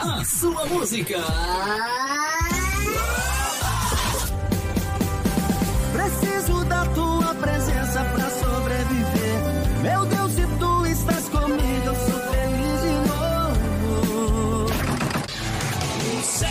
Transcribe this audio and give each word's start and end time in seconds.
A 0.00 0.24
sua 0.24 0.64
música. 0.66 1.18
Preciso 5.92 6.64
da 6.66 6.84
tua 6.86 7.34
presença 7.34 8.04
pra 8.04 8.30
sobreviver. 8.30 9.82
Meu 9.82 10.06
Deus, 10.06 10.32
se 10.32 10.46
tu 10.58 10.86
estás 10.86 11.28
comigo, 11.28 11.84
eu 11.84 11.94
sou 11.94 12.20
feliz 12.30 12.80
de 12.82 12.92
novo. 13.08 14.66
O 16.16 16.22
céu 16.22 16.48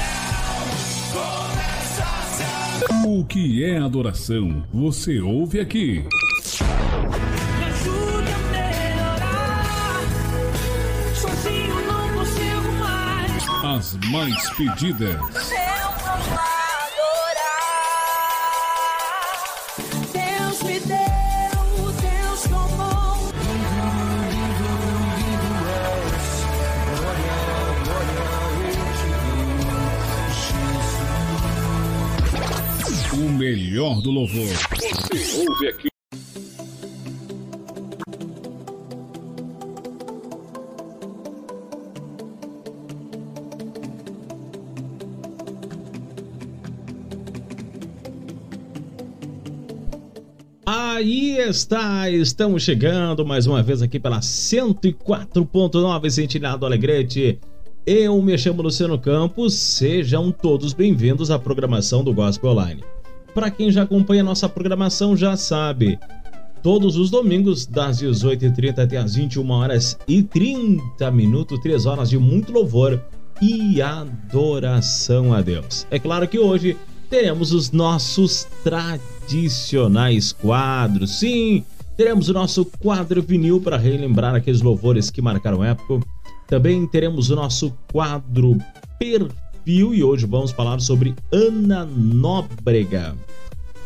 começa 1.14 2.04
a 2.04 2.22
se 2.34 3.08
O 3.08 3.26
que 3.26 3.64
é 3.64 3.78
adoração? 3.78 4.64
Você 4.74 5.20
ouve 5.22 5.60
aqui. 5.60 6.04
As 13.78 13.94
mais 14.10 14.50
pedidas. 14.56 15.12
Eu 15.12 15.20
vou 15.20 16.10
adorar. 16.18 16.88
Deus 20.12 20.64
me 20.64 20.80
deu, 20.80 20.98
Deus 22.02 22.42
tomou. 22.50 23.30
O 33.14 33.30
melhor 33.30 34.02
do 34.02 34.10
louvor. 34.10 34.56
Você 35.12 35.48
ouve 35.48 35.68
aqui. 35.68 35.97
Aí 51.08 51.38
está, 51.38 52.10
estamos 52.10 52.64
chegando 52.64 53.26
mais 53.26 53.48
uma 53.48 53.64
vez 53.64 53.82
aqui 53.82 53.98
pela 53.98 54.20
104.9 54.20 56.10
Sentinela 56.10 56.58
do 56.58 56.66
Alegrete. 56.66 57.40
Eu 57.86 58.22
me 58.22 58.38
chamo 58.38 58.62
Luciano 58.62 59.00
Campos, 59.00 59.54
sejam 59.54 60.34
todos 60.34 60.74
bem-vindos 60.74 61.32
à 61.32 61.40
programação 61.40 62.04
do 62.04 62.14
Gospel 62.14 62.50
Online. 62.50 62.84
Para 63.34 63.50
quem 63.50 63.72
já 63.72 63.84
acompanha 63.84 64.22
nossa 64.22 64.50
programação 64.50 65.16
já 65.16 65.38
sabe, 65.38 65.98
todos 66.62 66.98
os 66.98 67.10
domingos 67.10 67.66
das 67.66 68.02
18h30 68.02 68.78
até 68.78 68.98
as 68.98 69.16
21 69.16 69.50
horas 69.50 69.98
e 70.10 70.22
30 70.22 71.10
minutos, 71.12 71.58
3 71.62 71.86
horas 71.86 72.10
de 72.10 72.18
muito 72.18 72.52
louvor 72.52 73.02
e 73.42 73.82
adoração 73.82 75.34
a 75.34 75.40
Deus. 75.40 75.88
É 75.90 76.00
claro 76.00 76.28
que 76.28 76.38
hoje 76.38 76.76
teremos 77.10 77.52
os 77.54 77.72
nossos 77.72 78.48
tradicionais 78.64 80.32
quadros. 80.32 81.20
Sim, 81.20 81.64
teremos 81.96 82.30
o 82.30 82.34
nosso 82.34 82.66
quadro 82.66 83.22
vinil 83.22 83.62
para 83.62 83.78
relembrar 83.78 84.36
aqueles 84.36 84.62
louvores 84.62 85.10
que 85.10 85.22
marcaram 85.22 85.64
época. 85.64 86.06
Também 86.48 86.88
teremos 86.88 87.30
o 87.30 87.36
nosso 87.36 87.74
quadro 87.92 88.58
perfil 89.00 89.30
e 89.66 90.04
hoje 90.04 90.26
vamos 90.26 90.52
falar 90.52 90.80
sobre 90.80 91.14
Ana 91.32 91.86
Nóbrega. 91.86 93.16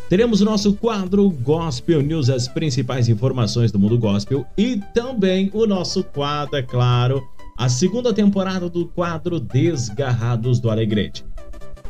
Teremos 0.09 0.41
o 0.41 0.45
nosso 0.45 0.73
quadro 0.73 1.30
Gospel 1.30 2.02
News, 2.02 2.30
as 2.30 2.47
principais 2.47 3.08
informações 3.08 3.72
do 3.72 3.80
mundo 3.80 3.97
gospel 3.97 4.45
e 4.58 4.78
também 4.94 5.50
o 5.53 5.66
nosso 5.66 6.03
quadro, 6.03 6.58
é 6.58 6.61
claro, 6.61 7.23
a 7.58 7.69
segunda 7.69 8.13
temporada 8.13 8.69
do 8.69 8.88
quadro 8.88 9.39
Desgarrados 9.39 10.59
do 10.59 10.69
Alegrete. 10.69 11.23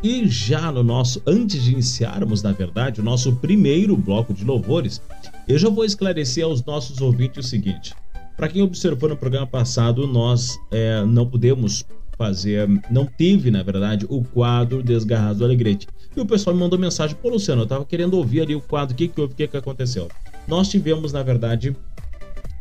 E 0.03 0.27
já 0.27 0.71
no 0.71 0.81
nosso, 0.81 1.21
antes 1.27 1.63
de 1.63 1.73
iniciarmos, 1.73 2.41
na 2.41 2.51
verdade, 2.51 2.99
o 2.99 3.03
nosso 3.03 3.35
primeiro 3.35 3.95
bloco 3.95 4.33
de 4.33 4.43
louvores, 4.43 4.99
eu 5.47 5.59
já 5.59 5.69
vou 5.69 5.85
esclarecer 5.85 6.43
aos 6.43 6.65
nossos 6.65 6.99
ouvintes 7.01 7.45
o 7.45 7.47
seguinte. 7.47 7.93
Para 8.35 8.47
quem 8.47 8.63
observou 8.63 9.07
no 9.07 9.15
programa 9.15 9.45
passado, 9.45 10.07
nós 10.07 10.57
é, 10.71 11.05
não 11.05 11.27
pudemos 11.27 11.85
fazer, 12.17 12.67
não 12.89 13.05
teve, 13.05 13.51
na 13.51 13.61
verdade, 13.61 14.07
o 14.09 14.23
quadro 14.23 14.81
Desgarrados 14.81 15.37
do 15.37 15.45
Alegrete. 15.45 15.87
E 16.15 16.19
o 16.19 16.25
pessoal 16.25 16.55
me 16.55 16.61
mandou 16.61 16.79
mensagem, 16.79 17.15
pô, 17.21 17.29
Luciano, 17.29 17.61
eu 17.61 17.67
tava 17.67 17.85
querendo 17.85 18.15
ouvir 18.15 18.41
ali 18.41 18.55
o 18.55 18.61
quadro, 18.61 18.95
o 18.95 18.97
que 18.97 19.07
que 19.07 19.21
houve, 19.21 19.33
o 19.33 19.35
que 19.35 19.47
que 19.47 19.57
aconteceu? 19.57 20.07
Nós 20.47 20.67
tivemos, 20.67 21.13
na 21.13 21.21
verdade, 21.21 21.75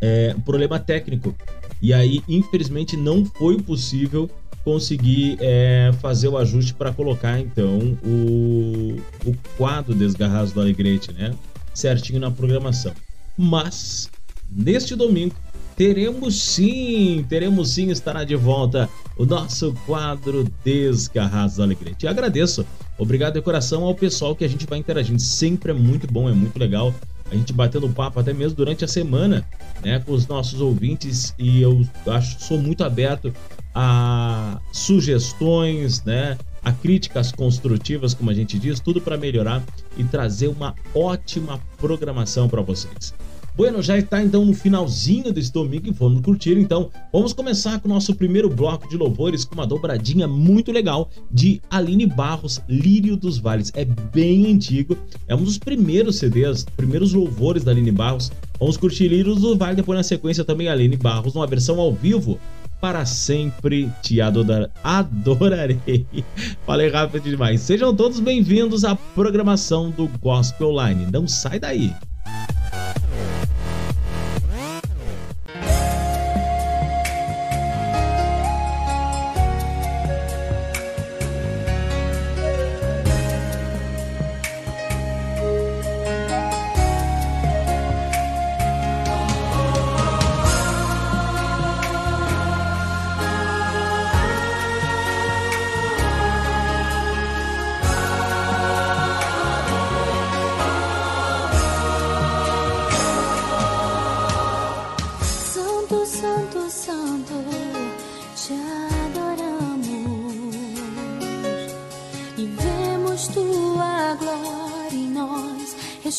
é, 0.03 0.35
um 0.37 0.41
problema 0.43 0.79
técnico. 0.79 1.35
E 1.81 1.95
aí, 1.95 2.23
infelizmente, 2.29 2.99
não 2.99 3.25
foi 3.25 3.57
possível 3.63 4.29
conseguir 4.65 5.39
é, 5.41 5.91
fazer 6.01 6.29
o 6.29 6.37
ajuste 6.37 6.75
para 6.75 6.93
colocar 6.93 7.39
então 7.39 7.97
o, 8.05 8.97
o 9.25 9.35
quadro 9.57 9.95
Desgarrados 9.95 10.53
do 10.53 10.61
Alegrete, 10.61 11.13
né? 11.13 11.35
Certinho 11.75 12.21
na 12.21 12.31
programação. 12.31 12.93
Mas 13.37 14.11
neste 14.51 14.95
domingo 14.95 15.35
teremos 15.77 16.43
sim, 16.43 17.25
teremos 17.29 17.71
sim, 17.71 17.91
estará 17.91 18.23
de 18.23 18.37
volta 18.37 18.89
o 19.17 19.25
nosso 19.25 19.73
quadro 19.87 20.47
Desgarrados 20.65 21.57
do 21.57 21.63
Alegrete. 21.63 22.07
Agradeço, 22.07 22.67
obrigado 22.99 23.35
de 23.35 23.43
coração 23.43 23.85
ao 23.85 23.95
pessoal 23.95 24.37
que 24.37 24.45
a 24.45 24.49
gente 24.49 24.67
vai 24.67 24.79
interagindo. 24.79 25.21
Sempre 25.21 25.71
é 25.73 25.75
muito 25.75 26.07
bom, 26.07 26.29
é 26.29 26.33
muito 26.33 26.59
legal 26.59 26.95
a 27.31 27.35
gente 27.35 27.53
batendo 27.53 27.89
papo 27.89 28.19
até 28.19 28.33
mesmo 28.33 28.57
durante 28.57 28.85
a 28.85 28.89
semana, 28.89 29.47
né, 29.85 30.01
com 30.01 30.13
os 30.13 30.27
nossos 30.27 30.61
ouvintes 30.61 31.33
e 31.39 31.63
eu 31.63 31.87
acho 32.09 32.43
sou 32.43 32.59
muito 32.59 32.83
aberto 32.83 33.33
a 33.75 34.61
sugestões, 34.73 36.03
né, 36.05 36.37
a 36.63 36.73
críticas 36.73 37.33
construtivas, 37.33 38.15
como 38.15 38.31
a 38.31 38.35
gente 38.35 38.59
diz, 38.59 38.81
tudo 38.81 39.01
para 39.01 39.17
melhorar 39.17 39.63
e 39.97 40.05
trazer 40.05 40.49
uma 40.49 40.75
ótima 40.95 41.61
programação 41.79 42.49
para 42.49 42.61
vocês. 42.61 43.15
Bueno, 43.57 43.83
já 43.83 43.99
está 43.99 44.23
então 44.23 44.45
no 44.45 44.55
finalzinho 44.55 45.33
desse 45.33 45.53
domingo 45.53 45.89
e 45.89 45.91
vamos 45.91 46.23
curtir. 46.23 46.57
Então, 46.57 46.89
vamos 47.13 47.33
começar 47.33 47.79
com 47.81 47.89
o 47.89 47.93
nosso 47.93 48.15
primeiro 48.15 48.49
bloco 48.49 48.89
de 48.89 48.97
louvores 48.97 49.45
com 49.45 49.55
uma 49.55 49.67
dobradinha 49.67 50.27
muito 50.27 50.73
legal 50.73 51.11
de 51.31 51.61
Aline 51.69 52.07
Barros, 52.07 52.61
Lírio 52.69 53.17
dos 53.17 53.39
Vales. 53.39 53.71
É 53.75 53.85
bem 53.85 54.47
antigo, 54.47 54.97
é 55.29 55.35
um 55.35 55.43
dos 55.43 55.59
primeiros 55.59 56.17
CDs, 56.17 56.65
primeiros 56.77 57.13
louvores 57.13 57.65
da 57.65 57.73
Aline 57.73 57.93
Barros. 57.93 58.33
Vamos 58.59 58.77
curtir 58.77 59.09
Lírio 59.09 59.35
dos 59.35 59.59
Vales, 59.59 59.77
depois 59.77 59.97
na 59.97 60.05
sequência 60.05 60.45
também 60.45 60.69
Aline 60.69 60.97
Barros, 60.97 61.35
numa 61.35 61.47
versão 61.47 61.79
ao 61.81 61.93
vivo. 61.93 62.39
Para 62.81 63.05
sempre 63.05 63.91
te 64.03 64.21
adora- 64.21 64.71
adorarei. 64.83 66.07
Falei 66.67 66.89
rápido 66.89 67.25
demais. 67.25 67.61
Sejam 67.61 67.95
todos 67.95 68.19
bem-vindos 68.21 68.85
à 68.85 68.97
programação 69.15 69.91
do 69.91 70.09
Gospel 70.23 70.69
Online. 70.69 71.07
Não 71.13 71.29
sai 71.29 71.59
daí. 71.61 71.93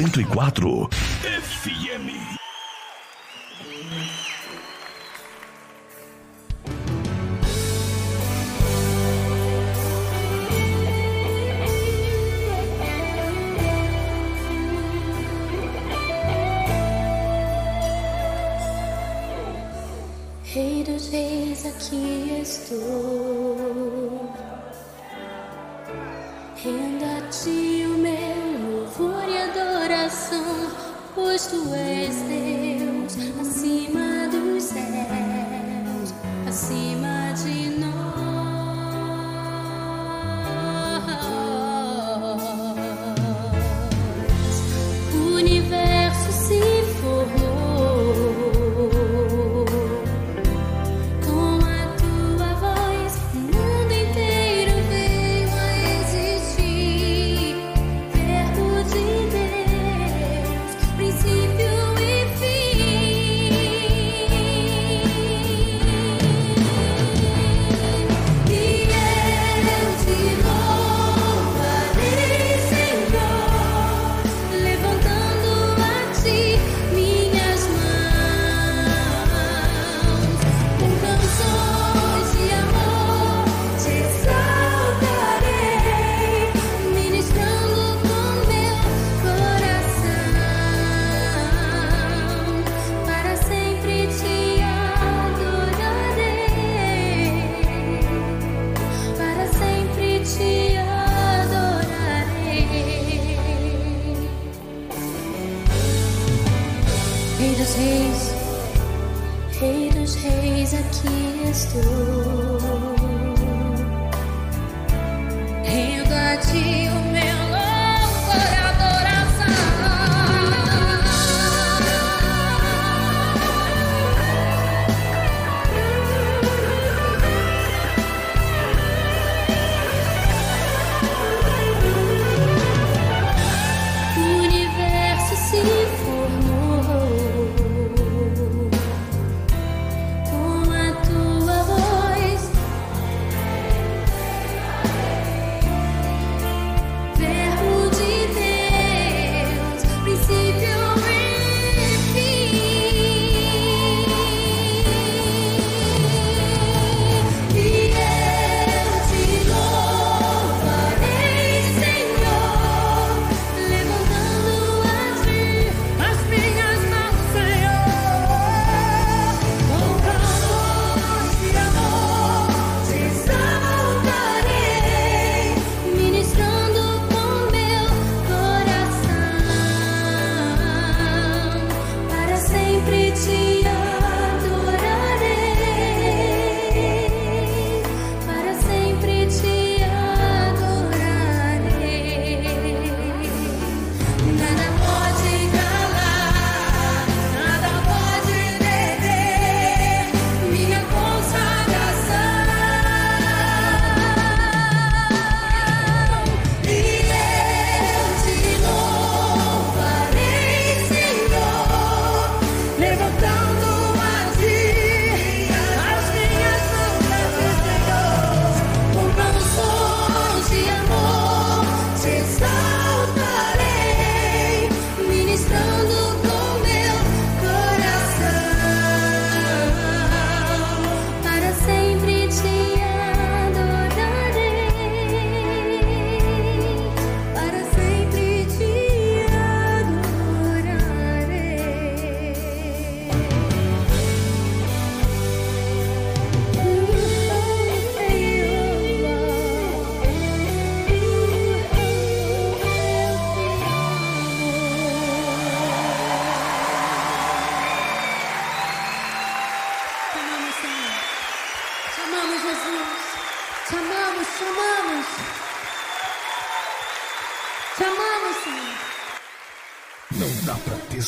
104. 0.05 0.84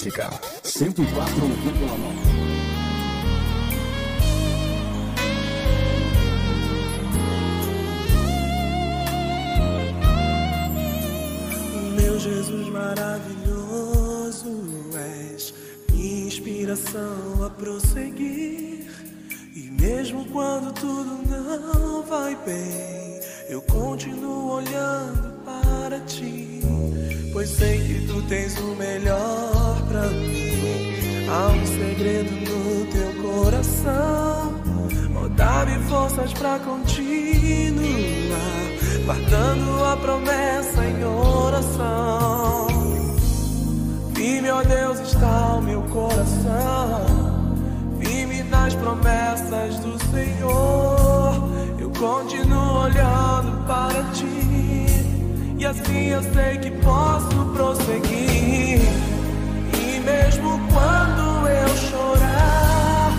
Acústica 0.07 0.29
104,9. 0.63 1.03
Meu 11.99 12.19
Jesus 12.19 12.69
maravilhoso, 12.69 14.47
és 14.95 15.53
minha 15.91 16.27
inspiração 16.27 17.43
a 17.45 17.49
prosseguir. 17.49 18.87
E 19.55 19.71
mesmo 19.81 20.25
quando 20.31 20.71
tudo 20.73 21.19
não 21.27 22.03
vai 22.03 22.35
bem, 22.45 23.19
eu 23.49 23.61
continuo 23.63 24.53
olhando 24.53 25.43
para 25.43 25.99
ti, 26.01 26.61
pois 27.33 27.49
sei 27.49 27.79
que 27.79 28.07
tu 28.07 28.21
tens 28.27 28.57
o 28.59 28.75
melhor 28.75 29.56
Há 31.29 31.47
um 31.49 31.65
segredo 31.65 32.31
no 32.31 32.85
teu 32.85 33.13
coração, 33.21 34.53
oh, 35.21 35.29
dá-me 35.29 35.77
forças 35.89 36.33
pra 36.33 36.59
continuar, 36.59 36.85
guardando 39.05 39.83
a 39.83 39.97
promessa 39.97 40.85
em 40.85 41.03
oração. 41.03 42.67
Firme, 44.17 44.49
ó 44.49 44.63
Deus, 44.63 44.99
está 44.99 45.55
o 45.55 45.61
meu 45.61 45.81
coração. 45.83 47.05
Firme 47.99 48.41
nas 48.43 48.73
promessas 48.73 49.77
do 49.79 49.97
Senhor. 50.11 51.49
Eu 51.79 51.91
continuo 51.91 52.83
olhando 52.83 53.65
para 53.67 54.03
ti. 54.13 54.25
E 55.59 55.65
assim 55.65 56.07
eu 56.07 56.23
sei 56.33 56.57
que 56.57 56.71
posso 56.83 57.45
prosseguir. 57.53 58.81
Mesmo 60.24 60.59
quando 60.74 61.47
eu 61.47 61.67
chorar, 61.77 63.12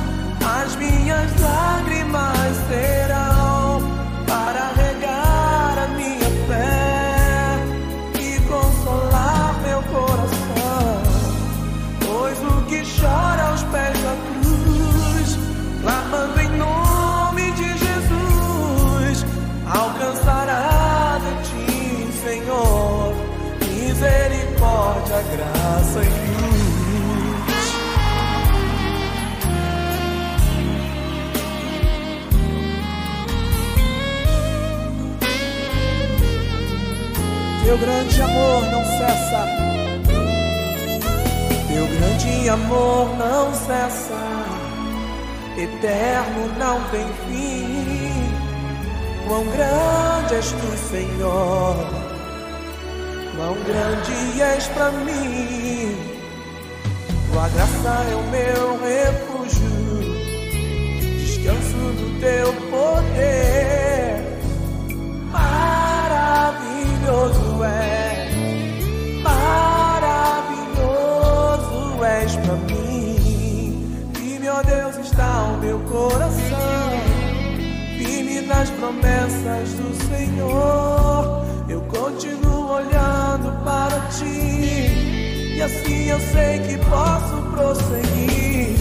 as 0.62 0.74
minhas 0.74 1.40
lágrimas 1.40 2.56
serão 2.68 3.07
Teu 37.68 37.76
grande 37.76 38.16
amor 38.22 38.64
não 38.70 38.82
cessa. 38.82 39.44
Teu 41.68 41.86
grande 41.86 42.48
amor 42.48 43.14
não 43.18 43.52
cessa, 43.52 44.16
eterno 45.54 46.48
não 46.58 46.80
tem 46.84 47.06
fim. 47.26 48.32
Quão 49.26 49.44
grande 49.48 50.36
és 50.36 50.50
tu, 50.50 50.78
Senhor, 50.90 51.76
quão 53.36 53.54
grande 53.64 54.40
és 54.40 54.66
pra 54.68 54.90
mim. 54.90 55.94
Tua 57.30 57.50
graça 57.50 58.06
é 58.10 58.14
o 58.14 58.22
meu 58.30 58.80
refúgio, 58.80 60.00
descanso 61.18 61.76
no 61.76 62.18
teu 62.18 62.50
poder. 62.70 64.24
Maravilhoso 65.30 67.37
é, 67.64 68.28
maravilhoso 69.22 70.38
és 72.04 72.36
pra 72.36 72.54
mim. 72.54 74.10
Firme, 74.14 74.48
ó 74.48 74.62
Deus, 74.62 74.96
está 74.98 75.44
o 75.44 75.58
meu 75.58 75.78
coração. 75.80 76.90
Firme 77.98 78.40
nas 78.42 78.70
promessas 78.70 79.72
do 79.74 79.94
Senhor. 80.08 81.44
Eu 81.68 81.80
continuo 81.82 82.70
olhando 82.72 83.52
para 83.64 84.00
ti. 84.10 85.56
E 85.56 85.62
assim 85.62 86.08
eu 86.08 86.20
sei 86.20 86.58
que 86.60 86.78
posso 86.88 87.36
prosseguir. 87.50 88.76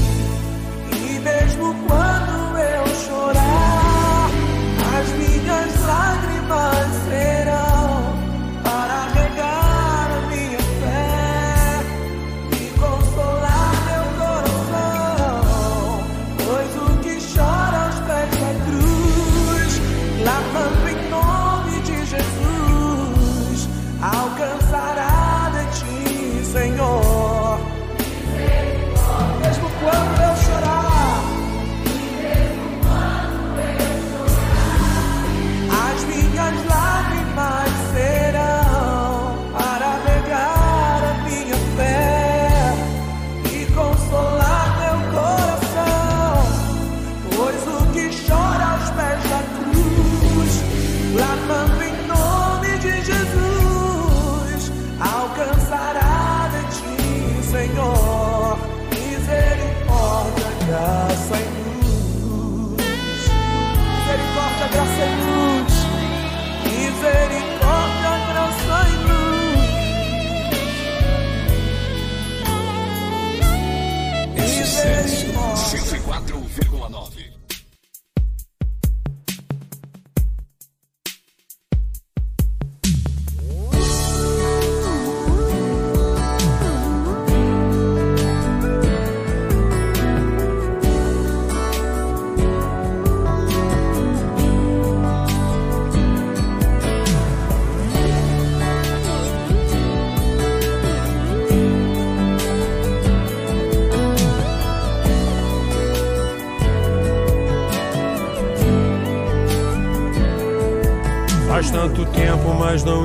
E 0.92 1.20
mesmo 1.20 1.76
quando 1.88 2.58
eu 2.58 2.88
chorar, 3.06 4.30
as 5.00 5.10
minhas 5.14 5.86
lágrimas 5.88 6.88
serão 7.10 7.77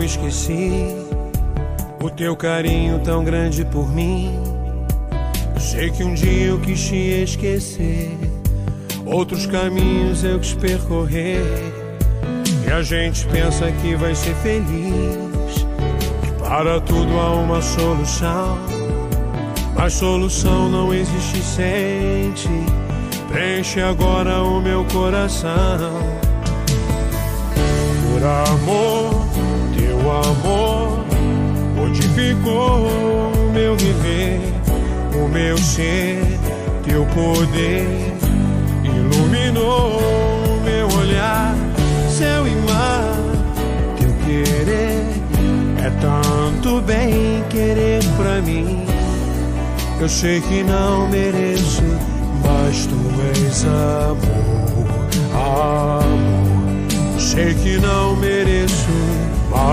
esqueci 0.05 0.95
o 2.03 2.11
teu 2.11 2.37
carinho 2.37 2.99
tão 3.01 3.25
grande 3.25 3.65
por 3.65 3.89
mim. 3.93 4.39
Sei 5.59 5.91
que 5.91 6.03
um 6.03 6.15
dia 6.15 6.47
eu 6.47 6.61
quis 6.61 6.89
te 6.89 6.97
esquecer, 6.97 8.11
outros 9.07 9.47
caminhos 9.47 10.25
eu 10.25 10.41
quis 10.41 10.55
percorrer. 10.55 11.43
E 12.67 12.71
a 12.71 12.83
gente 12.83 13.27
pensa 13.27 13.71
que 13.71 13.95
vai 13.95 14.15
ser 14.15 14.35
feliz, 14.37 15.67
que 16.23 16.33
para 16.41 16.81
tudo 16.81 17.19
há 17.19 17.35
uma 17.35 17.63
solução. 17.63 18.59
Mas 19.75 19.95
solução 19.95 20.69
não 20.69 20.93
existe, 20.93 21.43
sente. 21.43 22.49
Preenche 23.29 23.81
agora 23.81 24.43
o 24.43 24.61
meu 24.61 24.85
coração. 24.93 25.91
Por 28.13 28.23
amor, 28.23 29.22
amor 30.21 31.05
modificou 31.77 32.87
o 32.87 33.53
meu 33.53 33.77
viver, 33.77 34.41
o 35.15 35.29
meu 35.29 35.57
ser, 35.59 36.23
teu 36.85 37.05
poder 37.07 38.13
iluminou 38.85 39.99
o 39.99 40.61
meu 40.65 40.89
olhar, 40.99 41.55
céu 42.09 42.47
e 42.47 42.55
mar, 42.57 43.15
teu 43.99 44.13
querer 44.27 45.23
é 45.85 45.91
tanto 46.01 46.81
bem 46.83 47.43
querer 47.51 48.03
pra 48.17 48.41
mim. 48.41 48.87
Eu 50.01 50.09
sei 50.09 50.41
que 50.41 50.63
não 50.63 51.09
mereço, 51.09 51.83
mas 52.43 52.87
tu 52.87 52.97
és 53.37 53.65
amor. 53.65 54.42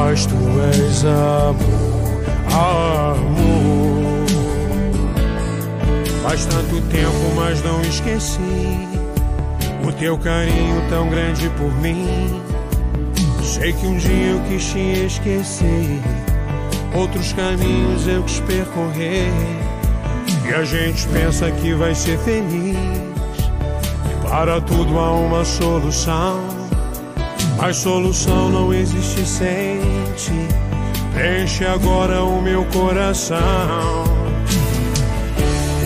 Mas 0.09 0.25
tu 0.25 0.35
és 0.73 1.05
amor, 1.05 2.23
amor. 2.51 4.25
Faz 6.23 6.47
tanto 6.47 6.81
tempo, 6.87 7.35
mas 7.35 7.61
não 7.63 7.79
esqueci 7.81 8.41
o 9.87 9.91
teu 9.93 10.17
carinho 10.17 10.81
tão 10.89 11.07
grande 11.09 11.47
por 11.49 11.71
mim. 11.79 12.41
Sei 13.43 13.71
que 13.71 13.85
um 13.85 13.97
dia 13.97 14.31
eu 14.31 14.39
quis 14.49 14.65
te 14.71 15.05
esquecer, 15.05 16.01
outros 16.95 17.31
caminhos 17.33 18.07
eu 18.07 18.23
quis 18.23 18.39
percorrer. 18.39 19.31
E 20.43 20.53
a 20.55 20.63
gente 20.63 21.07
pensa 21.09 21.51
que 21.51 21.75
vai 21.75 21.93
ser 21.93 22.17
feliz. 22.17 22.75
Para 24.27 24.59
tudo 24.59 24.97
há 24.97 25.11
uma 25.11 25.45
solução. 25.45 26.59
Mas 27.61 27.75
solução 27.75 28.49
não 28.49 28.73
existe 28.73 29.25
sem 29.25 29.98
ti. 30.19 30.47
Preenche 31.13 31.65
agora 31.65 32.23
o 32.23 32.41
meu 32.41 32.63
coração. 32.65 34.03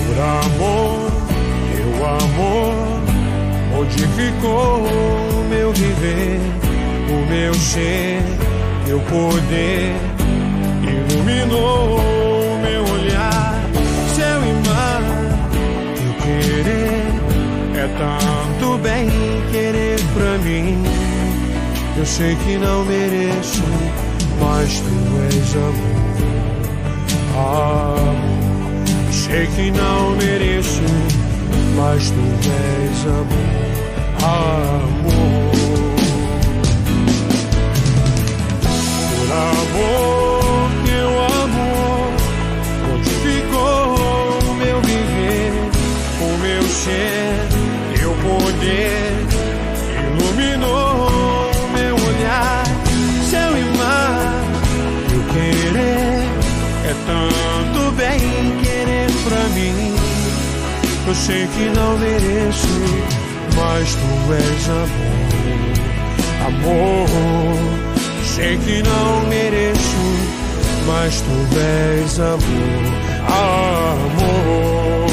Por 0.06 0.18
amor, 0.20 1.12
teu 1.76 2.06
amor 2.06 2.94
modificou 3.76 4.82
o 4.82 5.50
meu 5.50 5.72
viver, 5.74 6.40
o 7.10 7.30
meu 7.30 7.54
ser, 7.54 8.22
teu 8.86 9.00
poder 9.02 9.96
iluminou 10.84 12.00
o 12.00 12.60
meu 12.62 12.84
olhar, 12.94 13.64
e 14.18 14.68
mar, 14.68 15.02
teu 15.96 16.14
querer 16.24 17.04
é 17.76 17.88
tanto 17.98 18.78
bem 18.80 19.10
querer 19.52 20.00
pra 20.14 20.38
mim. 20.40 20.84
Eu 21.98 22.06
sei 22.06 22.36
que 22.36 22.58
não 22.58 22.84
mereço, 22.86 23.64
mas 24.40 24.80
tu 24.80 24.96
és 25.30 25.56
amor, 25.56 26.14
amor. 27.36 28.24
Sei 29.12 29.48
que 29.48 29.72
não 29.72 30.16
mereço, 30.16 30.82
mas 31.76 32.10
tu 32.10 32.22
és 32.50 33.06
amor, 33.08 33.64
amor. 34.24 35.54
Por 39.10 39.32
amor, 39.32 40.70
teu 40.86 41.12
amor 41.42 42.12
modificou 42.90 43.84
o 44.50 44.54
meu 44.56 44.82
viver, 44.82 45.54
o 46.22 46.38
meu 46.38 46.64
ser, 46.64 47.48
teu 47.98 48.12
poder 48.12 49.13
tanto 57.06 57.92
bem 57.92 58.20
querer 58.64 59.12
pra 59.24 59.44
mim. 59.50 59.96
Eu 61.06 61.16
sei 61.16 61.48
que 61.48 61.70
não 61.78 61.98
mereço, 61.98 62.68
mas 63.56 63.96
tu 63.96 64.34
és 64.34 64.70
amor, 64.70 66.48
amor. 66.48 67.10
Sei 68.26 68.58
que 68.58 68.82
não 68.84 69.28
mereço, 69.28 69.98
mas 70.88 71.22
tu 71.22 71.60
és 71.60 72.20
amor, 72.20 72.40
amor. 73.28 75.13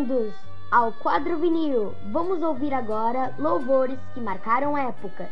Bem-vindos 0.00 0.32
ao 0.70 0.92
quadro 0.92 1.38
vinil. 1.38 1.92
Vamos 2.10 2.42
ouvir 2.42 2.72
agora 2.72 3.34
louvores 3.38 3.98
que 4.14 4.20
marcaram 4.20 4.76
épocas. 4.78 5.28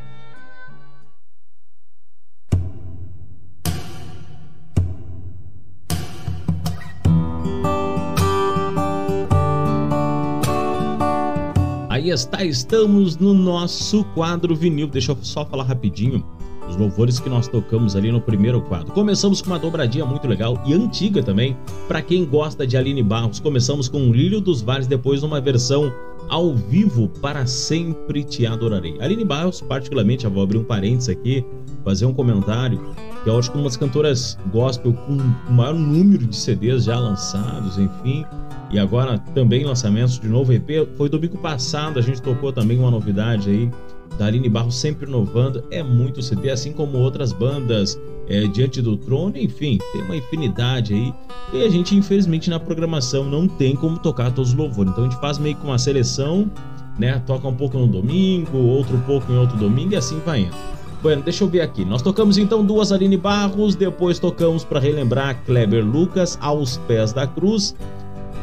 Aí 11.89 12.11
está, 12.11 12.45
estamos 12.45 13.17
no 13.17 13.33
nosso 13.33 14.05
quadro 14.15 14.55
vinil. 14.55 14.87
Deixa 14.89 15.13
eu 15.13 15.17
só 15.23 15.47
falar 15.47 15.65
rapidinho 15.65 16.23
os 16.69 16.77
louvores 16.77 17.19
que 17.19 17.29
nós 17.29 17.49
tocamos 17.49 17.97
ali 17.97 18.13
no 18.13 18.21
primeiro 18.21 18.61
quadro. 18.61 18.93
Começamos 18.93 19.41
com 19.41 19.49
uma 19.49 19.59
dobradinha 19.59 20.05
muito 20.05 20.29
legal 20.29 20.63
e 20.67 20.75
antiga 20.75 21.23
também, 21.23 21.57
para 21.89 22.03
quem 22.03 22.27
gosta 22.27 22.67
de 22.67 22.77
Aline 22.77 23.03
Barros. 23.03 23.41
Começamos 23.41 23.89
com 23.89 24.13
Lírio 24.13 24.43
dos 24.43 24.61
Vales, 24.61 24.87
depois 24.87 25.23
uma 25.23 25.41
versão 25.41 25.91
ao 26.29 26.55
vivo 26.55 27.09
para 27.23 27.47
sempre 27.47 28.23
te 28.23 28.47
adorarei. 28.47 29.01
Aline 29.01 29.25
Barros, 29.25 29.63
particularmente, 29.63 30.27
eu 30.27 30.31
vou 30.31 30.43
abrir 30.43 30.59
um 30.59 30.65
parênteses 30.65 31.09
aqui, 31.09 31.43
fazer 31.83 32.05
um 32.05 32.13
comentário, 32.13 32.79
que 33.25 33.31
eu 33.31 33.39
acho 33.39 33.51
que 33.51 33.57
uma 33.57 33.65
das 33.65 33.79
cantoras 33.79 34.37
gospel 34.53 34.93
com 34.93 35.15
o 35.15 35.53
maior 35.53 35.75
número 35.75 36.27
de 36.27 36.37
CDs 36.37 36.85
já 36.85 36.99
lançados, 36.99 37.79
enfim, 37.79 38.23
e 38.71 38.79
agora 38.79 39.19
também 39.35 39.65
lançamentos 39.65 40.21
de 40.21 40.29
novo 40.29 40.53
EP. 40.53 40.87
Foi 40.95 41.09
domingo 41.09 41.39
passado, 41.39 41.99
a 41.99 42.03
gente 42.03 42.21
tocou 42.21 42.53
também 42.53 42.79
uma 42.79 42.91
novidade 42.91 43.49
aí 43.49 43.71
da 44.19 44.27
Aline 44.27 44.51
Barros 44.51 44.75
sempre 44.75 45.09
inovando. 45.09 45.65
É 45.71 45.83
muito 45.83 46.21
CD, 46.21 46.51
assim 46.51 46.73
como 46.73 46.99
outras 46.99 47.33
bandas 47.33 47.99
é, 48.29 48.47
Diante 48.47 48.83
do 48.83 48.97
Trono, 48.97 49.37
enfim, 49.37 49.79
tem 49.93 50.03
uma 50.03 50.17
infinidade 50.17 50.95
aí. 50.95 51.15
E 51.53 51.65
a 51.65 51.71
gente, 51.71 51.97
infelizmente, 51.97 52.51
na 52.51 52.61
programação 52.61 53.25
não 53.25 53.49
tem 53.49 53.75
como 53.75 53.99
tocar 53.99 54.31
todos 54.31 54.51
os 54.51 54.57
louvores. 54.57 54.93
Então 54.93 55.05
a 55.05 55.09
gente 55.09 55.21
faz 55.21 55.39
meio 55.39 55.57
que 55.57 55.65
uma 55.65 55.79
seleção, 55.79 56.51
né? 56.99 57.23
Toca 57.27 57.49
um 57.49 57.55
pouco 57.55 57.79
no 57.79 57.87
domingo, 57.87 58.59
outro 58.59 58.99
pouco 59.07 59.33
em 59.33 59.37
outro 59.39 59.57
domingo 59.57 59.95
e 59.95 59.97
assim 59.97 60.21
vai 60.27 60.41
indo. 60.41 60.57
Bueno, 61.01 61.23
deixa 61.23 61.45
eu 61.45 61.49
ver 61.49 61.61
aqui. 61.61 61.85
Nós 61.85 62.03
tocamos 62.03 62.37
então 62.37 62.65
duas 62.65 62.91
Aline 62.91 63.17
Barros, 63.17 63.77
depois 63.77 64.19
tocamos 64.19 64.65
para 64.65 64.81
relembrar 64.81 65.43
Kleber 65.45 65.85
Lucas 65.85 66.37
aos 66.41 66.77
pés 66.77 67.13
da 67.13 67.27
cruz. 67.27 67.75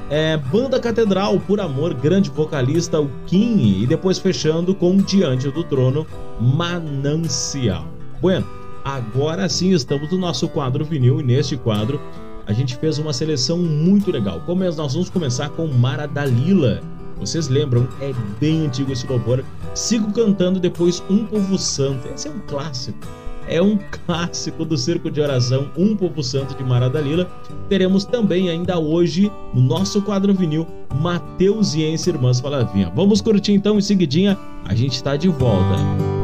É, 0.09 0.37
Banda 0.37 0.79
Catedral, 0.79 1.39
por 1.41 1.59
amor, 1.59 1.93
grande 1.93 2.29
vocalista, 2.29 3.01
o 3.01 3.09
Kim, 3.25 3.81
e 3.81 3.87
depois 3.87 4.19
fechando 4.19 4.73
com 4.73 4.97
Diante 4.97 5.49
do 5.49 5.63
Trono, 5.63 6.05
Manancial. 6.39 7.85
Bueno, 8.21 8.45
agora 8.85 9.49
sim 9.49 9.71
estamos 9.71 10.11
no 10.11 10.17
nosso 10.17 10.47
quadro 10.47 10.85
vinil, 10.85 11.19
e 11.19 11.23
neste 11.23 11.57
quadro 11.57 11.99
a 12.45 12.53
gente 12.53 12.77
fez 12.77 12.99
uma 12.99 13.11
seleção 13.11 13.57
muito 13.57 14.11
legal. 14.11 14.39
Como 14.45 14.63
é, 14.63 14.71
nós 14.71 14.93
vamos 14.93 15.09
começar 15.09 15.49
com 15.49 15.65
Mara 15.65 16.07
Dalila. 16.07 16.79
Vocês 17.17 17.47
lembram? 17.47 17.87
É 17.99 18.13
bem 18.39 18.67
antigo 18.67 18.91
esse 18.91 19.07
louvor. 19.07 19.43
Sigo 19.73 20.11
cantando 20.13 20.59
depois 20.59 21.03
Um 21.09 21.25
Povo 21.25 21.57
Santo. 21.57 22.07
Esse 22.07 22.27
é 22.27 22.31
um 22.31 22.39
clássico 22.41 22.99
é 23.47 23.61
um 23.61 23.77
clássico 24.05 24.65
do 24.65 24.77
Circo 24.77 25.09
de 25.09 25.21
Oração, 25.21 25.69
Um 25.77 25.95
Povo 25.95 26.23
Santo 26.23 26.55
de 26.55 26.63
Maradalila. 26.63 27.29
Teremos 27.69 28.05
também 28.05 28.49
ainda 28.49 28.79
hoje, 28.79 29.31
no 29.53 29.61
nosso 29.61 30.01
quadro 30.01 30.33
vinil, 30.33 30.67
Mateusiense 30.99 32.09
Irmãs 32.09 32.39
Falavinha. 32.39 32.91
Vamos 32.95 33.21
curtir 33.21 33.53
então 33.53 33.77
em 33.77 33.81
seguidinha, 33.81 34.37
a 34.63 34.73
gente 34.73 34.93
está 34.93 35.15
de 35.15 35.27
volta. 35.27 35.75
Eu 35.99 36.14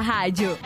rádio. 0.00 0.56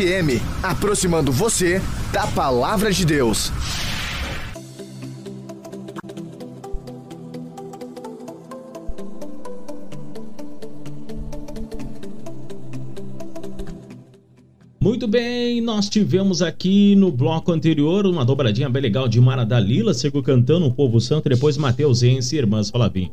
FM, 0.00 0.40
aproximando 0.62 1.30
você 1.30 1.80
da 2.10 2.26
palavra 2.26 2.90
de 2.90 3.04
Deus. 3.04 3.52
Muito 14.80 15.06
bem, 15.06 15.60
nós 15.60 15.90
tivemos 15.90 16.40
aqui 16.40 16.96
no 16.96 17.12
bloco 17.12 17.52
anterior 17.52 18.06
uma 18.06 18.24
dobradinha 18.24 18.70
bem 18.70 18.80
legal 18.80 19.06
de 19.06 19.20
Mara 19.20 19.44
Dalila, 19.44 19.92
chegou 19.92 20.22
cantando 20.22 20.66
o 20.66 20.72
Povo 20.72 20.98
Santo, 20.98 21.28
depois 21.28 21.58
Matheus 21.58 22.02
Ense 22.02 22.36
e 22.36 22.38
Irmãs 22.38 22.70
Falavim. 22.70 23.10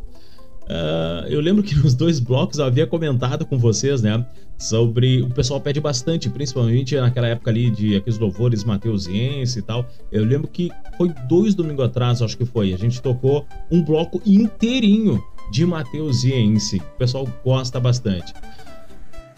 Lembro 1.47 1.63
que 1.63 1.75
nos 1.79 1.95
dois 1.95 2.19
blocos 2.19 2.59
eu 2.59 2.65
havia 2.65 2.85
comentado 2.85 3.45
com 3.45 3.57
vocês, 3.57 4.01
né? 4.01 4.25
Sobre. 4.57 5.21
O 5.21 5.29
pessoal 5.29 5.61
pede 5.61 5.79
bastante, 5.79 6.29
principalmente 6.29 6.97
naquela 6.97 7.27
época 7.27 7.49
ali 7.49 7.71
de 7.71 7.95
aqueles 7.95 8.19
louvores 8.19 8.65
mateusiense 8.65 9.59
e 9.59 9.61
tal. 9.61 9.87
Eu 10.11 10.25
lembro 10.25 10.49
que 10.49 10.69
foi 10.97 11.13
dois 11.29 11.55
domingos 11.55 11.85
atrás, 11.85 12.21
acho 12.21 12.37
que 12.37 12.45
foi. 12.45 12.73
A 12.73 12.77
gente 12.77 13.01
tocou 13.01 13.47
um 13.71 13.81
bloco 13.81 14.21
inteirinho 14.25 15.23
de 15.49 15.65
mateusiense. 15.65 16.79
O 16.79 16.97
pessoal 16.97 17.25
gosta 17.45 17.79
bastante. 17.79 18.33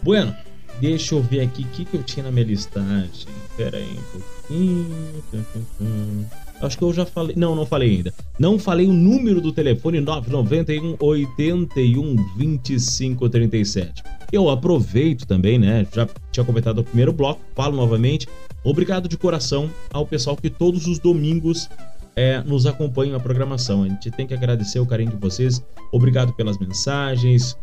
Bueno, 0.01 0.35
deixa 0.81 1.13
eu 1.13 1.21
ver 1.21 1.41
aqui 1.41 1.61
o 1.61 1.67
que, 1.67 1.85
que 1.85 1.95
eu 1.95 2.01
tinha 2.01 2.23
na 2.23 2.31
minha 2.31 2.45
listagem. 2.45 3.27
Pera 3.55 3.77
aí 3.77 3.91
um 3.91 4.19
pouquinho. 4.19 6.25
Acho 6.61 6.77
que 6.77 6.83
eu 6.83 6.93
já 6.93 7.05
falei. 7.05 7.35
Não, 7.37 7.55
não 7.55 7.65
falei 7.65 7.89
ainda. 7.89 8.13
Não 8.37 8.59
falei 8.59 8.87
o 8.87 8.93
número 8.93 9.39
do 9.39 9.51
telefone 9.51 10.01
991 10.01 10.95
81 10.99 12.15
25 12.35 13.29
37. 13.29 14.03
Eu 14.31 14.49
aproveito 14.49 15.25
também, 15.25 15.57
né? 15.57 15.87
Já 15.93 16.07
tinha 16.31 16.45
comentado 16.45 16.77
no 16.77 16.83
primeiro 16.83 17.13
bloco, 17.13 17.41
falo 17.55 17.75
novamente. 17.75 18.27
Obrigado 18.63 19.07
de 19.07 19.17
coração 19.17 19.69
ao 19.91 20.05
pessoal 20.05 20.35
que 20.35 20.49
todos 20.49 20.85
os 20.85 20.99
domingos 20.99 21.69
é, 22.15 22.41
nos 22.43 22.65
acompanha 22.65 23.13
na 23.13 23.19
programação. 23.19 23.83
A 23.83 23.87
gente 23.87 24.11
tem 24.11 24.27
que 24.27 24.33
agradecer 24.33 24.79
o 24.79 24.85
carinho 24.85 25.11
de 25.11 25.17
vocês. 25.17 25.63
Obrigado 25.91 26.33
pelas 26.33 26.57
mensagens, 26.57 27.57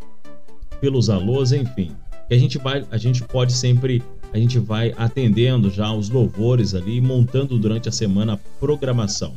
pelos 0.80 1.10
alôs, 1.10 1.52
enfim. 1.52 1.92
E 2.28 2.34
a 2.34 2.38
gente 2.38 2.58
vai, 2.58 2.84
a 2.90 2.96
gente 2.96 3.22
pode 3.22 3.52
sempre, 3.52 4.02
a 4.32 4.38
gente 4.38 4.58
vai 4.58 4.94
atendendo 4.96 5.70
já 5.70 5.92
os 5.92 6.08
louvores 6.08 6.74
ali, 6.74 7.00
montando 7.00 7.58
durante 7.58 7.88
a 7.88 7.92
semana 7.92 8.34
a 8.34 8.36
programação. 8.58 9.34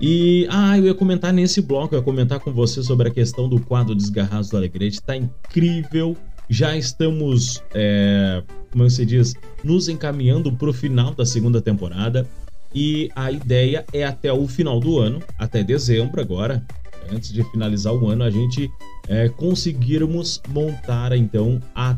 E 0.00 0.46
ah, 0.50 0.76
eu 0.76 0.86
ia 0.86 0.94
comentar 0.94 1.32
nesse 1.32 1.62
bloco, 1.62 1.94
eu 1.94 2.00
ia 2.00 2.04
comentar 2.04 2.40
com 2.40 2.52
você 2.52 2.82
sobre 2.82 3.08
a 3.08 3.12
questão 3.12 3.48
do 3.48 3.60
quadro 3.60 3.94
Desgarrados 3.94 4.50
do 4.50 4.56
Alegrete, 4.56 5.00
tá 5.00 5.16
incrível. 5.16 6.16
Já 6.48 6.76
estamos, 6.76 7.62
é, 7.72 8.42
como 8.72 8.90
se 8.90 9.06
diz, 9.06 9.34
nos 9.62 9.88
encaminhando 9.88 10.52
para 10.52 10.68
o 10.68 10.72
final 10.72 11.14
da 11.14 11.24
segunda 11.24 11.62
temporada. 11.62 12.28
E 12.74 13.10
a 13.14 13.30
ideia 13.30 13.84
é 13.92 14.02
até 14.02 14.32
o 14.32 14.48
final 14.48 14.80
do 14.80 14.98
ano, 14.98 15.22
até 15.38 15.62
dezembro 15.62 16.20
agora, 16.20 16.66
antes 17.10 17.32
de 17.32 17.44
finalizar 17.50 17.94
o 17.94 18.08
ano, 18.08 18.24
a 18.24 18.30
gente 18.30 18.70
é, 19.08 19.28
conseguirmos 19.28 20.40
montar 20.48 21.12
então 21.12 21.60
a 21.74 21.96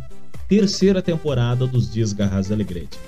terceira 0.48 1.00
temporada 1.00 1.66
dos 1.66 1.90
Dias 1.90 2.12
Garras 2.12 2.50
Alegrete. 2.50 2.98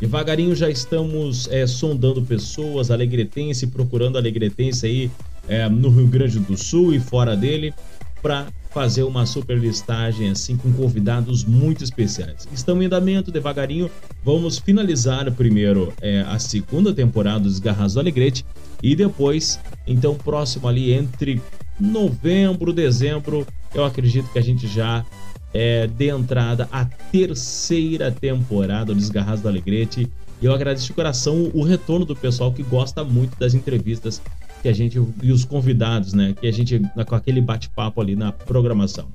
Devagarinho 0.00 0.54
já 0.54 0.68
estamos 0.68 1.48
é, 1.50 1.66
sondando 1.66 2.20
pessoas, 2.22 2.90
alegretense, 2.90 3.66
procurando 3.66 4.18
alegretense 4.18 4.86
aí 4.86 5.10
é, 5.48 5.68
no 5.68 5.88
Rio 5.88 6.06
Grande 6.06 6.38
do 6.38 6.56
Sul 6.56 6.92
e 6.94 7.00
fora 7.00 7.34
dele, 7.34 7.72
para 8.20 8.46
fazer 8.70 9.04
uma 9.04 9.24
super 9.24 9.58
listagem 9.58 10.28
assim 10.28 10.54
com 10.54 10.70
convidados 10.72 11.44
muito 11.44 11.82
especiais. 11.82 12.46
Estamos 12.52 12.82
em 12.82 12.86
andamento 12.86 13.30
devagarinho. 13.30 13.90
Vamos 14.22 14.58
finalizar 14.58 15.30
primeiro 15.32 15.94
é, 16.02 16.20
a 16.22 16.38
segunda 16.38 16.92
temporada 16.92 17.40
dos 17.40 17.58
Garras 17.58 17.94
do 17.94 18.00
Alegrete 18.00 18.44
e 18.82 18.94
depois, 18.94 19.58
então 19.86 20.14
próximo 20.14 20.68
ali 20.68 20.92
entre 20.92 21.40
novembro, 21.80 22.72
dezembro, 22.72 23.46
eu 23.74 23.84
acredito 23.84 24.30
que 24.30 24.38
a 24.38 24.42
gente 24.42 24.66
já 24.66 25.04
é, 25.52 25.86
dê 25.86 26.10
entrada 26.10 26.68
à 26.70 26.84
terceira 26.84 28.10
temporada 28.10 28.86
do 28.86 28.94
Desgarrados 28.94 29.42
do 29.42 29.48
Alegrete. 29.48 30.10
E 30.40 30.44
eu 30.44 30.52
agradeço 30.52 30.86
de 30.86 30.92
coração 30.92 31.50
o 31.54 31.62
retorno 31.62 32.04
do 32.04 32.14
pessoal 32.14 32.52
que 32.52 32.62
gosta 32.62 33.02
muito 33.02 33.38
das 33.38 33.54
entrevistas 33.54 34.20
que 34.62 34.68
a 34.68 34.72
gente 34.72 35.00
e 35.22 35.32
os 35.32 35.44
convidados, 35.44 36.12
né? 36.12 36.34
Que 36.38 36.46
a 36.46 36.52
gente 36.52 36.80
com 37.06 37.14
aquele 37.14 37.40
bate-papo 37.40 38.00
ali 38.00 38.16
na 38.16 38.32
programação. 38.32 39.06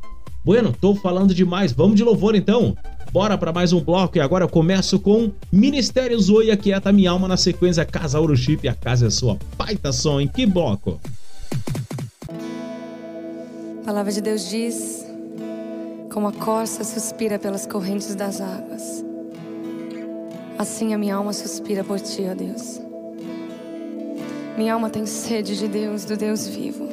Bueno, 0.44 0.74
tô 0.80 0.96
falando 0.96 1.36
demais, 1.36 1.72
vamos 1.72 1.96
de 1.96 2.04
louvor 2.04 2.34
então. 2.36 2.76
Bora 3.12 3.38
para 3.38 3.54
mais 3.54 3.74
um 3.74 3.82
bloco 3.82 4.18
e 4.18 4.22
agora 4.22 4.46
eu 4.46 4.50
começo 4.50 5.00
com 5.00 5.32
Ministério 5.52 6.20
Zoe 6.20 6.50
Aquieta 6.50 6.92
Minha 6.92 7.12
Alma 7.12 7.28
na 7.28 7.38
sequência 7.38 7.86
Casa 7.86 8.20
Ouro 8.20 8.36
Chip, 8.36 8.68
a 8.68 8.74
casa 8.74 9.08
é 9.08 9.10
sua. 9.10 9.38
Baita 9.58 9.92
som, 9.92 10.20
em 10.20 10.28
que 10.28 10.46
bloco? 10.46 11.00
A 13.82 13.86
palavra 13.86 14.12
de 14.12 14.22
Deus 14.22 14.50
diz: 14.50 15.06
Como 16.12 16.28
a 16.28 16.34
corça 16.34 16.84
suspira 16.84 17.40
pelas 17.40 17.66
correntes 17.66 18.16
das 18.16 18.42
águas, 18.42 19.02
assim 20.58 20.94
a 20.94 20.98
minha 20.98 21.16
alma 21.16 21.32
suspira 21.32 21.86
por 21.86 22.02
ti, 22.02 22.26
ó 22.30 22.36
Deus. 22.36 22.82
Minha 24.58 24.74
alma 24.74 24.90
tem 24.90 25.06
sede 25.06 25.58
de 25.58 25.70
Deus, 25.70 26.04
do 26.04 26.18
Deus 26.18 26.50
vivo. 26.50 26.90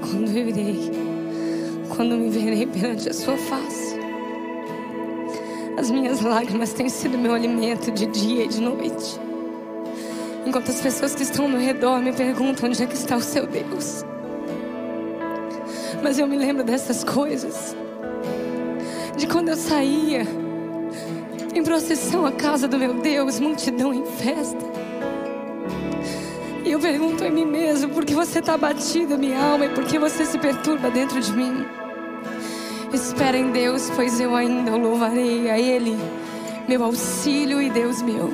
Quando 0.00 0.30
irei, 0.30 0.92
quando 1.96 2.16
me 2.16 2.30
verei 2.30 2.66
perante 2.66 3.08
a 3.08 3.12
sua 3.12 3.36
face. 3.36 3.96
As 5.76 5.90
minhas 5.90 6.20
lágrimas 6.20 6.72
têm 6.72 6.88
sido 6.88 7.18
meu 7.18 7.34
alimento 7.34 7.90
de 7.90 8.06
dia 8.06 8.44
e 8.44 8.48
de 8.48 8.60
noite. 8.60 9.20
Enquanto 10.46 10.70
as 10.70 10.80
pessoas 10.80 11.16
que 11.16 11.24
estão 11.24 11.46
ao 11.46 11.50
meu 11.50 11.60
redor 11.60 12.00
me 12.00 12.12
perguntam 12.12 12.68
onde 12.68 12.80
é 12.80 12.86
que 12.86 12.94
está 12.94 13.16
o 13.16 13.20
seu 13.20 13.44
Deus. 13.44 14.04
Mas 16.02 16.18
eu 16.18 16.26
me 16.26 16.36
lembro 16.36 16.64
dessas 16.64 17.04
coisas. 17.04 17.76
De 19.16 19.26
quando 19.26 19.50
eu 19.50 19.56
saía 19.56 20.26
em 21.54 21.62
procissão 21.62 22.24
à 22.24 22.32
casa 22.32 22.66
do 22.66 22.78
meu 22.78 22.94
Deus, 22.94 23.38
multidão 23.38 23.92
em 23.92 24.04
festa. 24.04 24.72
E 26.64 26.70
eu 26.72 26.80
pergunto 26.80 27.24
em 27.24 27.30
mim 27.30 27.44
mesmo, 27.44 27.90
por 27.90 28.04
que 28.04 28.14
você 28.14 28.38
está 28.38 28.54
abatida, 28.54 29.18
minha 29.18 29.38
alma, 29.38 29.66
e 29.66 29.68
por 29.70 29.84
que 29.84 29.98
você 29.98 30.24
se 30.24 30.38
perturba 30.38 30.90
dentro 30.90 31.20
de 31.20 31.32
mim? 31.32 31.66
Espera 32.92 33.36
em 33.36 33.50
Deus, 33.50 33.90
pois 33.94 34.20
eu 34.20 34.34
ainda 34.34 34.72
o 34.72 34.78
louvarei 34.78 35.50
a 35.50 35.58
Ele, 35.58 35.96
meu 36.68 36.82
auxílio 36.84 37.60
e 37.60 37.68
Deus 37.68 38.00
meu. 38.00 38.30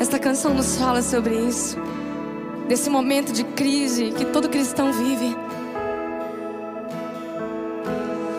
Esta 0.00 0.18
canção 0.18 0.54
nos 0.54 0.76
fala 0.76 1.02
sobre 1.02 1.34
isso, 1.34 1.76
desse 2.68 2.88
momento 2.88 3.32
de 3.32 3.44
crise 3.44 4.12
que 4.12 4.24
todo 4.26 4.48
cristão 4.48 4.92
vive. 4.92 5.36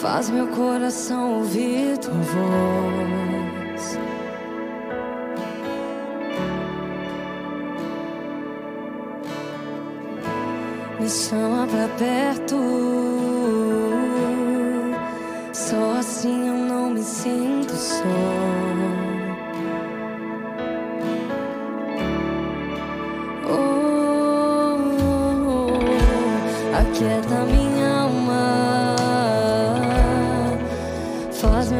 faz 0.00 0.30
meu 0.30 0.46
coração 0.48 1.38
ouvir 1.38 1.98
tua 1.98 2.12
voz. 2.14 3.98
Me 11.00 11.08
chama 11.08 11.66
pra 11.66 11.88
perto, 11.98 12.56
só 15.52 15.98
assim 15.98 16.48
eu 16.48 16.54
não 16.54 16.90
me 16.90 17.02
sinto 17.02 17.74
só. 17.74 18.04
Oh, 23.50 24.78
oh, 26.74 27.67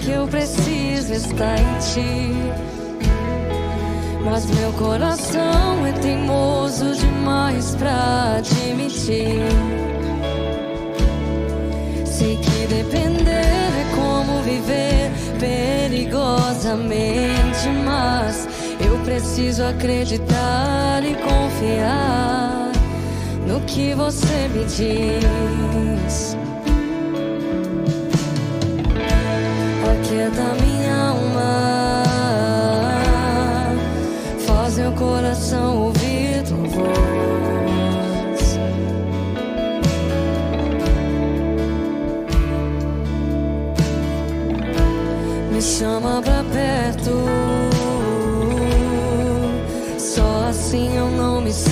que 0.00 0.10
eu 0.10 0.26
preciso 0.26 1.12
está 1.12 1.54
em 1.56 1.78
ti. 1.78 2.34
Mas 4.24 4.46
meu 4.46 4.72
coração 4.72 5.86
é 5.86 5.92
teimoso 5.92 6.92
demais 6.94 7.76
pra 7.76 8.38
admitir. 8.38 9.44
Sei 12.04 12.36
que 12.36 12.66
depender 12.66 13.30
é 13.30 13.86
como 13.94 14.42
viver 14.42 15.12
perigosamente, 15.38 17.68
mas 17.84 18.48
eu 18.84 18.98
preciso 19.00 19.62
acreditar 19.64 21.02
e 21.02 21.14
confiar 21.14 22.72
no 23.46 23.60
que 23.62 23.94
você 23.94 24.48
me 24.48 24.64
diz. 24.64 26.36
Aquieta 30.02 30.54
minha 30.62 30.96
alma, 31.10 32.02
faz 34.46 34.78
meu 34.78 34.92
coração 34.92 35.84
ouvir 35.84 36.42
tua 36.42 36.56
voz. 36.56 38.40
Me 45.52 45.60
chama 45.60 46.22
pra 46.22 46.42
perto, 46.50 47.12
só 49.98 50.48
assim 50.48 50.96
eu 50.96 51.10
não 51.10 51.42
me 51.42 51.52
sinto 51.52 51.69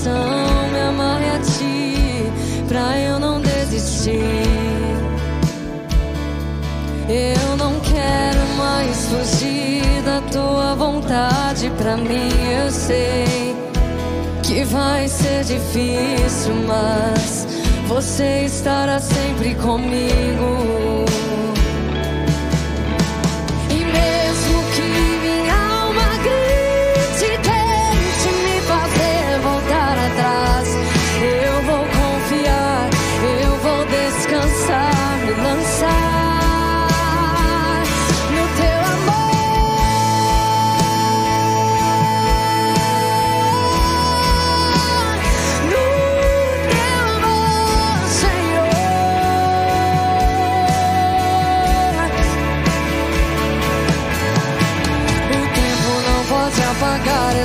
coração, 0.00 0.68
me 0.72 0.80
amarre 0.80 1.30
a 1.30 1.38
ti, 1.38 2.66
pra 2.68 2.98
eu 2.98 3.18
não 3.18 3.40
desistir. 3.40 4.20
Eu 7.08 7.56
não 7.56 7.78
quero 7.80 8.40
mais 8.56 9.06
fugir 9.06 10.02
da 10.04 10.20
tua 10.32 10.74
vontade 10.74 11.70
pra 11.76 11.96
mim. 11.96 12.30
Eu 12.64 12.70
sei 12.70 13.56
que 14.42 14.64
vai 14.64 15.08
ser 15.08 15.44
difícil, 15.44 16.54
mas 16.66 17.46
você 17.88 18.44
estará 18.44 18.98
sempre 18.98 19.54
comigo. 19.56 21.09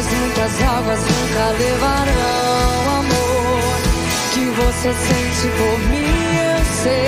As 0.05 0.13
muitas 0.13 0.61
águas 0.61 0.99
nunca 0.99 1.45
levarão 1.57 2.99
amor 2.99 3.73
que 4.33 4.45
você 4.61 4.93
sente 4.93 5.47
por 5.57 5.79
mim. 5.89 6.15
Eu 6.37 6.61
sei 6.83 7.07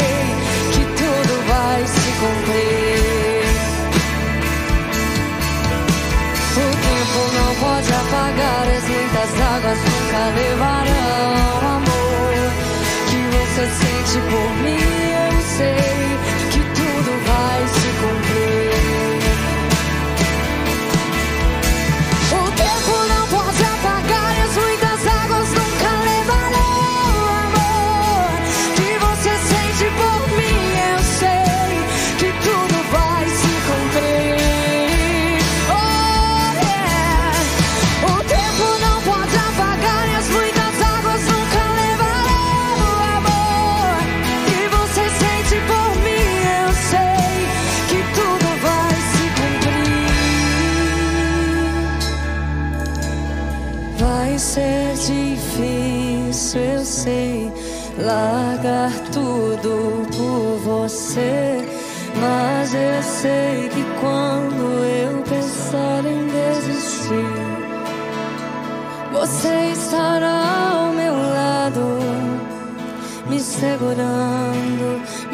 que 0.73 0.83
tudo 0.97 1.33
vai 1.47 1.85
se 1.85 2.09
cumprir. 2.21 3.47
O 6.55 6.67
tempo 6.87 7.19
não 7.37 7.51
pode 7.55 7.89
apagar 7.93 8.65
as 8.67 8.85
muitas 8.89 9.31
águas 9.41 9.79
nunca 9.79 10.21
levarão 10.39 11.59
amor 11.77 12.51
que 13.09 13.19
você 13.37 13.63
sente 13.79 14.17
por 14.29 14.49
mim. 14.63 14.87
Eu 15.13 15.41
sei 15.57 16.06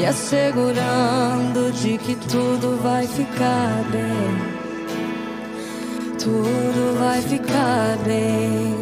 E 0.04 0.06
assegurando 0.06 1.72
de 1.72 1.98
que 1.98 2.14
tudo 2.28 2.78
vai 2.84 3.08
ficar 3.08 3.86
bem. 3.90 4.36
Tudo 6.20 7.00
vai 7.00 7.22
ficar 7.22 7.98
bem. 8.06 8.76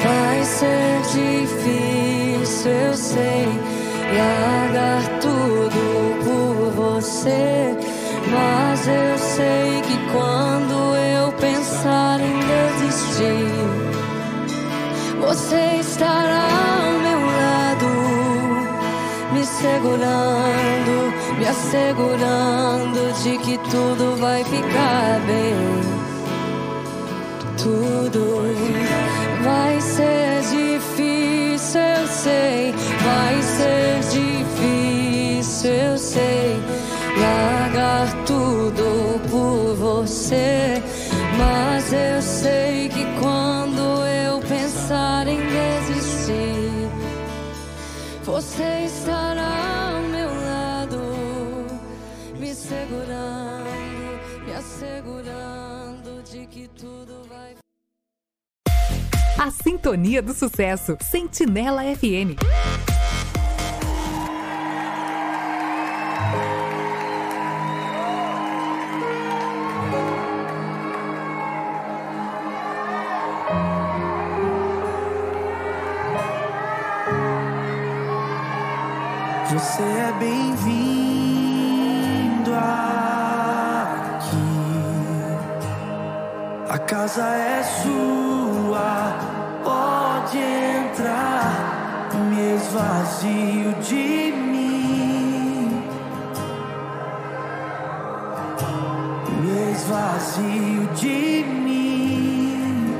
Vai 0.00 0.44
ser 0.44 1.02
difícil, 1.12 2.70
eu 2.70 2.94
sei, 2.94 3.48
largar 4.16 5.02
tudo 5.18 5.80
por 6.22 6.70
você. 7.00 7.76
Mas 8.30 8.86
eu 8.86 9.18
sei 9.18 9.82
que 9.82 9.98
quando 10.12 10.94
eu 10.94 11.32
pensar 11.32 12.20
em 12.20 12.38
desistir, 12.78 13.50
você 15.20 15.80
estará 15.80 16.65
me 19.66 19.72
segurando, 19.72 21.38
me 21.38 21.46
assegurando 21.46 23.12
de 23.22 23.38
que 23.38 23.58
tudo 23.70 24.16
vai 24.20 24.44
ficar 24.44 25.20
bem. 25.26 25.80
Tudo 27.56 28.42
vai 29.42 29.80
ser 29.80 30.40
difícil, 30.42 31.80
eu 31.80 32.06
sei, 32.06 32.74
vai 33.02 33.42
ser 33.42 34.00
difícil, 34.10 35.70
eu 35.70 35.98
sei. 35.98 36.62
Largar 37.18 38.24
tudo 38.24 39.20
por 39.30 39.74
você, 39.74 40.82
mas 41.38 41.92
eu 41.92 42.22
sei 42.22 42.75
A 59.46 59.50
Sintonia 59.52 60.20
do 60.20 60.34
Sucesso. 60.34 60.98
Sentinela 61.00 61.82
FM. 61.84 62.34
Você 79.48 79.82
é 79.82 80.12
bem-vindo 80.18 81.30
aqui. 82.52 84.26
A 86.68 86.78
casa 86.80 87.22
é 87.22 87.62
sua, 87.62 88.15
pode 90.36 90.40
entrar. 90.92 92.10
Me 92.30 92.54
esvazio 92.54 93.72
de 93.82 94.32
mim. 94.32 95.82
Me 99.42 99.72
esvazio 99.72 100.86
de 100.94 101.44
mim. 101.44 102.94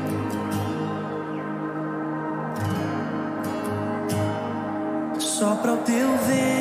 Sopra 5.18 5.72
o 5.72 5.76
teu 5.78 6.08
vento 6.26 6.55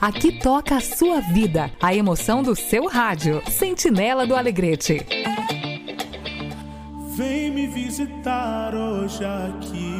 Aqui 0.00 0.32
toca 0.32 0.76
a 0.76 0.80
sua 0.80 1.20
vida, 1.20 1.70
a 1.80 1.94
emoção 1.94 2.42
do 2.42 2.56
seu 2.56 2.88
rádio. 2.88 3.42
Sentinela 3.48 4.26
do 4.26 4.34
Alegrete. 4.34 5.06
Vem 7.16 7.50
me 7.50 7.66
visitar 7.66 8.74
hoje 8.74 9.22
aqui. 9.24 9.99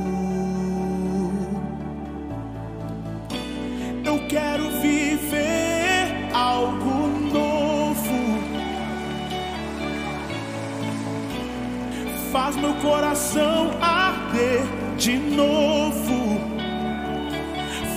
faz 12.31 12.55
meu 12.55 12.73
coração 12.75 13.71
arder 13.81 14.61
de 14.97 15.17
novo, 15.17 16.39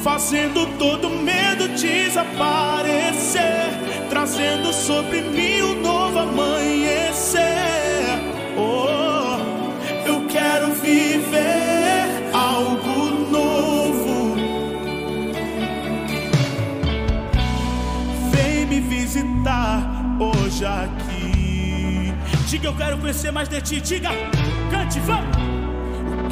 fazendo 0.03 0.67
todo 0.77 1.09
medo 1.09 1.69
desaparecer, 1.69 3.45
trazendo 4.11 4.73
sobre 4.73 5.23
mim 5.23 5.63
um 5.63 5.81
novo 5.81 6.19
amanhecer. 6.19 7.45
Oh, 8.57 9.39
eu 10.05 10.27
quero 10.27 10.73
viver 10.75 12.31
algo 12.33 13.31
novo. 13.31 14.35
Vem 18.33 18.67
me 18.67 18.81
visitar 18.81 19.81
hoje 20.19 20.65
aqui. 20.65 21.04
Diga 22.47 22.69
eu 22.69 22.77
quero 22.77 22.99
conhecer 22.99 23.33
mais 23.33 23.49
de 23.49 23.61
ti. 23.61 23.81
Diga, 23.81 24.11
cante, 24.71 25.01
vamos. 25.01 25.37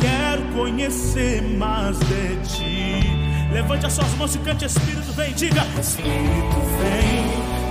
Quero 0.01 0.43
conhecer 0.55 1.43
mais 1.43 1.99
de 1.99 2.37
ti. 2.49 3.53
Levante 3.53 3.87
as 3.87 3.93
suas 3.93 4.15
mãos 4.15 4.35
e 4.35 4.39
cante, 4.39 4.65
Espírito 4.65 5.13
vem. 5.13 5.33
Diga, 5.33 5.63
Espírito 5.81 6.61
vem, 6.79 7.25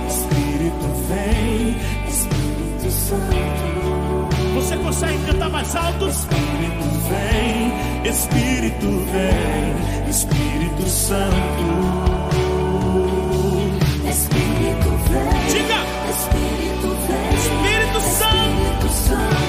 Espírito 0.08 0.86
vem, 1.08 1.76
Espírito 2.08 2.90
Santo. 2.90 4.54
Você 4.54 4.76
consegue 4.76 5.18
cantar 5.26 5.50
mais 5.50 5.74
alto? 5.74 6.08
Espírito 6.08 6.84
vem, 7.08 8.10
Espírito 8.10 8.86
vem, 9.12 10.08
Espírito 10.10 10.88
Santo. 10.88 12.11
sun. 18.92 19.41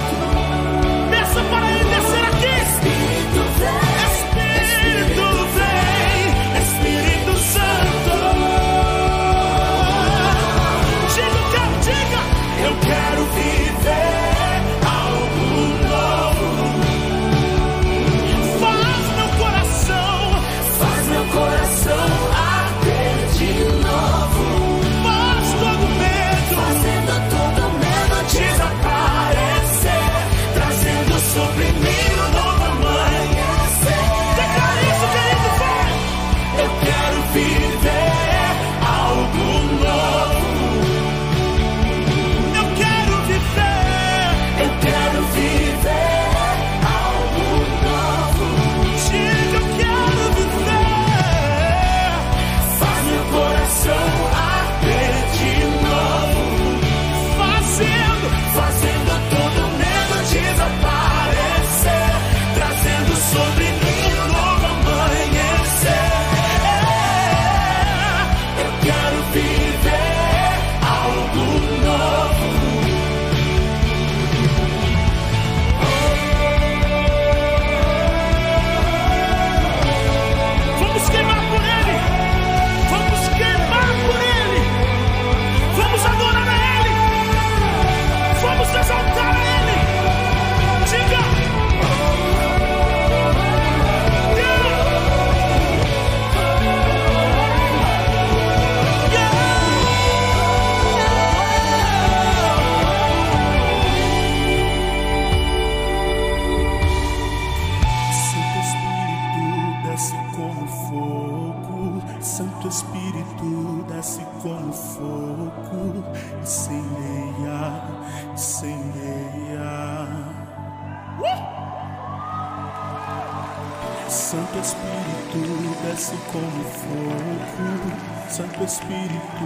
Santo 128.53 128.65
Espírito. 128.65 129.45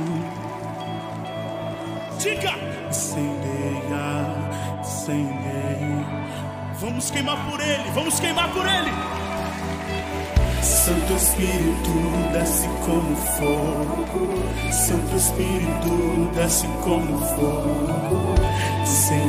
Diga! 2.19 2.55
Incendeia, 2.89 4.35
incendeia. 4.81 6.05
Vamos 6.81 7.09
queimar 7.11 7.37
por 7.49 7.61
Ele, 7.61 7.89
vamos 7.93 8.19
queimar 8.19 8.51
por 8.51 8.65
Ele. 8.65 8.91
Santo 10.61 11.13
Espírito, 11.13 12.33
desce 12.33 12.67
como 12.85 13.15
fogo. 13.15 14.73
Santo 14.73 15.15
Espírito, 15.15 16.31
desce 16.35 16.67
como 16.83 17.17
fogo. 17.19 18.35
sem 18.83 19.25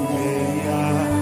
meia. 0.00 1.21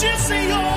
should 0.00 0.18
see 0.18 0.69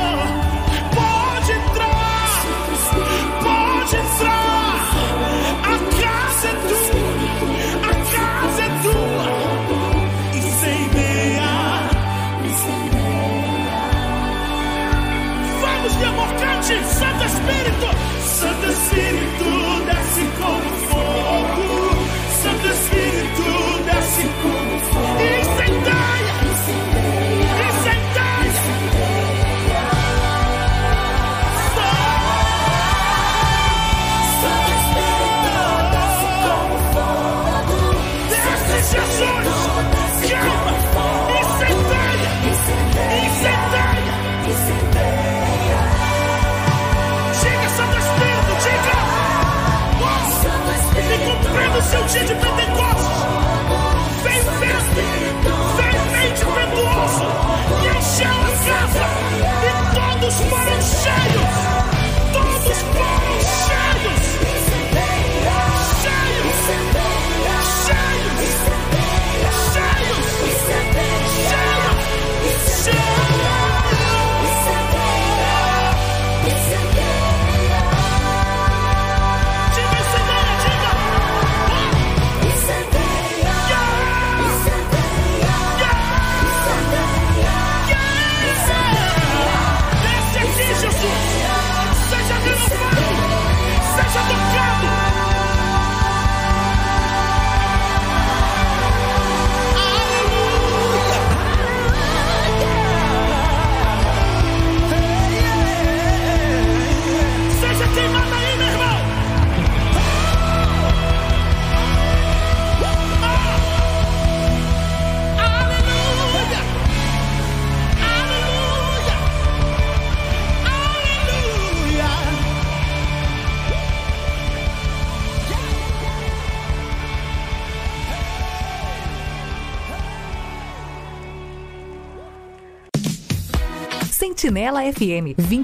Shit, 52.14 52.30
you 52.30 52.53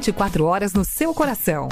24 0.09 0.45
horas 0.45 0.73
no 0.73 0.83
seu 0.83 1.13
coração. 1.13 1.69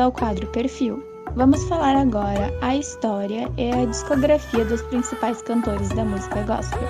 Ao 0.00 0.10
quadro 0.10 0.46
Perfil. 0.48 1.02
Vamos 1.36 1.62
falar 1.64 1.94
agora 1.94 2.52
a 2.60 2.74
história 2.74 3.50
e 3.56 3.70
a 3.70 3.84
discografia 3.84 4.64
dos 4.64 4.82
principais 4.82 5.40
cantores 5.42 5.90
da 5.90 6.04
música 6.04 6.42
gospel. 6.42 6.88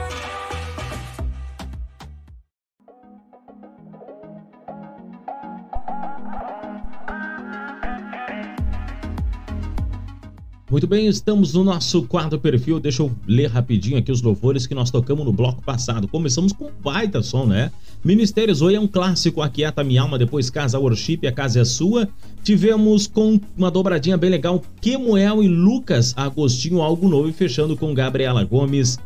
Muito 10.70 10.86
bem, 10.86 11.08
estamos 11.08 11.52
no 11.52 11.64
nosso 11.64 12.04
quadro 12.04 12.38
perfil. 12.38 12.78
Deixa 12.78 13.02
eu 13.02 13.10
ler 13.26 13.48
rapidinho 13.48 13.98
aqui 13.98 14.12
os 14.12 14.22
louvores 14.22 14.68
que 14.68 14.74
nós 14.74 14.88
tocamos 14.88 15.26
no 15.26 15.32
bloco 15.32 15.60
passado. 15.60 16.06
Começamos 16.06 16.52
com 16.52 16.66
um 16.66 16.72
baita 16.80 17.20
som, 17.22 17.44
né? 17.44 17.72
Ministério 18.02 18.54
Zoe 18.54 18.74
é 18.74 18.80
um 18.80 18.88
clássico, 18.88 19.42
Aquieta 19.42 19.84
Minha 19.84 20.00
Alma, 20.00 20.18
depois 20.18 20.48
Casa 20.48 20.78
Worship, 20.78 21.26
A 21.26 21.32
Casa 21.32 21.60
é 21.60 21.64
Sua. 21.66 22.08
Tivemos 22.42 23.06
com 23.06 23.38
uma 23.54 23.70
dobradinha 23.70 24.16
bem 24.16 24.30
legal, 24.30 24.62
Kemuel 24.80 25.42
e 25.42 25.48
Lucas 25.48 26.14
Agostinho, 26.16 26.80
algo 26.80 27.06
novo 27.10 27.28
e 27.28 27.32
fechando 27.32 27.76
com 27.76 27.92
Gabriela 27.92 28.42
Gomes. 28.42 28.98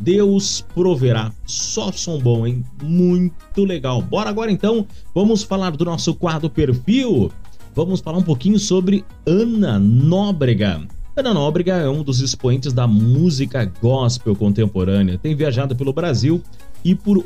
Deus 0.00 0.62
proverá. 0.74 1.32
Só 1.46 1.90
som 1.90 2.18
bom, 2.18 2.46
hein? 2.46 2.62
Muito 2.82 3.64
legal. 3.64 4.02
Bora 4.02 4.28
agora 4.28 4.52
então, 4.52 4.86
vamos 5.14 5.42
falar 5.42 5.70
do 5.70 5.86
nosso 5.86 6.14
quadro 6.14 6.50
perfil. 6.50 7.32
Vamos 7.74 8.00
falar 8.00 8.18
um 8.18 8.22
pouquinho 8.22 8.58
sobre 8.58 9.02
Ana 9.26 9.78
Nóbrega. 9.78 10.86
Ana 11.16 11.32
Nóbrega 11.32 11.76
é 11.76 11.88
um 11.88 12.02
dos 12.02 12.20
expoentes 12.20 12.72
da 12.74 12.86
música 12.86 13.70
gospel 13.80 14.36
contemporânea. 14.36 15.16
Tem 15.16 15.34
viajado 15.34 15.74
pelo 15.74 15.92
Brasil 15.92 16.42
e 16.84 16.94
por 16.94 17.24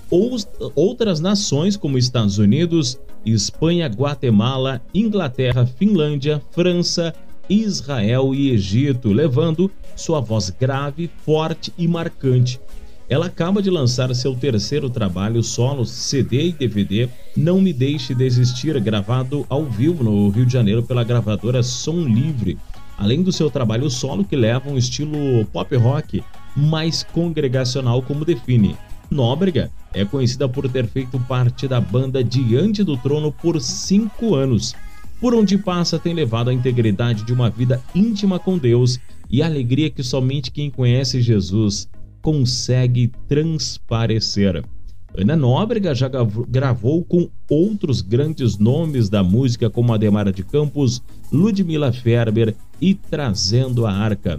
outras 0.74 1.20
nações 1.20 1.76
como 1.76 1.98
Estados 1.98 2.38
Unidos, 2.38 2.98
Espanha, 3.24 3.86
Guatemala, 3.86 4.82
Inglaterra, 4.94 5.66
Finlândia, 5.66 6.42
França, 6.50 7.14
Israel 7.48 8.34
e 8.34 8.50
Egito, 8.50 9.12
levando 9.12 9.70
sua 9.94 10.20
voz 10.20 10.50
grave, 10.50 11.10
forte 11.24 11.72
e 11.78 11.88
marcante. 11.88 12.60
Ela 13.08 13.26
acaba 13.26 13.62
de 13.62 13.70
lançar 13.70 14.12
seu 14.14 14.34
terceiro 14.34 14.90
trabalho 14.90 15.42
solo, 15.42 15.86
CD 15.86 16.48
e 16.48 16.52
DVD, 16.52 17.08
Não 17.36 17.60
Me 17.60 17.72
Deixe 17.72 18.14
Desistir, 18.14 18.78
gravado 18.80 19.46
ao 19.48 19.64
vivo 19.64 20.02
no 20.02 20.28
Rio 20.28 20.44
de 20.44 20.52
Janeiro 20.52 20.82
pela 20.82 21.04
gravadora 21.04 21.62
Som 21.62 22.00
Livre 22.00 22.58
além 22.96 23.22
do 23.22 23.32
seu 23.32 23.50
trabalho 23.50 23.90
solo 23.90 24.24
que 24.24 24.36
leva 24.36 24.70
um 24.70 24.78
estilo 24.78 25.44
pop 25.52 25.74
rock 25.76 26.22
mais 26.56 27.02
congregacional 27.02 28.00
como 28.02 28.24
define. 28.24 28.76
Nóbrega 29.10 29.70
é 29.92 30.04
conhecida 30.04 30.48
por 30.48 30.68
ter 30.68 30.86
feito 30.86 31.18
parte 31.20 31.66
da 31.68 31.80
banda 31.80 32.22
Diante 32.22 32.82
do 32.82 32.96
Trono 32.96 33.32
por 33.32 33.60
cinco 33.60 34.34
anos, 34.34 34.74
por 35.20 35.34
onde 35.34 35.56
passa 35.56 35.98
tem 35.98 36.12
levado 36.12 36.50
a 36.50 36.54
integridade 36.54 37.24
de 37.24 37.32
uma 37.32 37.48
vida 37.48 37.82
íntima 37.94 38.38
com 38.38 38.58
Deus 38.58 38.98
e 39.30 39.42
a 39.42 39.46
alegria 39.46 39.90
que 39.90 40.02
somente 40.02 40.50
quem 40.50 40.70
conhece 40.70 41.20
Jesus 41.20 41.88
consegue 42.20 43.12
transparecer. 43.28 44.64
Ana 45.16 45.34
Nóbrega 45.34 45.94
já 45.94 46.10
gravou 46.48 47.02
com 47.02 47.30
outros 47.48 48.02
grandes 48.02 48.58
nomes 48.58 49.08
da 49.08 49.22
música 49.22 49.70
como 49.70 49.94
Ademara 49.94 50.30
de 50.30 50.44
Campos, 50.44 51.02
Ludmila 51.32 51.90
Ferber 51.90 52.54
e 52.80 52.94
Trazendo 52.94 53.86
a 53.86 53.92
Arca. 53.92 54.38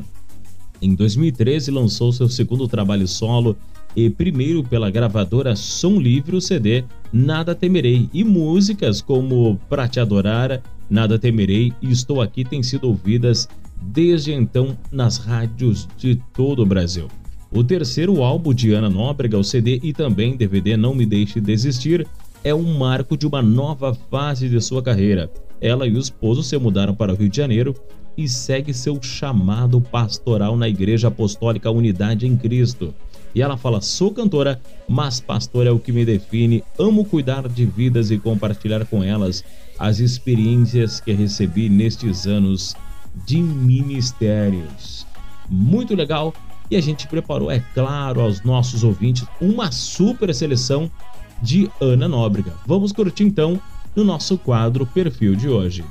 Em 0.80 0.94
2013 0.94 1.72
lançou 1.72 2.12
seu 2.12 2.30
segundo 2.30 2.68
trabalho 2.68 3.08
solo 3.08 3.58
e 3.98 4.12
primeiro 4.12 4.64
pela 4.64 4.92
gravadora 4.92 5.56
Som 5.56 6.00
Livre 6.00 6.36
o 6.36 6.40
CD 6.40 6.84
Nada 7.12 7.56
Temerei 7.56 8.08
e 8.14 8.24
músicas 8.24 9.02
como 9.02 9.60
Pra 9.68 9.88
Te 9.88 10.00
Adorar, 10.00 10.62
Nada 10.88 11.18
Temerei 11.18 11.74
e 11.82 11.92
Estou 11.92 12.22
Aqui 12.22 12.46
têm 12.46 12.62
sido 12.62 12.88
ouvidas 12.88 13.50
desde 13.82 14.32
então 14.32 14.78
nas 14.92 15.18
rádios 15.18 15.88
de 15.98 16.16
todo 16.32 16.62
o 16.62 16.66
Brasil. 16.66 17.08
O 17.52 17.64
terceiro 17.64 18.22
álbum 18.22 18.54
de 18.54 18.72
Ana 18.72 18.90
Nóbrega, 18.90 19.38
o 19.38 19.44
CD 19.44 19.80
e 19.82 19.92
também 19.92 20.38
DVD 20.38 20.78
Não 20.78 20.94
Me 20.94 21.06
Deixe 21.06 21.42
Desistir, 21.42 22.06
é 22.44 22.54
um 22.54 22.78
marco 22.78 23.18
de 23.18 23.26
uma 23.26 23.42
nova 23.42 23.96
fase 24.12 24.48
de 24.48 24.62
sua 24.62 24.84
carreira. 24.84 25.32
Ela 25.60 25.88
e 25.88 25.94
o 25.94 25.98
esposo 25.98 26.44
se 26.44 26.56
mudaram 26.60 26.94
para 26.94 27.14
o 27.14 27.16
Rio 27.16 27.30
de 27.30 27.38
Janeiro 27.38 27.74
e 28.16 28.28
segue 28.28 28.74
seu 28.74 29.02
chamado 29.02 29.82
pastoral 29.82 30.56
na 30.56 30.70
Igreja 30.70 31.08
Apostólica 31.08 31.72
Unidade 31.72 32.28
em 32.28 32.38
Cristo. 32.38 32.94
E 33.38 33.42
ela 33.44 33.56
fala: 33.56 33.82
sou 33.82 34.12
cantora, 34.12 34.60
mas 34.90 35.20
pastor 35.20 35.68
é 35.68 35.72
o 35.72 35.78
que 35.78 35.92
me 35.92 36.04
define. 36.04 36.64
Amo 36.80 37.06
cuidar 37.06 37.48
de 37.48 37.66
vidas 37.68 38.10
e 38.10 38.18
compartilhar 38.18 38.84
com 38.88 39.04
elas 39.04 39.44
as 39.78 40.00
experiências 40.00 41.00
que 41.00 41.14
recebi 41.14 41.70
nestes 41.70 42.26
anos 42.26 42.76
de 43.28 43.38
ministérios. 43.38 45.06
Muito 45.48 45.94
legal 45.94 46.34
e 46.72 46.76
a 46.76 46.82
gente 46.82 47.08
preparou, 47.08 47.52
é 47.52 47.64
claro, 47.76 48.22
aos 48.22 48.42
nossos 48.42 48.84
ouvintes 48.84 49.28
uma 49.40 49.72
super 49.72 50.34
seleção 50.34 50.90
de 51.40 51.70
Ana 51.80 52.08
Nóbrega. 52.08 52.54
Vamos 52.66 52.92
curtir 52.92 53.24
então 53.24 53.62
no 53.96 54.04
nosso 54.04 54.40
quadro 54.40 54.84
Perfil 54.88 55.36
de 55.36 55.48
hoje. 55.48 55.86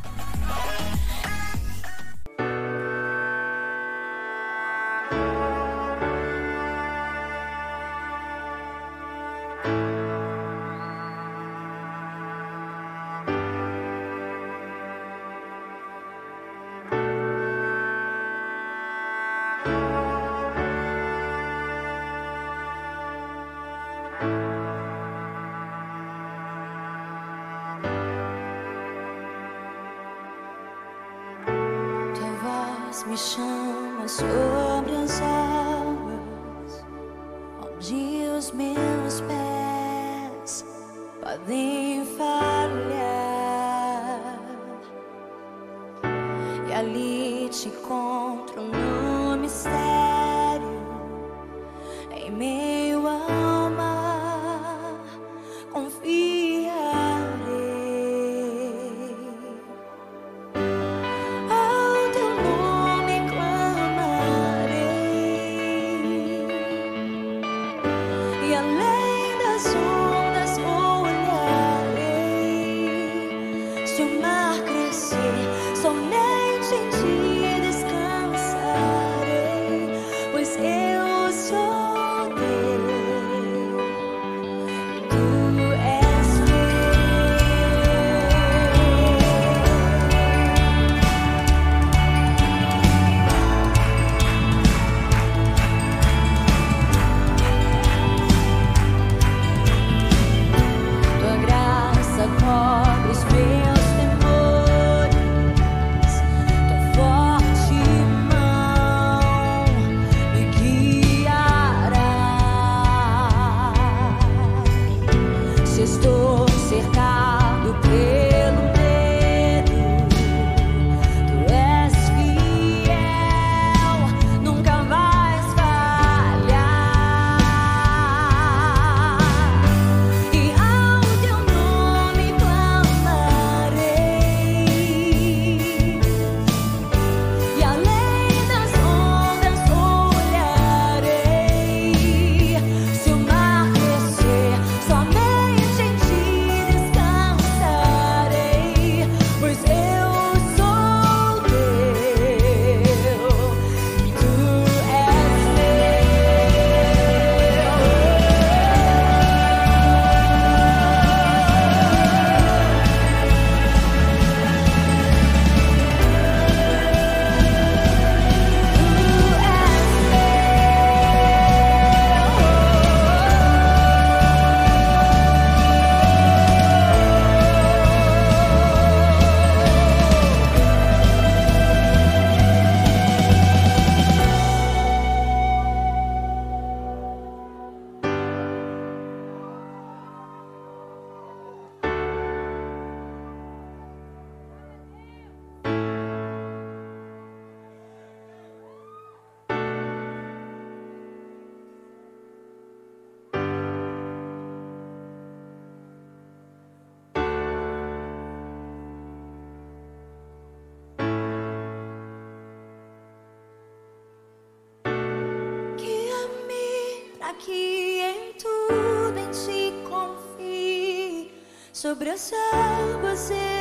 As 222.17 222.33
águas 222.33 223.31
eu 223.31 223.56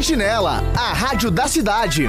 Sentinela, 0.00 0.64
a 0.74 0.94
rádio 0.94 1.30
da 1.30 1.46
cidade. 1.46 2.08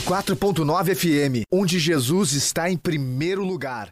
104.9 0.00 0.94
FM, 0.94 1.42
onde 1.50 1.78
Jesus 1.78 2.32
está 2.32 2.70
em 2.70 2.76
primeiro 2.76 3.44
lugar. 3.44 3.88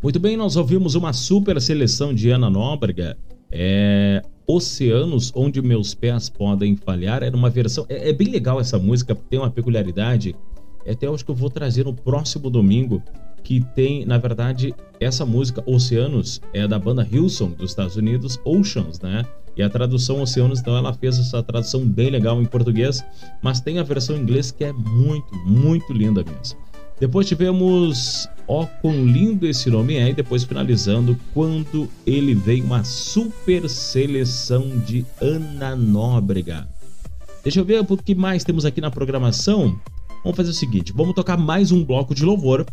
Muito 0.00 0.20
bem, 0.20 0.36
nós 0.36 0.56
ouvimos 0.56 0.94
uma 0.94 1.12
super 1.12 1.60
seleção 1.60 2.14
de 2.14 2.30
Ana 2.30 2.48
Nóbrega. 2.48 3.18
É, 3.50 4.22
Oceanos 4.50 5.30
onde 5.34 5.60
meus 5.60 5.94
pés 5.94 6.30
podem 6.30 6.74
falhar. 6.74 7.22
Era 7.22 7.36
uma 7.36 7.50
versão. 7.50 7.84
É, 7.86 8.08
é 8.08 8.12
bem 8.14 8.28
legal 8.28 8.58
essa 8.58 8.78
música, 8.78 9.14
tem 9.14 9.38
uma 9.38 9.50
peculiaridade. 9.50 10.34
É 10.86 10.92
Até 10.92 11.06
acho 11.06 11.22
que 11.22 11.30
eu 11.30 11.34
vou 11.34 11.50
trazer 11.50 11.84
no 11.84 11.92
próximo 11.92 12.48
domingo. 12.48 13.02
Que 13.44 13.60
tem, 13.74 14.04
na 14.04 14.18
verdade, 14.18 14.74
essa 14.98 15.24
música 15.24 15.62
Oceanos 15.66 16.40
é 16.52 16.66
da 16.66 16.78
banda 16.78 17.06
Hilson 17.10 17.50
dos 17.50 17.70
Estados 17.70 17.96
Unidos, 17.96 18.38
Oceans, 18.44 18.98
né? 19.00 19.24
E 19.56 19.62
a 19.62 19.68
tradução 19.68 20.22
Oceanos, 20.22 20.60
então 20.60 20.76
ela 20.76 20.92
fez 20.94 21.18
essa 21.18 21.42
tradução 21.42 21.86
bem 21.86 22.10
legal 22.10 22.40
em 22.40 22.46
português, 22.46 23.04
mas 23.42 23.60
tem 23.60 23.78
a 23.78 23.82
versão 23.82 24.16
em 24.16 24.20
inglês 24.20 24.50
que 24.50 24.64
é 24.64 24.72
muito, 24.72 25.34
muito 25.46 25.92
linda 25.92 26.24
mesmo. 26.24 26.67
Depois 27.00 27.26
tivemos 27.26 28.28
Ó, 28.50 28.66
quão 28.80 29.04
lindo 29.04 29.46
esse 29.46 29.68
nome 29.68 29.96
é, 29.96 30.08
e 30.08 30.14
depois 30.14 30.42
finalizando, 30.42 31.18
quando 31.34 31.86
ele 32.06 32.34
veio 32.34 32.64
uma 32.64 32.82
super 32.82 33.68
seleção 33.68 34.66
de 34.86 35.04
Ana 35.20 35.76
Nóbrega. 35.76 36.66
Deixa 37.42 37.60
eu 37.60 37.64
ver 37.64 37.80
o 37.80 37.96
que 37.98 38.14
mais 38.14 38.44
temos 38.44 38.64
aqui 38.64 38.80
na 38.80 38.90
programação. 38.90 39.78
Vamos 40.24 40.36
fazer 40.36 40.50
o 40.50 40.54
seguinte: 40.54 40.94
vamos 40.94 41.14
tocar 41.14 41.36
mais 41.36 41.70
um 41.70 41.84
bloco 41.84 42.14
de 42.14 42.24
louvor 42.24 42.64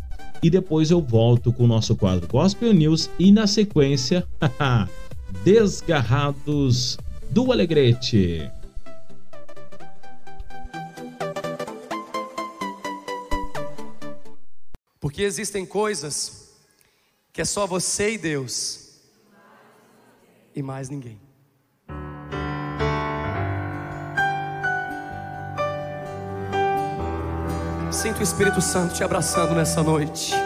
e 0.42 0.48
depois 0.48 0.90
eu 0.90 1.02
volto 1.02 1.52
com 1.52 1.64
o 1.64 1.68
nosso 1.68 1.94
quadro 1.94 2.26
Gospel 2.26 2.72
News 2.72 3.10
e 3.18 3.30
na 3.30 3.46
sequência, 3.46 4.26
Desgarrados 5.44 6.96
do 7.30 7.52
Alegrete. 7.52 8.50
Porque 15.00 15.22
existem 15.22 15.64
coisas 15.66 16.50
que 17.32 17.40
é 17.40 17.44
só 17.44 17.66
você 17.66 18.12
e 18.12 18.18
Deus 18.18 18.86
e 20.54 20.62
mais 20.62 20.88
ninguém. 20.88 21.20
Sinto 27.92 28.20
o 28.20 28.22
Espírito 28.22 28.60
Santo 28.60 28.94
te 28.94 29.02
abraçando 29.02 29.54
nessa 29.54 29.82
noite. 29.82 30.45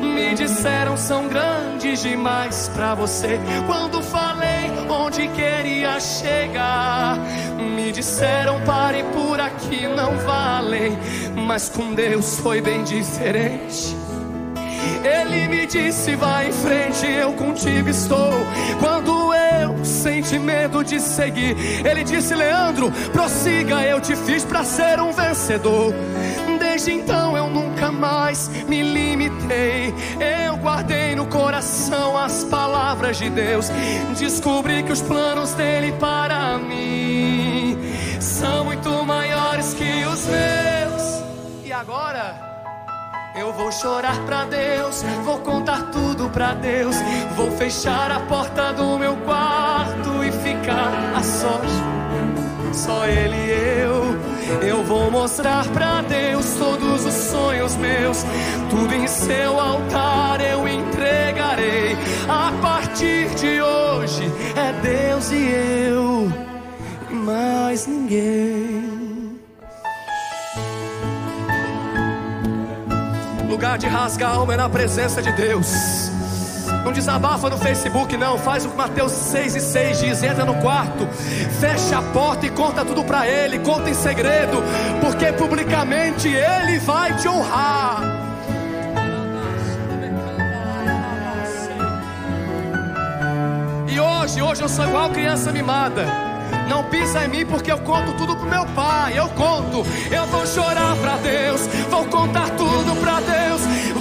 me 0.00 0.34
disseram 0.34 0.96
são 0.96 1.28
grandes 1.28 2.02
demais 2.02 2.70
para 2.74 2.94
você. 2.94 3.38
Quando 3.66 4.02
falei 4.02 4.70
onde 4.88 5.28
queria 5.28 5.98
chegar, 6.00 7.18
me 7.58 7.92
disseram 7.92 8.60
pare 8.62 9.04
por 9.12 9.40
aqui, 9.40 9.86
não 9.86 10.16
valem. 10.18 10.96
Mas 11.46 11.68
com 11.68 11.94
Deus 11.94 12.38
foi 12.40 12.60
bem 12.60 12.82
diferente. 12.84 13.96
Ele 15.04 15.48
me 15.48 15.66
disse: 15.66 16.14
vai 16.16 16.48
em 16.48 16.52
frente, 16.52 17.06
eu 17.06 17.32
contigo 17.32 17.88
estou. 17.88 18.32
Quando 18.80 19.32
eu 19.34 19.84
senti 19.84 20.38
medo 20.38 20.82
de 20.82 21.00
seguir, 21.00 21.56
ele 21.84 22.04
disse: 22.04 22.34
Leandro, 22.34 22.90
prossiga, 23.12 23.82
eu 23.82 24.00
te 24.00 24.16
fiz 24.16 24.44
para 24.44 24.64
ser 24.64 25.00
um 25.00 25.12
vencedor. 25.12 25.94
Desde 26.78 26.92
então 26.92 27.36
eu 27.36 27.50
nunca 27.50 27.90
mais 27.90 28.46
me 28.68 28.84
limitei. 28.84 29.92
Eu 30.46 30.56
guardei 30.58 31.16
no 31.16 31.26
coração 31.26 32.16
as 32.16 32.44
palavras 32.44 33.18
de 33.18 33.28
Deus. 33.28 33.68
Descobri 34.16 34.84
que 34.84 34.92
os 34.92 35.02
planos 35.02 35.54
dele 35.54 35.90
para 35.98 36.56
mim 36.56 37.76
são 38.20 38.66
muito 38.66 38.90
maiores 39.04 39.74
que 39.74 40.04
os 40.04 40.24
meus. 40.26 41.24
E 41.64 41.72
agora? 41.72 42.46
Eu 43.34 43.52
vou 43.52 43.72
chorar 43.72 44.16
pra 44.24 44.44
Deus, 44.44 45.02
vou 45.24 45.40
contar 45.40 45.90
tudo 45.90 46.30
pra 46.30 46.54
Deus. 46.54 46.94
Vou 47.34 47.50
fechar 47.50 48.12
a 48.12 48.20
porta 48.20 48.72
do 48.72 48.96
meu 49.00 49.16
quarto 49.16 50.22
e 50.22 50.30
ficar 50.30 50.92
a 51.16 51.22
sós. 51.24 52.07
Só 52.78 53.06
Ele 53.06 53.36
e 53.36 53.50
eu. 53.80 53.98
Eu 54.62 54.84
vou 54.84 55.10
mostrar 55.10 55.66
pra 55.68 56.00
Deus 56.02 56.54
todos 56.54 57.04
os 57.04 57.12
sonhos 57.12 57.76
meus. 57.76 58.24
Tudo 58.70 58.94
em 58.94 59.06
seu 59.08 59.58
altar 59.58 60.40
eu 60.40 60.66
entregarei. 60.68 61.96
A 62.28 62.52
partir 62.62 63.34
de 63.34 63.60
hoje 63.60 64.32
é 64.54 64.72
Deus 64.80 65.30
e 65.32 65.50
eu, 65.90 66.32
e 67.10 67.14
mais 67.14 67.86
ninguém. 67.88 69.40
Lugar 73.48 73.76
de 73.76 73.88
rasgar 73.88 74.36
alma 74.36 74.54
é 74.54 74.56
na 74.56 74.68
presença 74.68 75.20
de 75.20 75.32
Deus. 75.32 76.07
Não 76.88 76.92
desabafa 76.94 77.50
no 77.50 77.58
Facebook, 77.58 78.16
não. 78.16 78.38
Faz 78.38 78.64
o 78.64 78.70
que 78.70 78.76
Mateus 78.78 79.12
6 79.12 79.56
e 79.56 79.60
6 79.60 80.00
diz: 80.00 80.22
entra 80.22 80.46
no 80.46 80.54
quarto, 80.54 81.06
fecha 81.60 81.98
a 81.98 82.02
porta 82.02 82.46
e 82.46 82.50
conta 82.50 82.82
tudo 82.82 83.04
pra 83.04 83.28
Ele. 83.28 83.58
Conta 83.58 83.90
em 83.90 83.94
segredo, 83.94 84.62
porque 84.98 85.30
publicamente 85.32 86.28
Ele 86.28 86.78
vai 86.78 87.14
te 87.14 87.28
honrar. 87.28 88.00
E 93.86 94.00
hoje, 94.00 94.40
hoje 94.40 94.62
eu 94.62 94.68
sou 94.70 94.86
igual 94.86 95.10
criança 95.10 95.52
mimada. 95.52 96.06
Não 96.70 96.84
pisa 96.84 97.22
em 97.22 97.28
mim 97.28 97.44
porque 97.44 97.70
eu 97.70 97.78
conto 97.80 98.14
tudo 98.14 98.34
pro 98.34 98.48
meu 98.48 98.64
pai. 98.68 99.18
Eu 99.18 99.28
conto, 99.28 99.86
eu 100.10 100.26
vou 100.28 100.46
chorar 100.46 100.96
pra 100.96 101.18
Deus, 101.18 101.66
vou 101.90 102.06
contar 102.06 102.48
tudo 102.56 102.98
pra 103.02 103.20
Deus. 103.20 103.37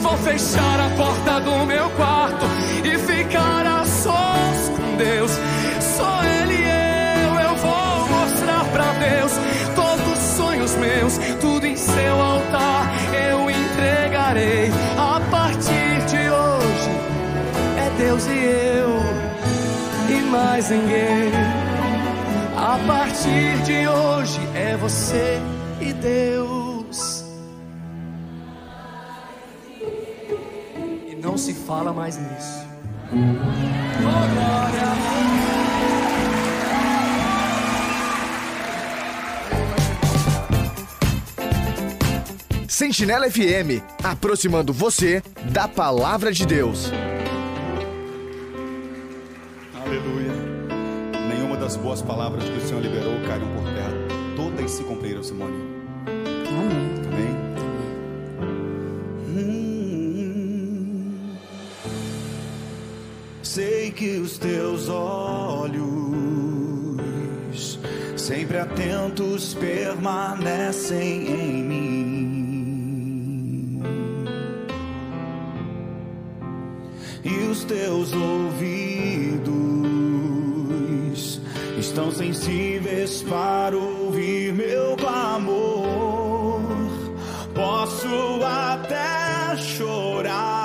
Vou 0.08 0.18
fechar 0.20 0.80
a 0.80 0.90
porta 0.96 1.42
do 1.42 1.66
meu 1.66 1.90
quarto 1.90 2.46
e 2.82 2.98
ficar 2.98 3.66
a 3.66 3.84
sós 3.84 4.70
com 4.70 4.96
Deus. 4.96 5.32
Só 5.82 6.24
Ele 6.24 6.54
e 6.54 7.26
eu, 7.26 7.40
eu 7.42 7.56
vou 7.58 8.08
mostrar 8.08 8.64
pra 8.72 8.94
Deus 8.94 9.34
todos 9.76 10.18
os 10.18 10.38
sonhos 10.38 10.76
meus, 10.76 11.18
tudo 11.42 11.68
em 11.68 11.76
seu 11.76 12.22
altar 12.22 12.90
eu 13.30 13.52
entregarei. 13.52 14.72
A 14.98 15.20
partir 15.30 16.06
de 16.08 16.30
hoje 16.30 16.90
é 17.78 17.98
Deus 17.98 18.26
e 18.28 18.46
eu 18.46 20.18
e 20.18 20.22
mais 20.32 20.70
ninguém. 20.70 21.34
A 22.56 22.80
partir 22.88 23.62
de 23.66 23.86
hoje 23.86 24.40
é 24.56 24.78
você 24.78 25.38
e 25.82 25.92
Deus. 25.92 26.57
fala 31.68 31.92
mais 31.92 32.18
nisso. 32.18 32.66
Sentinela 42.70 43.30
FM, 43.30 43.84
aproximando 44.02 44.72
você 44.72 45.22
da 45.52 45.68
palavra 45.68 46.32
de 46.32 46.46
Deus. 46.46 46.90
Aleluia. 49.76 50.32
Nenhuma 51.28 51.58
das 51.58 51.76
boas 51.76 52.02
palavras 52.02 52.46
que 52.46 52.58
o 52.58 52.62
Senhor 52.62 52.82
liberou 52.82 53.14
caiu 53.28 53.48
por 53.48 53.64
terra. 53.74 54.36
Todas 54.38 54.72
se 54.72 54.84
cumpriram, 54.84 55.22
Simone. 55.22 55.77
que 63.98 64.18
os 64.20 64.38
teus 64.38 64.88
olhos, 64.90 65.82
sempre 68.16 68.60
atentos, 68.60 69.56
permanecem 69.56 71.28
em 71.28 71.64
mim. 71.64 71.88
E 77.24 77.34
os 77.50 77.64
teus 77.64 78.14
ouvidos 78.14 79.50
estão 81.80 82.12
sensíveis 82.12 83.24
para 83.24 83.76
ouvir 83.76 84.54
meu 84.54 84.96
clamor. 84.96 86.62
Posso 87.56 88.44
até 88.46 89.58
chorar 89.58 90.57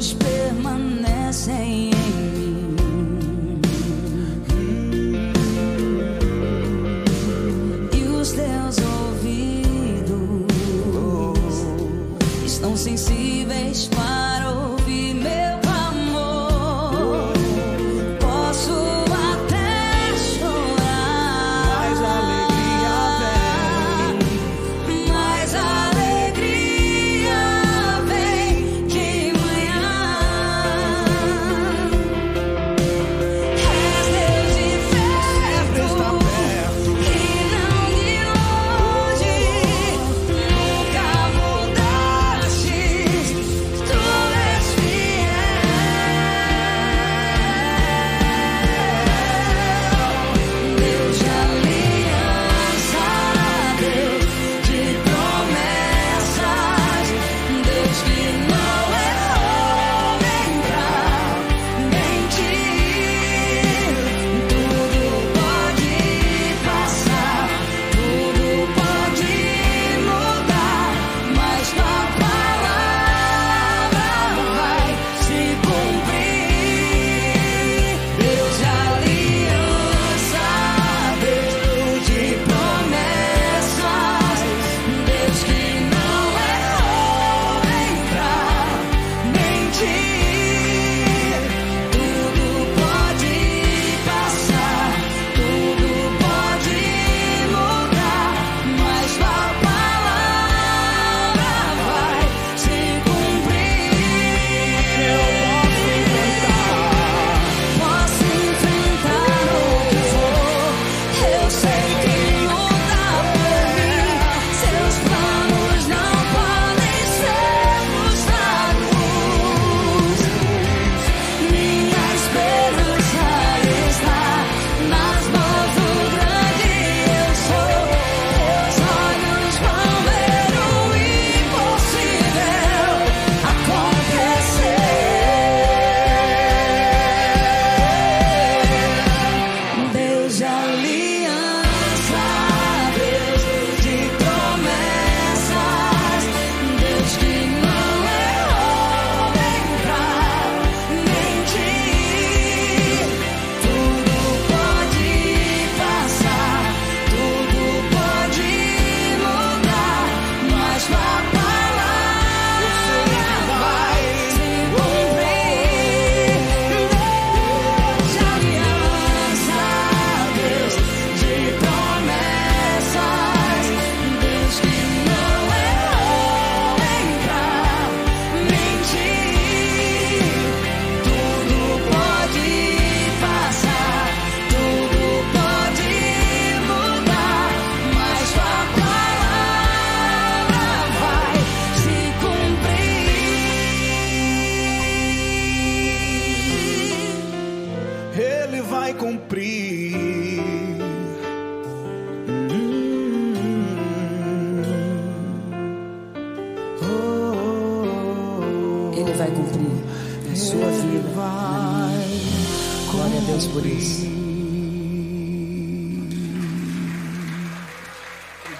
the 0.00 0.06
space. 0.06 0.39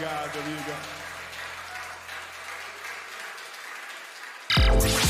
Obrigado, 0.01 0.39
amiga. 0.39 0.75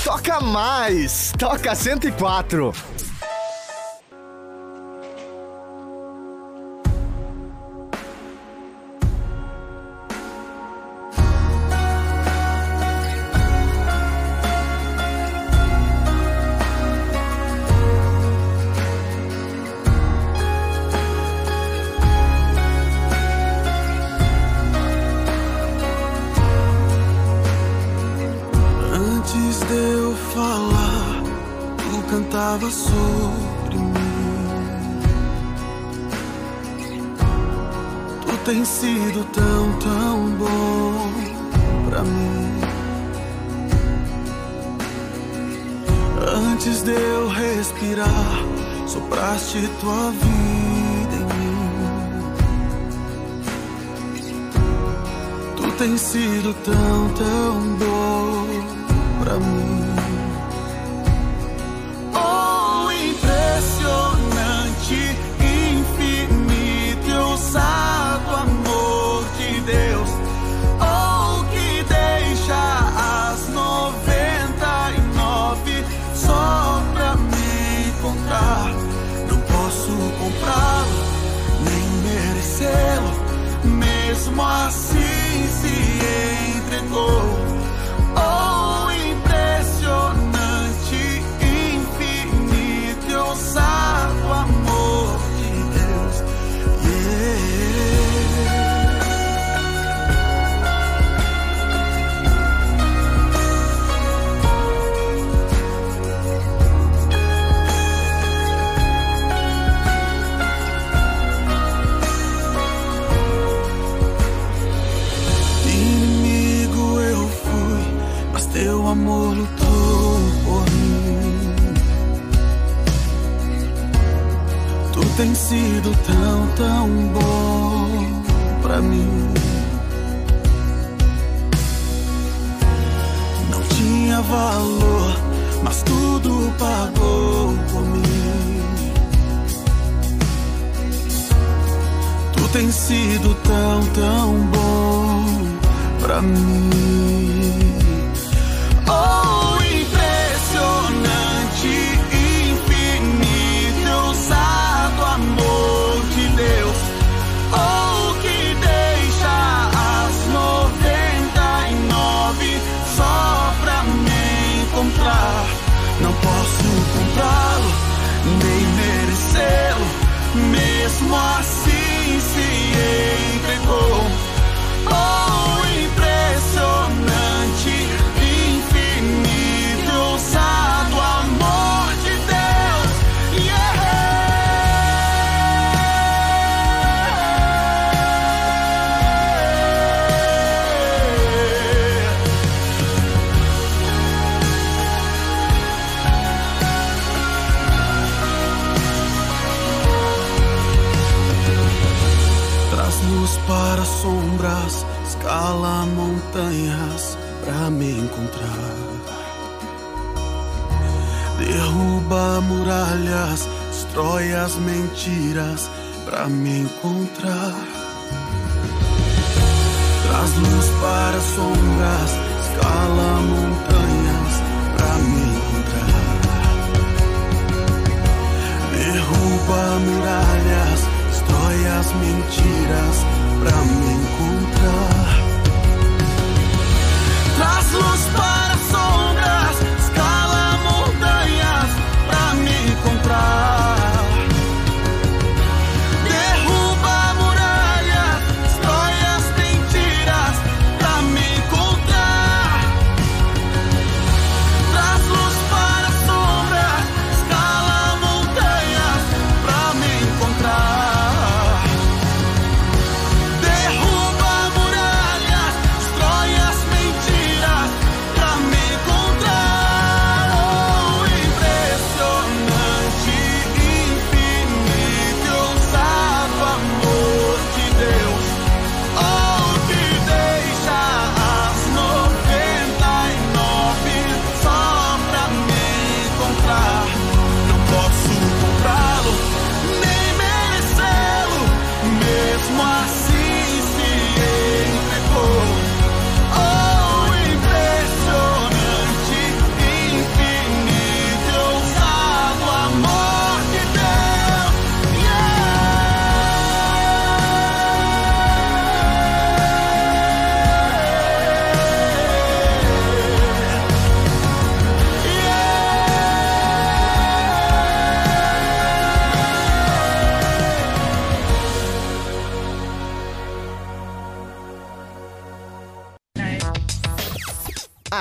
Toca 0.02 0.40
mais! 0.40 1.32
Toca 1.38 1.76
104! 1.76 2.72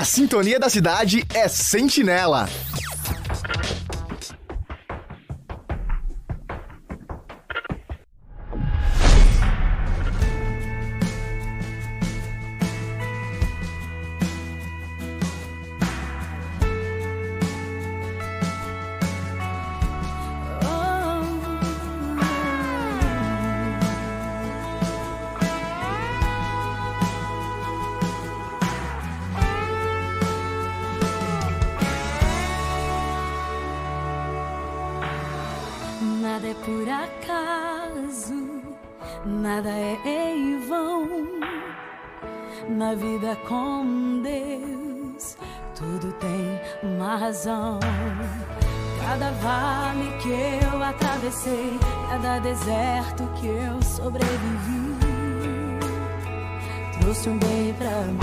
Sintonia 0.10 0.60
da 0.60 0.70
cidade 0.70 1.24
é 1.34 1.48
Sentinela. 1.48 2.50
Atravessei, 51.30 51.80
cada 52.10 52.40
deserto 52.40 53.24
que 53.36 53.48
eu 53.48 53.82
sobrevivi, 53.84 54.98
trouxe 57.00 57.30
um 57.30 57.38
bem 57.38 57.74
pra 57.74 57.90
mim. 57.90 58.20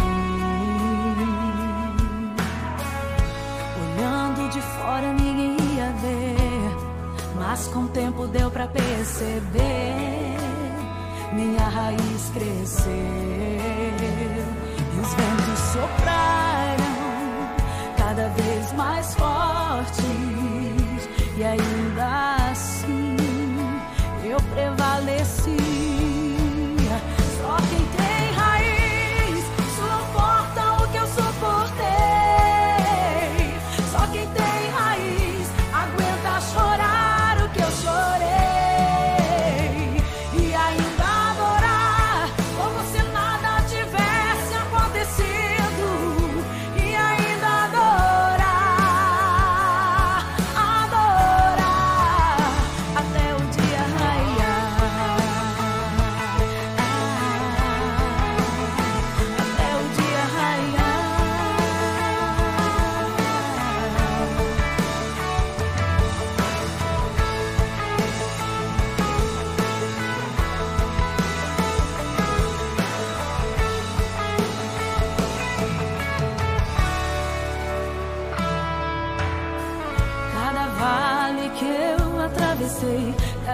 Olhando 3.80 4.50
de 4.50 4.60
fora 4.60 5.12
ninguém 5.12 5.56
ia 5.76 5.92
ver, 5.92 7.36
mas 7.36 7.68
com 7.68 7.84
o 7.84 7.88
tempo 7.88 8.26
deu 8.26 8.50
pra 8.50 8.66
perceber. 8.66 10.36
Minha 11.32 11.68
raiz 11.68 12.30
cresceu 12.32 12.90
e 14.94 15.00
os 15.00 15.14
ventos 15.14 15.58
sopraram 15.72 16.86
cada 17.96 18.28
vez 18.30 18.72
mais 18.72 19.14
fortes. 19.14 20.06
E 21.38 21.44
ainda 21.44 22.15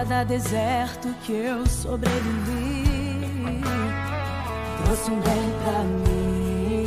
cada 0.03 0.25
deserto 0.25 1.15
que 1.23 1.31
eu 1.31 1.65
sobrevivi, 1.65 3.61
trouxe 4.83 5.09
um 5.09 5.19
bem 5.21 5.53
pra 5.63 5.79
mim. 5.79 6.83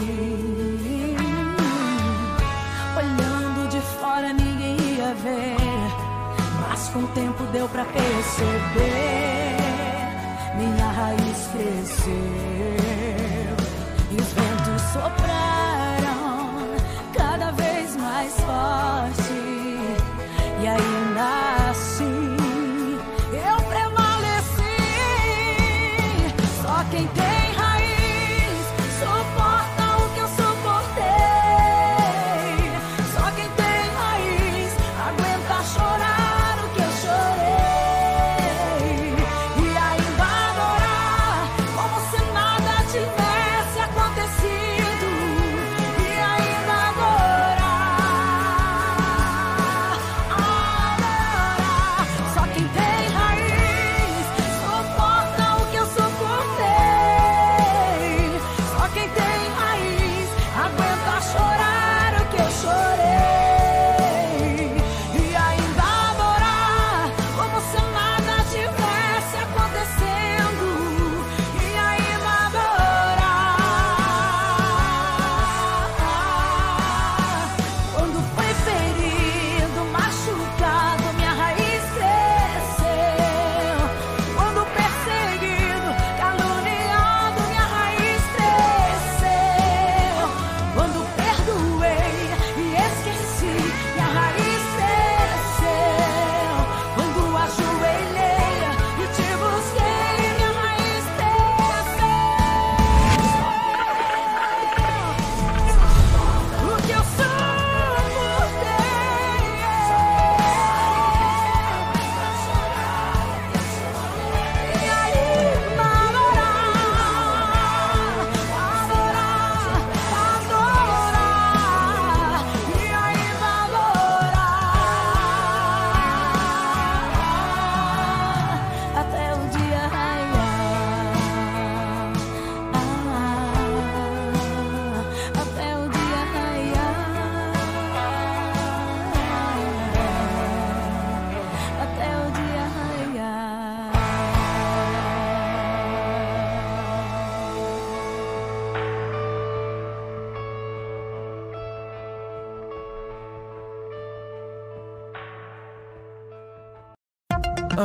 Olhando 2.95 3.69
de 3.71 3.81
fora 3.81 4.35
ninguém 4.35 4.77
ia 4.97 5.15
ver, 5.15 5.57
mas 6.61 6.89
com 6.91 6.99
o 6.99 7.09
tempo 7.09 7.43
deu 7.53 7.67
pra 7.71 7.87
perceber. 7.87 9.57
Minha 10.59 10.87
raiz 10.87 11.49
cresceu 11.53 12.13
e 14.11 14.17
os 14.21 14.33
ventos 14.35 14.83
sopraram 14.93 15.26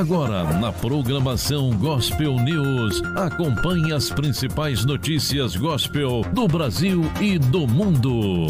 Agora, 0.01 0.43
na 0.57 0.71
programação 0.71 1.69
Gospel 1.77 2.33
News, 2.37 3.03
acompanhe 3.15 3.93
as 3.93 4.09
principais 4.09 4.83
notícias 4.83 5.55
gospel 5.55 6.23
do 6.33 6.47
Brasil 6.47 7.03
e 7.21 7.37
do 7.37 7.67
mundo. 7.67 8.47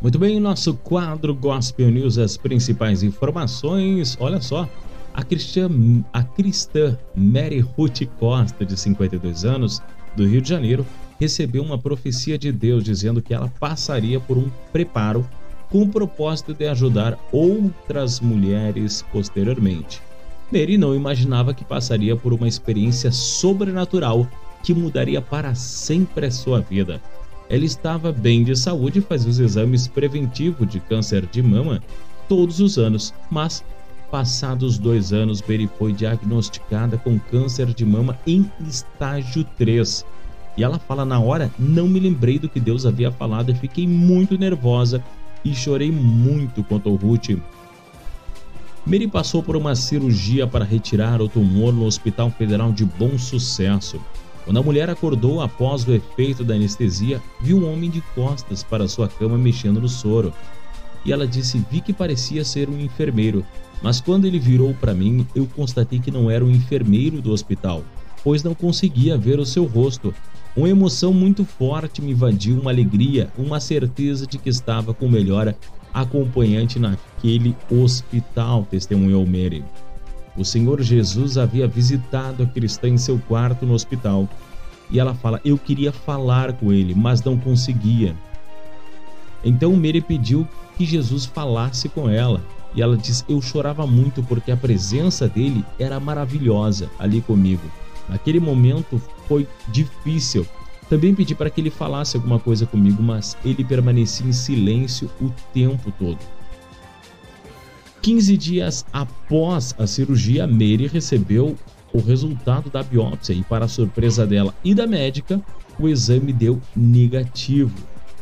Muito 0.00 0.18
bem, 0.18 0.40
nosso 0.40 0.72
quadro 0.72 1.34
Gospel 1.34 1.90
News, 1.90 2.16
as 2.16 2.38
principais 2.38 3.02
informações. 3.02 4.16
Olha 4.18 4.40
só, 4.40 4.66
a 5.12 5.22
cristã, 5.22 5.68
a 6.10 6.24
cristã 6.24 6.98
Mary 7.14 7.60
Ruth 7.60 8.00
Costa, 8.18 8.64
de 8.64 8.78
52 8.78 9.44
anos, 9.44 9.82
do 10.16 10.26
Rio 10.26 10.40
de 10.40 10.48
Janeiro, 10.48 10.86
recebeu 11.22 11.62
uma 11.62 11.78
profecia 11.78 12.36
de 12.36 12.50
Deus 12.50 12.82
dizendo 12.82 13.22
que 13.22 13.32
ela 13.32 13.46
passaria 13.60 14.18
por 14.18 14.36
um 14.36 14.50
preparo 14.72 15.24
com 15.70 15.82
o 15.82 15.88
propósito 15.88 16.52
de 16.52 16.66
ajudar 16.66 17.16
outras 17.30 18.18
mulheres 18.18 19.04
posteriormente. 19.12 20.02
Mary 20.52 20.76
não 20.76 20.96
imaginava 20.96 21.54
que 21.54 21.64
passaria 21.64 22.16
por 22.16 22.32
uma 22.32 22.48
experiência 22.48 23.12
sobrenatural 23.12 24.26
que 24.64 24.74
mudaria 24.74 25.22
para 25.22 25.54
sempre 25.54 26.26
a 26.26 26.30
sua 26.32 26.60
vida. 26.60 27.00
Ela 27.48 27.64
estava 27.64 28.10
bem 28.10 28.42
de 28.42 28.56
saúde 28.56 28.98
e 28.98 29.02
fazia 29.02 29.30
os 29.30 29.38
exames 29.38 29.86
preventivos 29.86 30.68
de 30.68 30.80
câncer 30.80 31.24
de 31.26 31.40
mama 31.40 31.80
todos 32.28 32.58
os 32.58 32.78
anos, 32.78 33.14
mas 33.30 33.64
passados 34.10 34.76
dois 34.76 35.12
anos, 35.12 35.40
Mary 35.40 35.70
foi 35.78 35.92
diagnosticada 35.92 36.98
com 36.98 37.16
câncer 37.16 37.72
de 37.72 37.86
mama 37.86 38.18
em 38.26 38.50
estágio 38.68 39.44
3. 39.56 40.04
E 40.56 40.62
ela 40.62 40.78
fala: 40.78 41.04
Na 41.04 41.20
hora, 41.20 41.50
não 41.58 41.88
me 41.88 42.00
lembrei 42.00 42.38
do 42.38 42.48
que 42.48 42.60
Deus 42.60 42.84
havia 42.84 43.10
falado 43.10 43.50
e 43.50 43.54
fiquei 43.54 43.86
muito 43.86 44.38
nervosa 44.38 45.02
e 45.44 45.54
chorei 45.54 45.90
muito 45.90 46.62
quanto 46.62 46.88
ao 46.88 46.96
Ruth. 46.96 47.30
Mary 48.84 49.06
passou 49.06 49.42
por 49.42 49.56
uma 49.56 49.76
cirurgia 49.76 50.46
para 50.46 50.64
retirar 50.64 51.22
o 51.22 51.28
tumor 51.28 51.72
no 51.72 51.84
Hospital 51.84 52.30
Federal 52.30 52.72
de 52.72 52.84
Bom 52.84 53.16
Sucesso. 53.16 54.00
Quando 54.44 54.58
a 54.58 54.62
mulher 54.62 54.90
acordou 54.90 55.40
após 55.40 55.86
o 55.86 55.92
efeito 55.92 56.42
da 56.42 56.54
anestesia, 56.54 57.22
viu 57.40 57.58
um 57.58 57.72
homem 57.72 57.88
de 57.88 58.00
costas 58.14 58.64
para 58.64 58.88
sua 58.88 59.06
cama 59.08 59.38
mexendo 59.38 59.80
no 59.80 59.88
soro. 59.88 60.34
E 61.04 61.12
ela 61.12 61.26
disse: 61.26 61.64
Vi 61.70 61.80
que 61.80 61.92
parecia 61.92 62.44
ser 62.44 62.68
um 62.68 62.78
enfermeiro, 62.80 63.44
mas 63.82 64.00
quando 64.00 64.24
ele 64.24 64.38
virou 64.38 64.74
para 64.74 64.94
mim, 64.94 65.26
eu 65.34 65.46
constatei 65.46 66.00
que 66.00 66.10
não 66.10 66.28
era 66.28 66.44
um 66.44 66.50
enfermeiro 66.50 67.22
do 67.22 67.30
hospital, 67.30 67.84
pois 68.24 68.42
não 68.42 68.54
conseguia 68.54 69.16
ver 69.16 69.38
o 69.38 69.46
seu 69.46 69.64
rosto. 69.64 70.12
Uma 70.54 70.68
emoção 70.68 71.14
muito 71.14 71.46
forte 71.46 72.02
me 72.02 72.12
invadiu, 72.12 72.60
uma 72.60 72.70
alegria, 72.70 73.32
uma 73.38 73.58
certeza 73.58 74.26
de 74.26 74.36
que 74.36 74.50
estava 74.50 74.92
com 74.92 75.08
melhora 75.08 75.56
acompanhante 75.94 76.78
naquele 76.78 77.56
hospital, 77.70 78.66
testemunhou 78.70 79.24
Mary. 79.24 79.64
O 80.36 80.44
Senhor 80.44 80.82
Jesus 80.82 81.38
havia 81.38 81.66
visitado 81.66 82.42
a 82.42 82.46
cristã 82.46 82.88
em 82.88 82.98
seu 82.98 83.18
quarto 83.18 83.64
no 83.64 83.72
hospital. 83.72 84.28
E 84.90 85.00
ela 85.00 85.14
fala: 85.14 85.40
Eu 85.42 85.56
queria 85.56 85.90
falar 85.90 86.52
com 86.52 86.70
ele, 86.70 86.94
mas 86.94 87.22
não 87.22 87.38
conseguia. 87.38 88.14
Então 89.42 89.74
Mary 89.74 90.02
pediu 90.02 90.46
que 90.76 90.84
Jesus 90.84 91.24
falasse 91.24 91.88
com 91.88 92.10
ela. 92.10 92.42
E 92.74 92.82
ela 92.82 92.96
diz: 92.96 93.24
Eu 93.26 93.40
chorava 93.40 93.86
muito 93.86 94.22
porque 94.22 94.50
a 94.50 94.56
presença 94.56 95.26
dele 95.26 95.64
era 95.78 95.98
maravilhosa 95.98 96.90
ali 96.98 97.22
comigo. 97.22 97.62
Naquele 98.12 98.38
momento 98.38 99.00
foi 99.26 99.48
difícil. 99.68 100.46
Também 100.90 101.14
pedi 101.14 101.34
para 101.34 101.48
que 101.48 101.62
ele 101.62 101.70
falasse 101.70 102.14
alguma 102.14 102.38
coisa 102.38 102.66
comigo, 102.66 103.02
mas 103.02 103.38
ele 103.42 103.64
permanecia 103.64 104.26
em 104.26 104.32
silêncio 104.32 105.10
o 105.18 105.30
tempo 105.54 105.90
todo. 105.98 106.18
15 108.02 108.36
dias 108.36 108.84
após 108.92 109.74
a 109.78 109.86
cirurgia, 109.86 110.46
Mary 110.46 110.86
recebeu 110.92 111.56
o 111.90 112.00
resultado 112.00 112.68
da 112.68 112.82
biópsia 112.82 113.32
e, 113.32 113.42
para 113.42 113.66
surpresa 113.66 114.26
dela 114.26 114.54
e 114.62 114.74
da 114.74 114.86
médica, 114.86 115.40
o 115.78 115.88
exame 115.88 116.34
deu 116.34 116.60
negativo. 116.76 117.74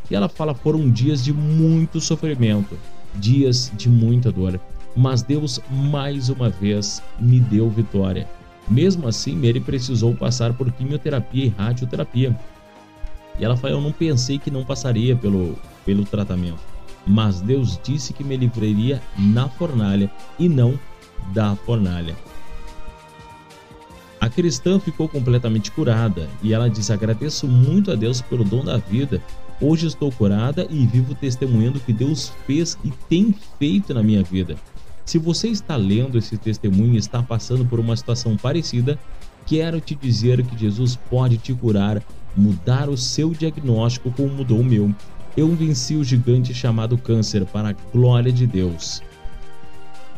E 0.08 0.14
ela 0.14 0.28
fala: 0.28 0.54
foram 0.54 0.88
dias 0.88 1.24
de 1.24 1.32
muito 1.32 2.00
sofrimento, 2.00 2.78
dias 3.16 3.72
de 3.76 3.88
muita 3.88 4.30
dor, 4.30 4.60
mas 4.94 5.22
Deus 5.22 5.60
mais 5.68 6.28
uma 6.28 6.48
vez 6.48 7.02
me 7.18 7.40
deu 7.40 7.68
vitória. 7.68 8.28
Mesmo 8.70 9.08
assim, 9.08 9.34
Mary 9.34 9.60
precisou 9.60 10.14
passar 10.14 10.54
por 10.54 10.70
quimioterapia 10.70 11.46
e 11.46 11.48
radioterapia. 11.48 12.38
E 13.38 13.44
ela 13.44 13.56
fala: 13.56 13.74
Eu 13.74 13.80
não 13.80 13.92
pensei 13.92 14.38
que 14.38 14.50
não 14.50 14.64
passaria 14.64 15.16
pelo, 15.16 15.58
pelo 15.84 16.04
tratamento 16.04 16.70
mas 17.06 17.40
Deus 17.40 17.78
disse 17.82 18.12
que 18.12 18.24
me 18.24 18.36
livraria 18.36 19.02
na 19.16 19.48
fornalha 19.48 20.10
e 20.38 20.48
não 20.48 20.78
da 21.32 21.54
fornalha. 21.56 22.16
A 24.20 24.28
cristã 24.28 24.78
ficou 24.78 25.08
completamente 25.08 25.70
curada 25.70 26.28
e 26.42 26.52
ela 26.52 26.68
diz: 26.68 26.90
Agradeço 26.90 27.48
muito 27.48 27.90
a 27.90 27.94
Deus 27.94 28.20
pelo 28.20 28.44
dom 28.44 28.64
da 28.64 28.76
vida. 28.76 29.22
Hoje 29.60 29.86
estou 29.86 30.10
curada 30.10 30.66
e 30.70 30.86
vivo 30.86 31.14
testemunhando 31.14 31.80
que 31.80 31.92
Deus 31.92 32.32
fez 32.46 32.78
e 32.84 32.90
tem 33.08 33.34
feito 33.58 33.92
na 33.92 34.02
minha 34.02 34.22
vida. 34.22 34.56
Se 35.10 35.18
você 35.18 35.48
está 35.48 35.74
lendo 35.74 36.16
esse 36.16 36.38
testemunho 36.38 36.94
e 36.94 36.98
está 36.98 37.20
passando 37.20 37.64
por 37.64 37.80
uma 37.80 37.96
situação 37.96 38.36
parecida, 38.36 38.96
quero 39.44 39.80
te 39.80 39.92
dizer 39.92 40.40
que 40.46 40.56
Jesus 40.56 40.94
pode 40.94 41.36
te 41.36 41.52
curar, 41.52 42.00
mudar 42.36 42.88
o 42.88 42.96
seu 42.96 43.30
diagnóstico 43.30 44.12
como 44.12 44.28
mudou 44.28 44.60
o 44.60 44.64
meu 44.64 44.94
eu 45.36 45.48
venci 45.48 45.96
o 45.96 46.04
gigante 46.04 46.54
chamado 46.54 46.96
câncer 46.96 47.44
para 47.44 47.70
a 47.70 47.74
glória 47.92 48.30
de 48.30 48.46
Deus. 48.46 49.02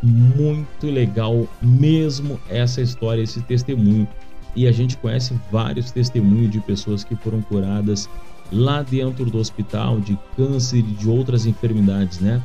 Muito 0.03 0.87
legal 0.87 1.49
mesmo 1.63 2.39
essa 2.51 2.83
história, 2.83 3.23
esse 3.23 3.41
testemunho. 3.41 4.07
E 4.55 4.69
a 4.69 4.73
gente 4.73 4.99
conhece 4.99 5.35
vários 5.51 5.91
testemunhos 5.91 6.51
de 6.51 6.61
pessoas 6.61 7.03
que 7.03 7.17
foram 7.17 7.41
curadas 7.41 8.11
lá 8.53 8.83
dentro 8.83 9.25
do 9.25 9.39
hospital 9.39 10.01
de 10.01 10.19
câncer 10.37 10.81
e 10.81 10.83
de 10.83 11.09
outras 11.09 11.47
enfermidades, 11.47 12.21
né? 12.21 12.43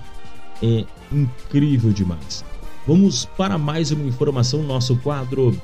É 0.62 0.86
incrível 1.12 1.92
demais. 1.92 2.44
Vamos 2.88 3.26
para 3.26 3.58
mais 3.58 3.92
uma 3.92 4.06
informação, 4.06 4.64
nosso 4.64 4.96
quadro 4.98 5.60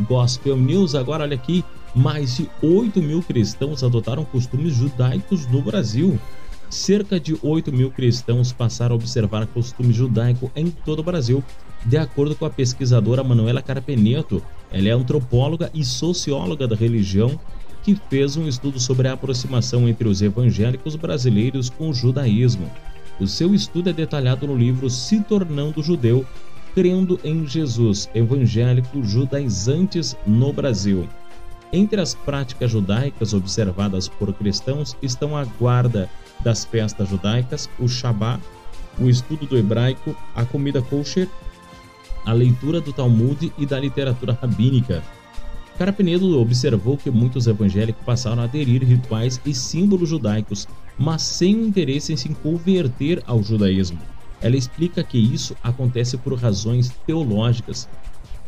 Gospel 0.00 0.56
News. 0.56 0.94
Agora, 0.94 1.22
olha 1.22 1.34
aqui, 1.34 1.64
mais 1.94 2.36
de 2.36 2.50
8 2.62 3.00
mil 3.00 3.22
cristãos 3.22 3.82
adotaram 3.82 4.24
costumes 4.24 4.74
judaicos 4.74 5.46
no 5.46 5.62
Brasil. 5.62 6.18
Cerca 6.68 7.20
de 7.20 7.36
8 7.42 7.70
mil 7.72 7.90
cristãos 7.90 8.52
passaram 8.52 8.94
a 8.94 8.96
observar 8.96 9.46
costume 9.46 9.92
judaico 9.92 10.50
em 10.56 10.70
todo 10.70 11.00
o 11.00 11.02
Brasil, 11.02 11.44
de 11.84 11.98
acordo 11.98 12.34
com 12.34 12.46
a 12.46 12.50
pesquisadora 12.50 13.22
Manuela 13.22 13.62
Carpeneto. 13.62 14.42
Ela 14.70 14.88
é 14.88 14.92
antropóloga 14.92 15.70
e 15.74 15.84
socióloga 15.84 16.66
da 16.66 16.74
religião 16.74 17.38
que 17.82 17.94
fez 18.08 18.36
um 18.36 18.48
estudo 18.48 18.80
sobre 18.80 19.08
a 19.08 19.12
aproximação 19.12 19.88
entre 19.88 20.08
os 20.08 20.22
evangélicos 20.22 20.96
brasileiros 20.96 21.68
com 21.68 21.90
o 21.90 21.94
judaísmo. 21.94 22.70
O 23.20 23.26
seu 23.26 23.54
estudo 23.54 23.90
é 23.90 23.92
detalhado 23.92 24.46
no 24.46 24.56
livro 24.56 24.88
Se 24.88 25.20
Tornando 25.20 25.82
Judeu, 25.82 26.26
Crendo 26.74 27.20
em 27.22 27.46
Jesus, 27.46 28.08
Evangélicos 28.14 29.08
Judaizantes 29.08 30.16
no 30.26 30.52
Brasil. 30.52 31.06
Entre 31.72 32.00
as 32.00 32.14
práticas 32.14 32.70
judaicas 32.70 33.34
observadas 33.34 34.08
por 34.08 34.32
cristãos 34.32 34.96
estão 35.02 35.36
a 35.36 35.44
guarda 35.44 36.08
das 36.40 36.64
festas 36.64 37.08
judaicas, 37.08 37.68
o 37.78 37.88
Shabá, 37.88 38.40
o 38.98 39.08
estudo 39.08 39.46
do 39.46 39.56
hebraico, 39.56 40.16
a 40.34 40.44
comida 40.44 40.82
kosher, 40.82 41.28
a 42.24 42.32
leitura 42.32 42.80
do 42.80 42.92
Talmud 42.92 43.52
e 43.58 43.66
da 43.66 43.78
literatura 43.78 44.38
rabínica. 44.40 45.02
Carpenedo 45.78 46.38
observou 46.38 46.96
que 46.96 47.10
muitos 47.10 47.46
evangélicos 47.46 48.04
passaram 48.04 48.42
a 48.42 48.44
aderir 48.44 48.84
rituais 48.84 49.40
e 49.44 49.54
símbolos 49.54 50.08
judaicos, 50.08 50.68
mas 51.02 51.22
sem 51.22 51.50
interesse 51.50 52.12
em 52.12 52.16
se 52.16 52.28
converter 52.28 53.20
ao 53.26 53.42
judaísmo. 53.42 53.98
Ela 54.40 54.56
explica 54.56 55.02
que 55.02 55.18
isso 55.18 55.56
acontece 55.60 56.16
por 56.16 56.34
razões 56.34 56.90
teológicas, 57.04 57.88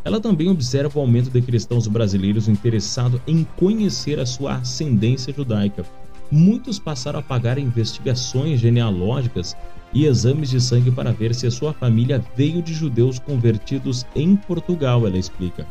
ela 0.05 0.21
também 0.21 0.49
observa 0.49 0.99
o 0.99 1.03
aumento 1.03 1.31
de 1.31 1.43
cristãos 1.43 1.89
brasileiros 1.89 2.47
interessados 2.47 3.21
em 3.27 3.43
conhecer 3.57 4.21
a 4.21 4.27
sua 4.27 4.57
ascendência 4.57 5.33
judaica. 5.33 5.85
Muitos 6.31 6.79
passaram 6.79 7.19
a 7.19 7.23
pagar 7.23 7.59
investigações 7.59 8.61
genealógicas 8.61 9.57
e 9.93 10.05
exames 10.05 10.51
de 10.51 10.61
sangue 10.61 10.91
para 10.91 11.13
ver 11.13 11.35
se 11.35 11.47
a 11.47 11.51
sua 11.51 11.73
família 11.73 12.23
veio 12.37 12.63
de 12.63 12.73
judeus 12.73 13.19
convertidos 13.19 14.07
em 14.15 14.37
Portugal, 14.37 15.07
ela 15.07 15.19
explica. 15.19 15.67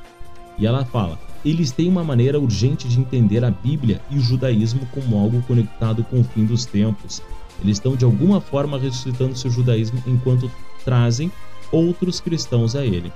E 0.58 0.66
ela 0.66 0.84
fala: 0.84 1.18
eles 1.44 1.72
têm 1.72 1.90
uma 1.90 2.04
maneira 2.04 2.40
urgente 2.40 2.88
de 2.88 3.00
entender 3.00 3.44
a 3.44 3.52
Bíblia 3.52 4.02
e 4.10 4.18
o 4.18 4.22
judaísmo 4.22 4.86
como 4.94 5.18
algo 5.18 5.42
conectado 5.44 6.04
com 6.04 6.22
o 6.22 6.24
fim 6.24 6.46
dos 6.46 6.66
tempos. 6.66 7.22
Eles 7.62 7.78
estão 7.78 7.96
de 7.96 8.06
alguma 8.06 8.42
forma 8.42 8.78
ressuscitando 8.78 9.38
seu 9.38 9.52
judaísmo 9.52 10.02
enquanto 10.08 10.52
trazem 10.84 11.32
outros 11.72 12.20
cristãos 12.20 12.76
a 12.76 12.86
ele. 12.86 13.12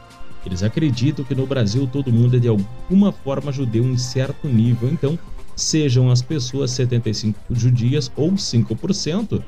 Eles 0.46 0.64
acreditam 0.64 1.26
que 1.26 1.36
no 1.36 1.46
Brasil 1.46 1.88
todo 1.92 2.12
mundo 2.12 2.38
é 2.38 2.40
de 2.40 2.48
alguma 2.48 3.12
forma 3.12 3.52
judeu 3.52 3.84
em 3.84 3.98
certo 3.98 4.48
nível, 4.48 4.90
então 4.90 5.18
sejam 5.56 6.10
as 6.12 6.22
pessoas 6.22 6.72
75 6.72 7.40
judias 7.54 8.12
ou 8.16 8.32
5%, 8.32 9.44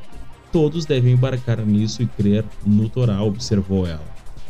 todos 0.52 0.86
devem 0.86 1.14
embarcar 1.14 1.64
nisso 1.66 2.02
e 2.02 2.08
crer 2.08 2.44
no 2.66 2.90
Torá, 2.90 3.22
observou 3.22 3.86
ela. 3.88 4.04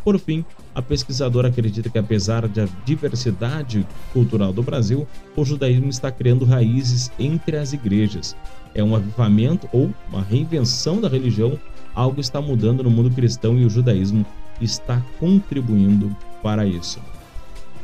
Por 0.03 0.17
fim, 0.17 0.45
a 0.79 0.81
pesquisadora 0.81 1.49
acredita 1.49 1.89
que, 1.89 1.97
apesar 1.97 2.47
da 2.47 2.67
diversidade 2.85 3.85
cultural 4.13 4.53
do 4.53 4.63
Brasil, 4.63 5.07
o 5.35 5.45
judaísmo 5.45 5.89
está 5.89 6.11
criando 6.11 6.45
raízes 6.45 7.11
entre 7.19 7.57
as 7.57 7.73
igrejas. 7.73 8.35
É 8.73 8.83
um 8.83 8.95
avivamento 8.95 9.67
ou 9.71 9.93
uma 10.09 10.21
reinvenção 10.21 11.01
da 11.01 11.09
religião, 11.09 11.59
algo 11.93 12.21
está 12.21 12.41
mudando 12.41 12.83
no 12.83 12.89
mundo 12.89 13.13
cristão 13.13 13.57
e 13.57 13.65
o 13.65 13.69
judaísmo 13.69 14.25
está 14.61 15.01
contribuindo 15.19 16.15
para 16.41 16.65
isso. 16.65 16.99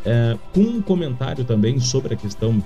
É, 0.05 0.37
com 0.53 0.61
um 0.61 0.81
comentário 0.81 1.43
também 1.43 1.79
sobre 1.79 2.13
a 2.13 2.17
questão 2.17 2.63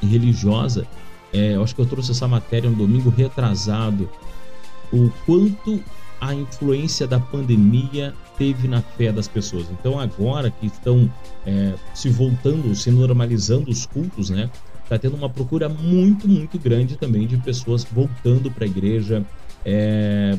religiosa, 0.00 0.86
é, 1.32 1.54
eu 1.54 1.62
acho 1.62 1.74
que 1.74 1.80
eu 1.80 1.86
trouxe 1.86 2.10
essa 2.10 2.26
matéria 2.26 2.68
no 2.68 2.76
domingo 2.76 3.10
retrasado, 3.10 4.08
o 4.92 5.10
quanto 5.24 5.82
a 6.20 6.34
influência 6.34 7.06
da 7.06 7.18
pandemia 7.18 8.14
teve 8.42 8.66
na 8.66 8.82
fé 8.82 9.12
das 9.12 9.28
pessoas. 9.28 9.68
Então 9.70 10.00
agora 10.00 10.50
que 10.50 10.66
estão 10.66 11.08
é, 11.46 11.74
se 11.94 12.08
voltando, 12.08 12.74
se 12.74 12.90
normalizando 12.90 13.70
os 13.70 13.86
cultos, 13.86 14.30
né? 14.30 14.50
Tá 14.88 14.98
tendo 14.98 15.14
uma 15.14 15.30
procura 15.30 15.68
muito, 15.68 16.28
muito 16.28 16.58
grande 16.58 16.96
também 16.96 17.24
de 17.24 17.36
pessoas 17.36 17.84
voltando 17.84 18.50
para 18.50 18.64
a 18.64 18.66
igreja, 18.66 19.24
é, 19.64 20.36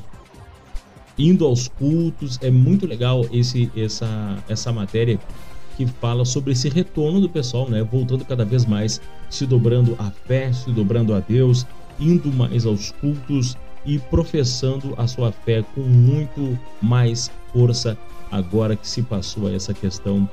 indo 1.17 1.45
aos 1.45 1.69
cultos. 1.69 2.37
É 2.41 2.51
muito 2.51 2.85
legal 2.85 3.25
esse, 3.31 3.71
essa, 3.73 4.37
essa 4.49 4.73
matéria 4.73 5.17
que 5.77 5.85
fala 5.87 6.25
sobre 6.25 6.51
esse 6.51 6.67
retorno 6.67 7.21
do 7.21 7.29
pessoal, 7.29 7.69
né? 7.69 7.81
Voltando 7.83 8.25
cada 8.25 8.43
vez 8.43 8.65
mais, 8.65 8.99
se 9.29 9.45
dobrando 9.45 9.95
a 9.97 10.11
fé, 10.11 10.51
se 10.51 10.69
dobrando 10.71 11.15
a 11.15 11.21
Deus, 11.21 11.65
indo 11.97 12.31
mais 12.33 12.65
aos 12.65 12.91
cultos 12.91 13.55
e 13.85 13.97
professando 13.97 14.93
a 14.97 15.07
sua 15.07 15.31
fé 15.31 15.63
com 15.73 15.81
muito 15.81 16.59
mais 16.81 17.31
força 17.53 17.97
agora 18.31 18.75
que 18.75 18.87
se 18.87 19.03
passou 19.03 19.53
essa 19.53 19.73
questão, 19.73 20.27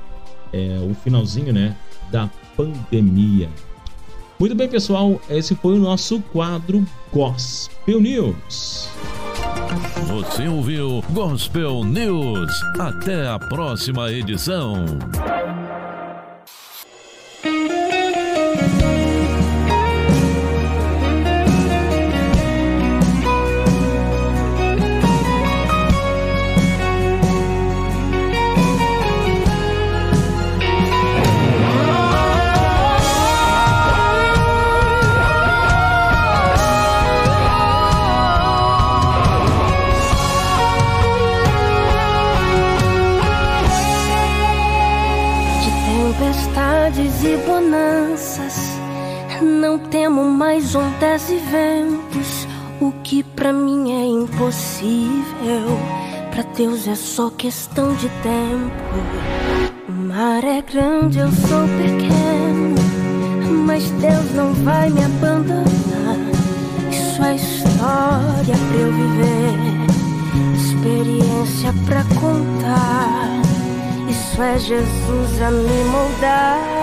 é, 0.51 0.79
o 0.89 0.93
finalzinho, 0.95 1.53
né, 1.53 1.77
da 2.11 2.29
pandemia. 2.57 3.49
Muito 4.39 4.55
bem, 4.55 4.67
pessoal, 4.67 5.21
esse 5.29 5.55
foi 5.55 5.75
o 5.75 5.79
nosso 5.79 6.19
quadro 6.33 6.83
Gospel 7.13 8.01
News. 8.01 8.89
Você 10.07 10.47
ouviu 10.47 11.03
Gospel 11.11 11.83
News. 11.83 12.51
Até 12.79 13.27
a 13.27 13.37
próxima 13.37 14.11
edição. 14.11 14.85
Tempestades 46.91 47.23
e 47.23 47.37
bonanças, 47.45 48.55
não 49.41 49.79
temo 49.79 50.23
mais 50.23 50.75
ondas 50.75 51.29
e 51.29 51.37
ventos. 51.37 52.47
O 52.79 52.91
que 53.03 53.23
pra 53.23 53.53
mim 53.53 53.91
é 53.91 54.05
impossível, 54.05 55.77
pra 56.31 56.43
Deus 56.55 56.87
é 56.87 56.95
só 56.95 57.29
questão 57.29 57.93
de 57.95 58.09
tempo. 58.09 58.71
O 59.87 59.91
mar 59.91 60.43
é 60.43 60.61
grande, 60.61 61.19
eu 61.19 61.31
sou 61.31 61.67
pequeno, 61.77 62.75
mas 63.65 63.89
Deus 63.91 64.33
não 64.33 64.53
vai 64.53 64.89
me 64.89 65.03
abandonar. 65.03 66.17
Isso 66.89 67.23
é 67.23 67.35
história 67.35 68.55
pra 68.69 68.77
eu 68.77 68.91
viver, 68.91 69.59
experiência 70.55 71.73
pra 71.85 72.03
contar. 72.19 73.41
Isso 74.09 74.41
é 74.41 74.57
Jesus 74.57 75.41
a 75.41 75.51
me 75.51 75.83
moldar. 75.85 76.80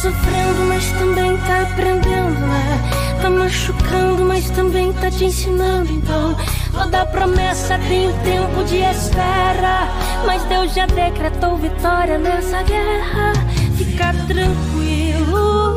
Sofrendo, 0.00 0.64
mas 0.68 0.90
também 0.92 1.36
tá 1.38 1.62
aprendendo. 1.62 2.38
né? 2.40 3.18
Tá 3.20 3.30
machucando, 3.30 4.24
mas 4.24 4.48
também 4.50 4.92
tá 4.92 5.10
te 5.10 5.24
ensinando. 5.24 5.92
Então, 5.92 6.36
toda 6.72 7.04
promessa 7.06 7.78
tem 7.88 8.08
um 8.08 8.12
tempo 8.20 8.64
de 8.64 8.76
espera. 8.76 9.88
Mas 10.24 10.42
Deus 10.44 10.72
já 10.74 10.86
decretou 10.86 11.56
vitória 11.56 12.16
nessa 12.18 12.62
guerra. 12.62 13.32
Fica 13.76 14.12
tranquilo, 14.26 15.74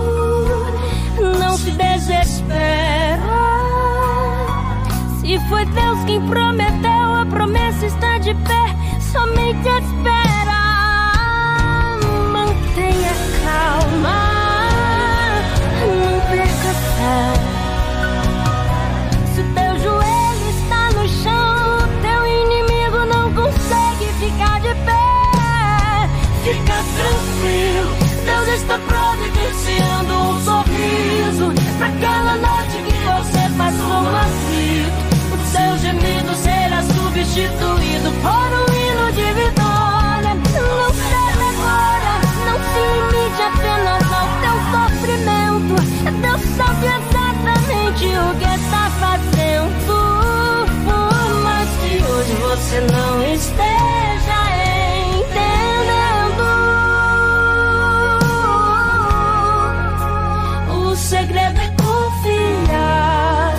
não 1.39 1.57
se 1.57 1.71
desespera. 1.71 3.21
Se 5.19 5.39
foi 5.49 5.65
Deus 5.65 6.03
quem 6.05 6.21
prometeu, 6.27 7.15
a 7.21 7.25
promessa 7.25 7.85
está 7.87 8.17
de 8.19 8.33
pé. 8.35 8.75
Somente 9.11 9.67
espera. 9.67 10.40
Calma. 13.71 14.19
Não 15.79 16.19
perca 16.29 16.71
fé. 16.97 17.23
Se 19.33 19.41
teu 19.43 19.73
joelho 19.79 20.47
está 20.49 20.83
no 20.97 21.07
chão, 21.07 21.87
teu 22.01 22.21
inimigo 22.27 22.99
não 23.13 23.33
consegue 23.33 24.07
ficar 24.19 24.59
de 24.59 24.73
pé. 24.85 25.05
Fica 26.43 26.77
tranquilo, 26.97 27.91
Deus 28.25 28.47
está 28.59 28.77
providenciando 28.79 30.13
um 30.13 30.41
sorriso 30.41 31.53
pra 31.77 31.87
aquela 31.87 32.35
noite 32.37 32.75
que 32.85 32.95
você 33.05 33.43
passou 33.57 34.03
aflito. 34.25 35.01
O 35.33 35.37
seu 35.51 35.77
gemido 35.77 36.35
será 36.35 36.81
substituído 36.83 38.11
por 38.21 38.49
um 38.59 38.67
hino 38.75 39.11
de 39.13 39.33
vitória. 39.33 39.90
Limite 42.73 43.41
apenas 43.41 44.05
ao 44.11 44.27
teu 44.41 44.57
sofrimento. 44.71 45.73
Deus 46.21 46.41
sabe 46.57 46.85
exatamente 46.85 48.05
o 48.05 48.35
que 48.37 48.49
está 48.55 48.83
fazendo. 48.99 49.93
Mais 51.43 51.69
que 51.69 51.93
hoje 52.03 52.33
você 52.33 52.77
não 52.91 53.13
esteja 53.33 54.39
entendendo. 55.17 56.45
O 60.69 60.95
segredo 60.95 61.59
é 61.59 61.69
confiar. 61.81 63.53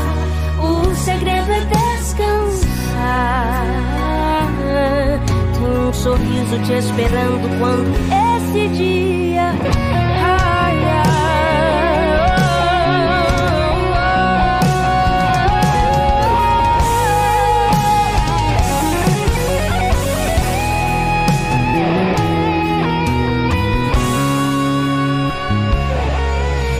O 0.58 0.94
segredo 0.94 1.50
é 1.52 1.60
descansar. 2.00 3.22
Tem 5.54 5.78
um 5.78 5.92
sorriso 5.92 6.58
te 6.64 6.72
esperando 6.72 7.48
quando 7.58 7.92
esse 8.52 8.68
dia. 8.68 9.54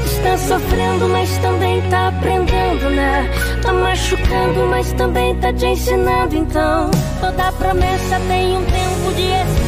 Está 0.05 0.36
sofrendo, 0.36 1.09
mas 1.09 1.39
também 1.39 1.81
tá 1.89 2.09
aprendendo, 2.09 2.90
né? 2.90 3.31
Tá 3.62 3.73
machucando, 3.73 4.66
mas 4.69 4.93
também 4.93 5.35
tá 5.36 5.53
te 5.53 5.66
ensinando. 5.66 6.36
Então, 6.36 6.90
toda 7.20 7.53
promessa 7.53 8.20
tem 8.28 8.57
um 8.57 8.65
tempo 8.65 9.15
de 9.15 9.23
espera. 9.23 9.61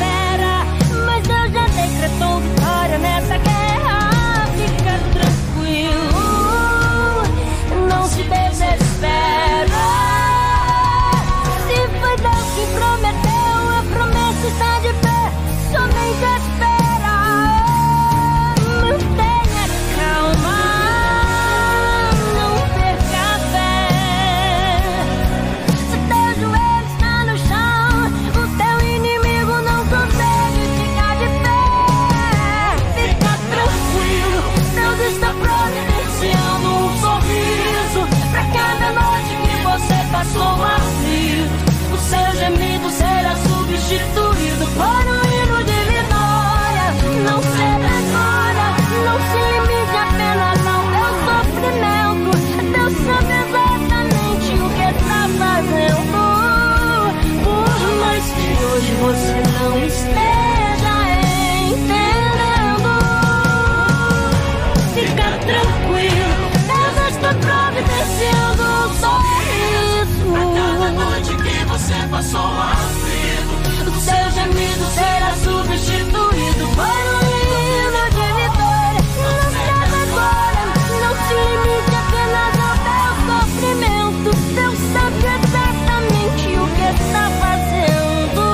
aflito. 72.39 73.90
O 73.90 74.01
seu 74.01 74.31
gemido 74.31 74.85
será 74.94 75.35
substituído 75.36 76.65
por 76.74 77.05
um 77.15 77.23
hino 77.32 78.05
de 78.11 78.27
vitória. 78.40 79.01
Não 79.23 79.40
se 79.51 79.66
agora, 80.02 80.62
não 81.02 81.15
se 81.24 81.35
limite 81.35 81.94
apenas 82.02 82.55
ao 82.65 82.77
teu 82.86 83.12
sofrimento. 83.28 84.28
Deus 84.55 84.78
sabe 84.93 85.20
é 85.27 85.35
exatamente 85.44 86.44
o 86.59 86.66
que 86.74 86.86
está 87.02 87.24
fazendo. 87.43 88.44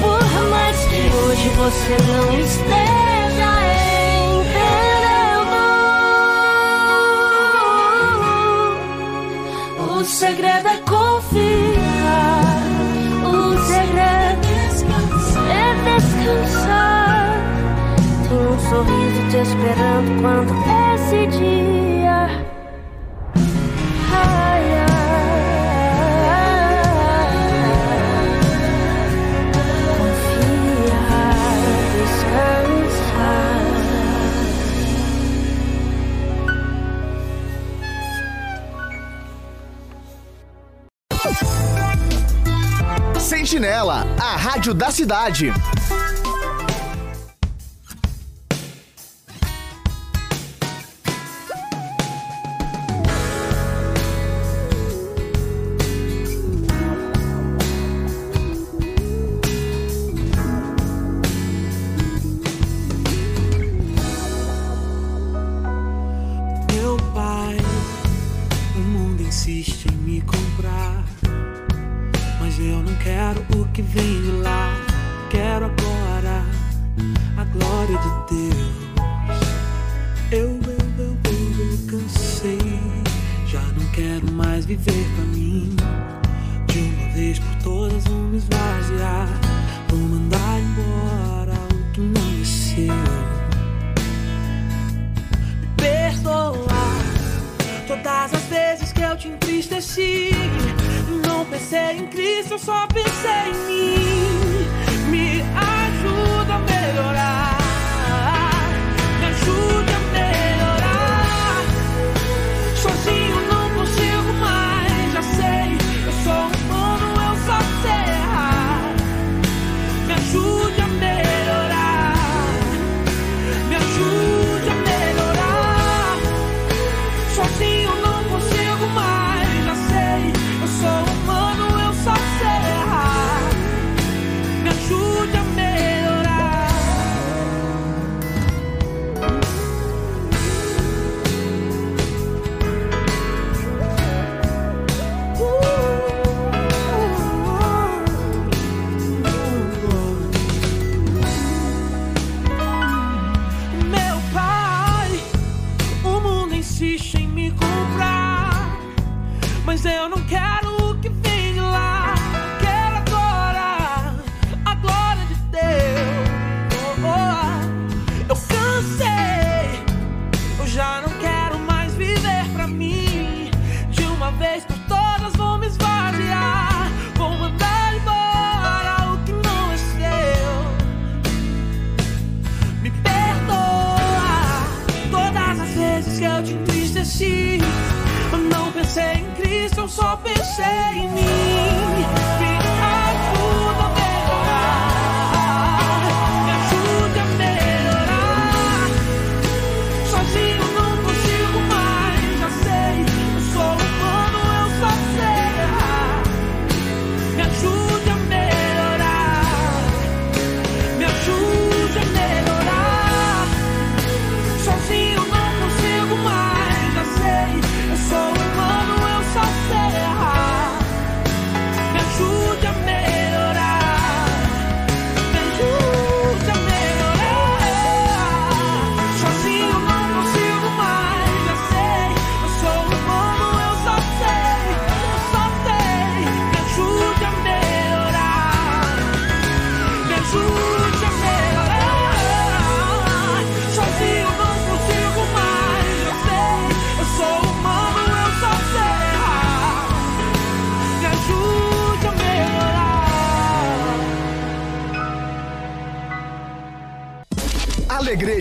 Por 0.00 0.28
mais 0.50 0.76
que 0.86 1.00
hoje 1.16 1.48
você 1.50 1.94
não 2.12 2.24
esteja. 2.40 3.09
esperando 19.42 20.20
quando 20.20 20.52
esse 20.94 21.26
dia. 21.38 22.28
Ai, 24.12 24.64
ai, 24.72 24.92
ai, 26.28 26.82
confia. 29.96 31.00
Sentinela, 43.18 44.06
a 44.18 44.36
rádio 44.36 44.74
da 44.74 44.90
cidade. 44.90 45.52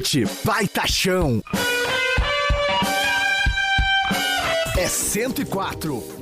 Ouvinte, 0.09 0.25
baita 0.43 0.87
chão. 0.87 1.39
É 4.75 4.87
104. 4.87 6.18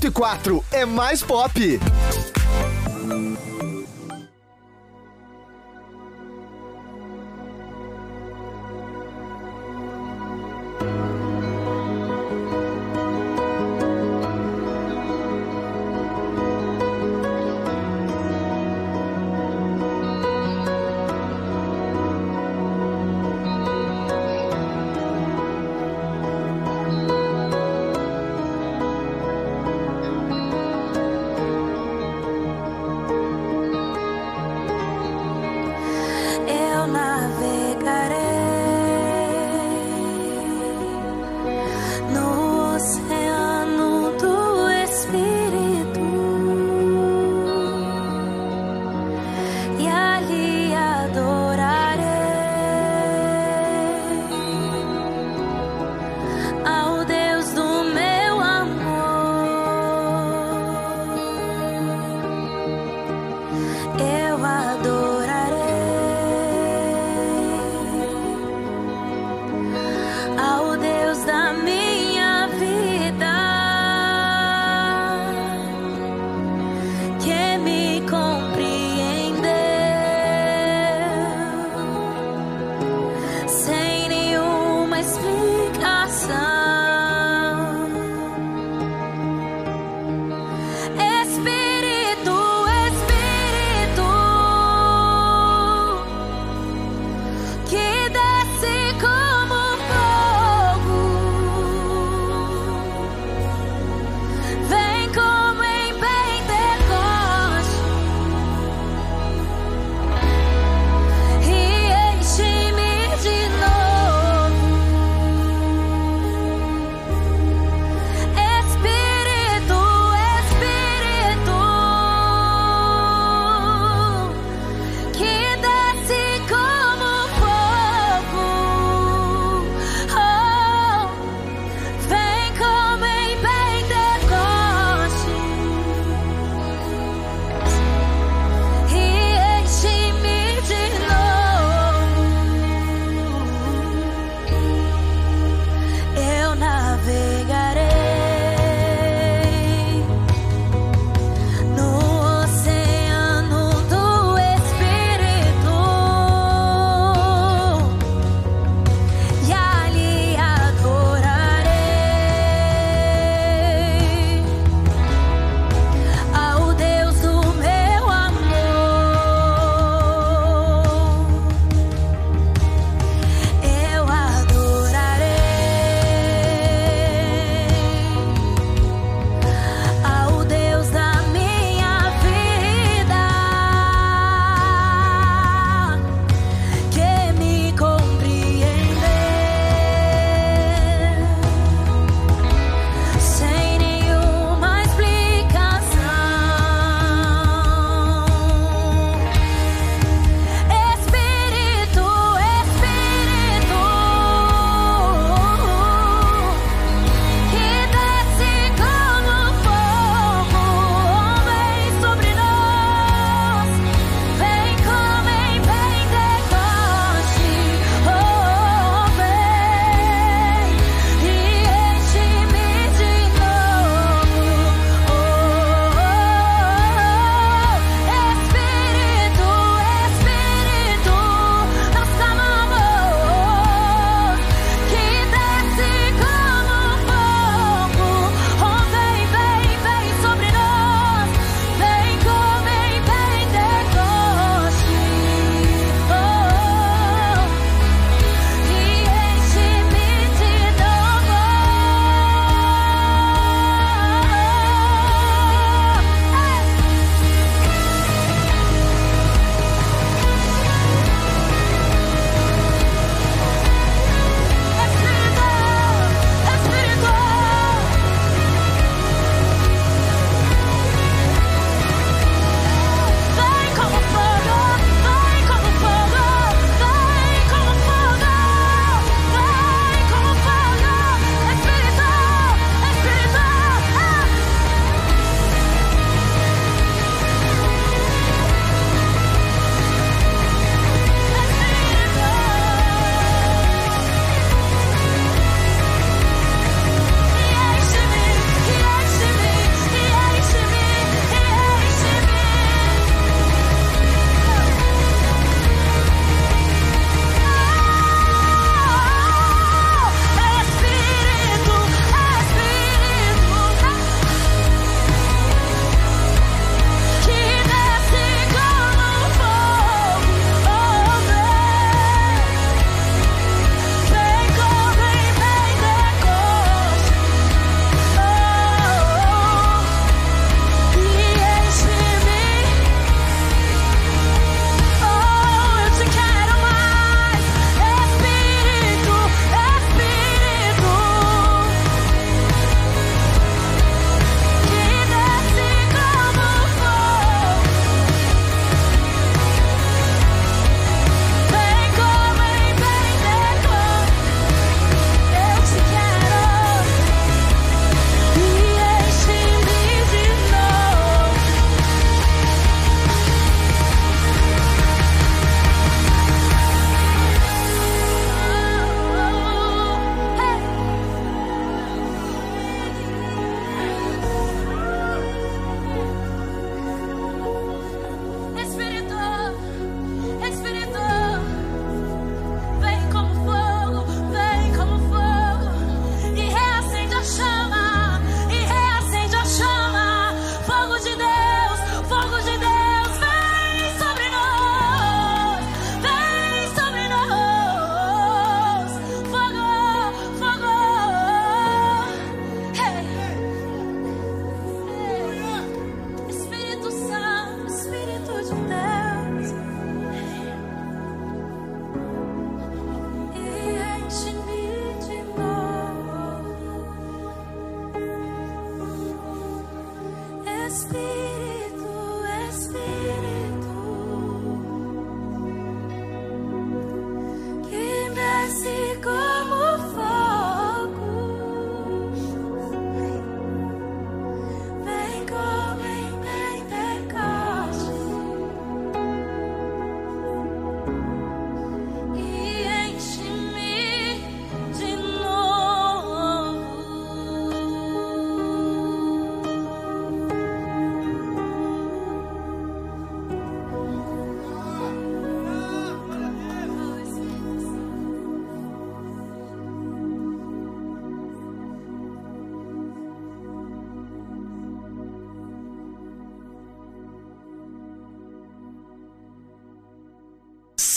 104 0.00 0.64
é 0.72 0.86
mais 0.86 1.22
pop. 1.22 1.78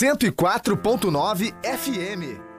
104.9 0.04 1.52
FM. 1.62 2.53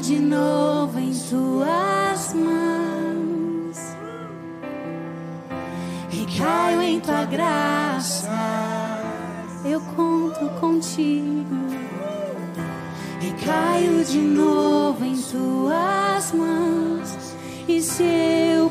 de 0.00 0.18
novo 0.18 0.98
em 0.98 1.12
suas 1.12 2.32
mãos 2.32 3.78
e 6.10 6.38
caio 6.38 6.80
em 6.80 6.98
tua 7.00 7.26
graça. 7.26 8.30
Eu 9.62 9.80
conto 9.94 10.48
contigo 10.58 11.54
e 13.20 13.44
caio 13.44 14.02
de 14.02 14.18
novo 14.18 15.04
em 15.04 15.16
suas 15.16 16.32
mãos. 16.32 17.34
E 17.68 17.82
se 17.82 18.02
eu 18.02 18.69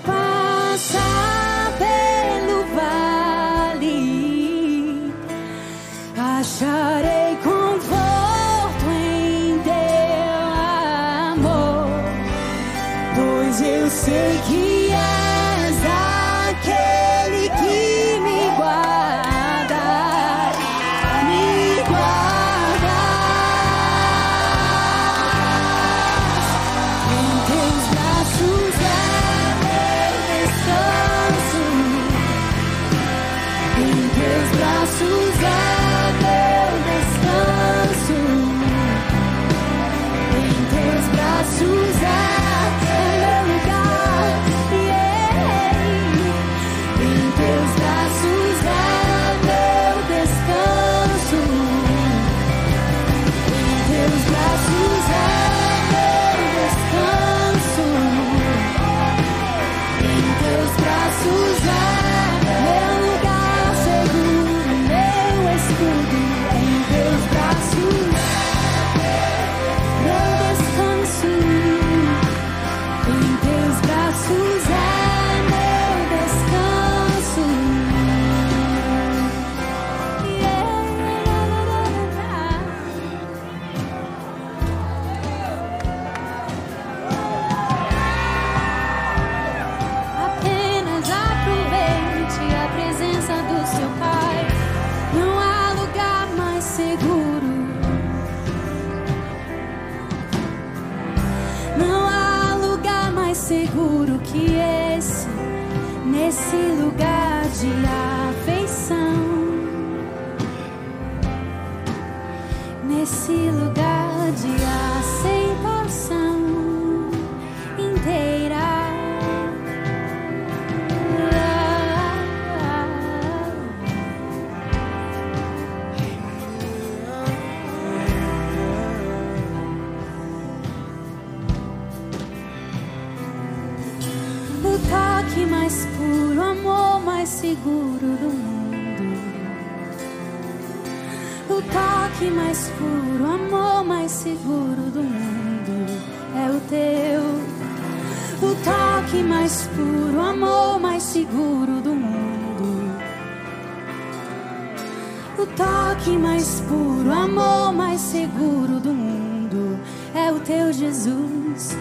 Parque 156.10 156.22
mais 156.24 156.60
puro, 156.62 157.12
amor 157.12 157.72
mais 157.72 158.02
seguro 158.02 158.80
do 158.80 158.92
mundo 158.92 159.80
é 160.16 160.32
o 160.32 160.40
teu 160.40 160.74
Jesus. 160.74 161.78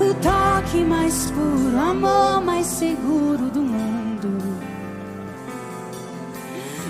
O 0.00 0.14
toque 0.14 0.82
mais 0.82 1.30
puro, 1.30 1.78
amor 1.78 2.40
mais 2.44 2.66
seguro 2.66 3.48
do 3.50 3.60
mundo. 3.60 4.36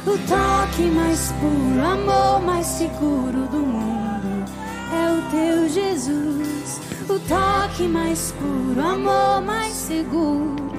O 0.06 0.16
toque 0.26 0.82
mais 0.94 1.30
puro, 1.32 1.84
amor 1.84 2.40
mais 2.40 2.64
seguro 2.64 3.46
do 3.48 3.58
mundo 3.58 4.50
é 4.90 5.12
o 5.12 5.30
teu 5.30 5.68
Jesus. 5.68 6.80
O 7.02 7.18
toque 7.18 7.82
mais 7.86 8.32
puro, 8.32 8.80
amor 8.80 9.42
mais 9.42 9.74
seguro. 9.74 10.72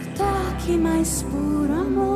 O 0.00 0.16
toque 0.16 0.78
mais 0.78 1.22
puro, 1.24 1.74
amor. 1.74 2.09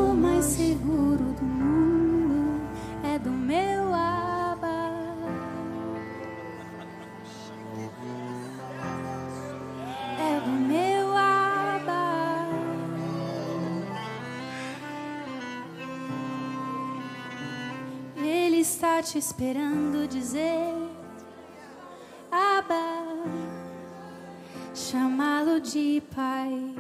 te 19.04 19.18
esperando 19.18 20.08
dizer 20.08 20.72
Abba, 22.32 23.04
chamá-lo 24.74 25.60
de 25.60 26.02
pai. 26.14 26.74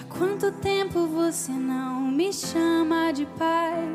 Há 0.00 0.04
quanto 0.08 0.50
tempo 0.50 1.06
você 1.08 1.52
não 1.52 2.10
me 2.10 2.32
chama 2.32 3.12
de 3.12 3.26
pai? 3.26 3.86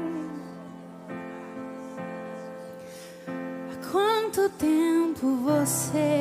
Há 3.27 3.91
quanto 3.91 4.49
tempo 4.51 5.35
você 5.37 6.12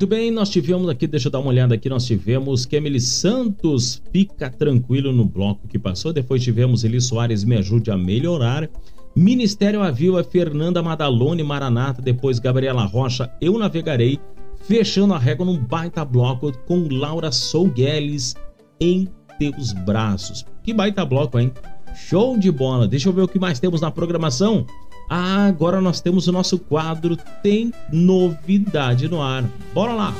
Muito 0.00 0.08
bem, 0.08 0.30
nós 0.30 0.48
tivemos 0.48 0.88
aqui, 0.88 1.06
deixa 1.06 1.28
eu 1.28 1.30
dar 1.30 1.40
uma 1.40 1.50
olhada 1.50 1.74
aqui, 1.74 1.86
nós 1.86 2.06
tivemos 2.06 2.64
Kemily 2.64 2.98
Santos, 2.98 4.02
fica 4.10 4.48
tranquilo 4.48 5.12
no 5.12 5.26
bloco 5.26 5.68
que 5.68 5.78
passou. 5.78 6.10
Depois 6.10 6.42
tivemos 6.42 6.84
Eli 6.84 6.98
Soares, 7.02 7.44
me 7.44 7.54
ajude 7.58 7.90
a 7.90 7.98
melhorar. 7.98 8.66
Ministério 9.14 9.82
Aviva, 9.82 10.24
Fernanda 10.24 10.82
Madalone, 10.82 11.42
Maranata. 11.42 12.00
Depois 12.00 12.38
Gabriela 12.38 12.86
Rocha, 12.86 13.30
eu 13.42 13.58
navegarei. 13.58 14.18
Fechando 14.62 15.12
a 15.12 15.18
régua 15.18 15.44
num 15.44 15.58
baita 15.58 16.02
bloco 16.02 16.50
com 16.66 16.88
Laura 16.88 17.30
Sougueles 17.30 18.34
em 18.80 19.06
teus 19.38 19.74
braços. 19.84 20.46
Que 20.62 20.72
baita 20.72 21.04
bloco, 21.04 21.38
hein? 21.38 21.52
Show 21.94 22.38
de 22.38 22.50
bola. 22.50 22.88
Deixa 22.88 23.10
eu 23.10 23.12
ver 23.12 23.20
o 23.20 23.28
que 23.28 23.38
mais 23.38 23.60
temos 23.60 23.82
na 23.82 23.90
programação. 23.90 24.64
Ah, 25.12 25.46
agora 25.46 25.80
nós 25.80 26.00
temos 26.00 26.28
o 26.28 26.32
nosso 26.32 26.56
quadro 26.56 27.18
Tem 27.42 27.74
Novidade 27.92 29.08
no 29.08 29.20
Ar. 29.20 29.42
Bora 29.74 29.92
lá! 29.92 30.14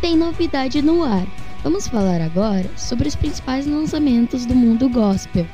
Tem 0.00 0.16
novidade 0.16 0.82
no 0.82 1.04
ar. 1.04 1.26
Vamos 1.62 1.86
falar 1.86 2.20
agora 2.20 2.68
sobre 2.76 3.06
os 3.06 3.14
principais 3.14 3.66
lançamentos 3.66 4.46
do 4.46 4.54
mundo 4.54 4.88
gospel. 4.88 5.46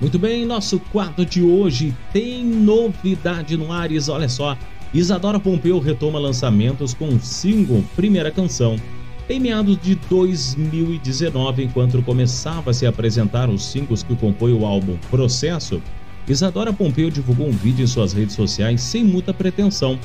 Muito 0.00 0.18
bem, 0.18 0.46
nosso 0.46 0.80
quadro 0.90 1.26
de 1.26 1.42
hoje 1.42 1.94
tem 2.10 2.42
novidade 2.42 3.54
no 3.54 3.70
Ares. 3.70 4.08
Olha 4.08 4.30
só, 4.30 4.56
Isadora 4.94 5.38
Pompeu 5.38 5.78
retoma 5.78 6.18
lançamentos 6.18 6.94
com 6.94 7.08
o 7.08 7.20
single 7.20 7.84
Primeira 7.94 8.30
Canção. 8.30 8.76
Em 9.28 9.38
meados 9.38 9.76
de 9.76 9.94
2019, 9.94 11.64
enquanto 11.64 12.02
começava 12.02 12.70
a 12.70 12.74
se 12.74 12.86
apresentar 12.86 13.50
os 13.50 13.62
singles 13.62 14.02
que 14.02 14.16
compõem 14.16 14.54
o 14.54 14.64
álbum 14.64 14.96
Processo, 15.10 15.82
Isadora 16.26 16.72
Pompeu 16.72 17.10
divulgou 17.10 17.48
um 17.48 17.52
vídeo 17.52 17.84
em 17.84 17.86
suas 17.86 18.14
redes 18.14 18.34
sociais 18.34 18.80
sem 18.80 19.04
muita 19.04 19.34
pretensão. 19.34 19.98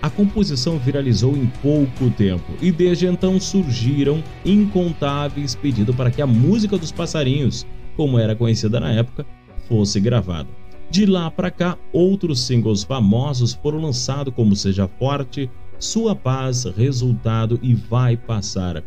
A 0.00 0.08
composição 0.08 0.78
viralizou 0.78 1.36
em 1.36 1.46
pouco 1.62 2.08
tempo 2.16 2.50
e 2.62 2.72
desde 2.72 3.06
então 3.06 3.38
surgiram 3.38 4.24
incontáveis 4.44 5.54
pedidos 5.54 5.94
para 5.94 6.10
que 6.10 6.22
a 6.22 6.26
música 6.26 6.78
dos 6.78 6.90
passarinhos, 6.90 7.66
como 7.96 8.18
era 8.18 8.36
conhecida 8.36 8.80
na 8.80 8.92
época, 8.92 9.26
fosse 9.68 10.00
gravada. 10.00 10.48
De 10.90 11.06
lá 11.06 11.30
para 11.30 11.50
cá, 11.50 11.76
outros 11.92 12.40
singles 12.40 12.84
famosos 12.84 13.54
foram 13.54 13.80
lançados 13.80 14.32
como 14.34 14.54
Seja 14.54 14.88
Forte, 14.98 15.50
Sua 15.78 16.14
Paz, 16.14 16.64
Resultado 16.64 17.58
e 17.62 17.74
Vai 17.74 18.16
Passar. 18.16 18.82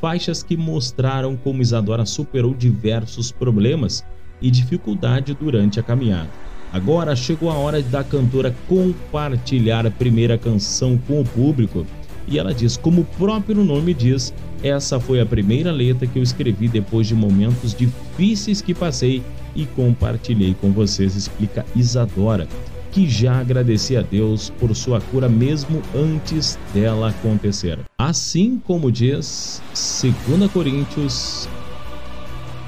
Faixas 0.00 0.42
que 0.42 0.56
mostraram 0.56 1.36
como 1.36 1.62
Isadora 1.62 2.04
superou 2.04 2.54
diversos 2.54 3.32
problemas 3.32 4.04
e 4.40 4.50
dificuldade 4.50 5.34
durante 5.34 5.80
a 5.80 5.82
caminhada. 5.82 6.30
Agora 6.72 7.16
chegou 7.16 7.50
a 7.50 7.54
hora 7.54 7.80
da 7.82 8.04
cantora 8.04 8.54
compartilhar 8.68 9.86
a 9.86 9.90
primeira 9.90 10.36
canção 10.36 10.98
com 10.98 11.20
o 11.20 11.24
público. 11.24 11.86
E 12.26 12.38
ela 12.38 12.52
diz, 12.52 12.76
como 12.76 13.00
o 13.00 13.06
próprio 13.06 13.64
nome 13.64 13.94
diz, 13.94 14.34
essa 14.62 14.98
foi 14.98 15.20
a 15.20 15.26
primeira 15.26 15.70
letra 15.70 16.06
que 16.06 16.18
eu 16.18 16.22
escrevi 16.22 16.68
depois 16.68 17.06
de 17.06 17.14
momentos 17.14 17.74
difíceis 17.74 18.60
que 18.60 18.74
passei 18.74 19.22
e 19.54 19.66
compartilhei 19.66 20.54
com 20.60 20.72
vocês, 20.72 21.16
explica 21.16 21.64
Isadora, 21.74 22.46
que 22.90 23.08
já 23.08 23.38
agradecia 23.38 24.00
a 24.00 24.02
Deus 24.02 24.50
por 24.58 24.74
sua 24.74 25.00
cura 25.00 25.28
mesmo 25.28 25.82
antes 25.94 26.58
dela 26.72 27.10
acontecer. 27.10 27.78
Assim 27.98 28.60
como 28.64 28.90
diz 28.90 29.62
2 29.70 30.50
Coríntios, 30.50 31.48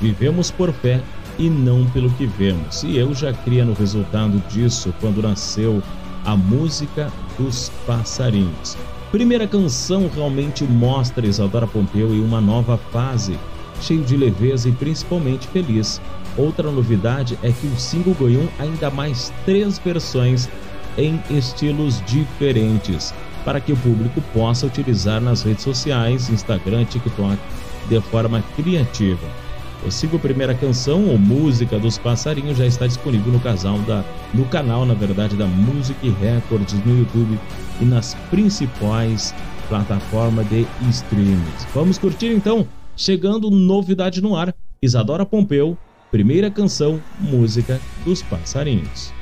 vivemos 0.00 0.50
por 0.50 0.72
fé 0.72 1.00
e 1.38 1.48
não 1.48 1.88
pelo 1.90 2.10
que 2.10 2.26
vemos. 2.26 2.82
E 2.82 2.96
eu 2.96 3.14
já 3.14 3.32
cria 3.32 3.64
no 3.64 3.72
resultado 3.72 4.42
disso 4.48 4.94
quando 5.00 5.22
nasceu 5.22 5.82
a 6.24 6.36
música 6.36 7.10
dos 7.38 7.70
passarinhos. 7.86 8.76
Primeira 9.10 9.44
canção 9.44 10.08
realmente 10.14 10.62
mostra 10.62 11.26
Isadora 11.26 11.66
Pompeu 11.66 12.14
em 12.14 12.20
uma 12.20 12.40
nova 12.40 12.78
fase, 12.78 13.36
cheio 13.80 14.04
de 14.04 14.16
leveza 14.16 14.68
e 14.68 14.72
principalmente 14.72 15.48
feliz. 15.48 16.00
Outra 16.36 16.70
novidade 16.70 17.36
é 17.42 17.50
que 17.50 17.66
o 17.66 17.76
single 17.76 18.14
ganhou 18.14 18.48
ainda 18.56 18.88
mais 18.88 19.32
três 19.44 19.80
versões 19.80 20.48
em 20.96 21.20
estilos 21.28 22.00
diferentes, 22.06 23.12
para 23.44 23.60
que 23.60 23.72
o 23.72 23.76
público 23.78 24.20
possa 24.32 24.66
utilizar 24.66 25.20
nas 25.20 25.42
redes 25.42 25.64
sociais, 25.64 26.30
Instagram, 26.30 26.84
TikTok, 26.84 27.36
de 27.88 28.00
forma 28.02 28.44
criativa. 28.54 29.26
O 29.86 29.90
single 29.90 30.18
Primeira 30.18 30.54
Canção 30.54 31.06
ou 31.08 31.18
Música 31.18 31.78
dos 31.78 31.96
Passarinhos 31.96 32.58
já 32.58 32.66
está 32.66 32.86
disponível 32.86 33.32
no 33.32 33.40
casal 33.40 33.78
da 33.80 34.04
no 34.34 34.44
canal, 34.44 34.84
na 34.84 34.92
verdade, 34.92 35.36
da 35.36 35.46
Music 35.46 36.10
Records 36.20 36.74
no 36.84 36.98
YouTube 36.98 37.38
e 37.80 37.84
nas 37.84 38.14
principais 38.30 39.34
plataformas 39.68 40.46
de 40.48 40.66
streams. 40.90 41.66
Vamos 41.74 41.96
curtir 41.96 42.28
então, 42.28 42.68
chegando 42.94 43.50
novidade 43.50 44.20
no 44.20 44.36
ar. 44.36 44.54
Isadora 44.82 45.24
Pompeu, 45.24 45.78
primeira 46.10 46.50
canção, 46.50 47.00
música 47.18 47.80
dos 48.04 48.22
passarinhos. 48.22 49.12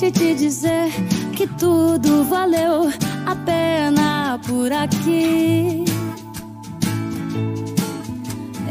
Finalmente 0.00 0.10
te 0.10 0.34
dizer 0.34 0.90
que 1.36 1.46
tudo 1.46 2.24
valeu 2.24 2.90
a 3.26 3.36
pena 3.36 4.40
por 4.46 4.72
aqui. 4.72 5.84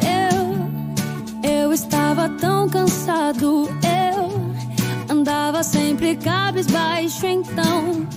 Eu, 0.01 1.49
eu 1.49 1.71
estava 1.71 2.29
tão 2.29 2.67
cansado, 2.67 3.69
eu 3.83 5.15
andava 5.15 5.61
sempre 5.61 6.15
cabisbaixo, 6.15 7.27
então 7.27 8.07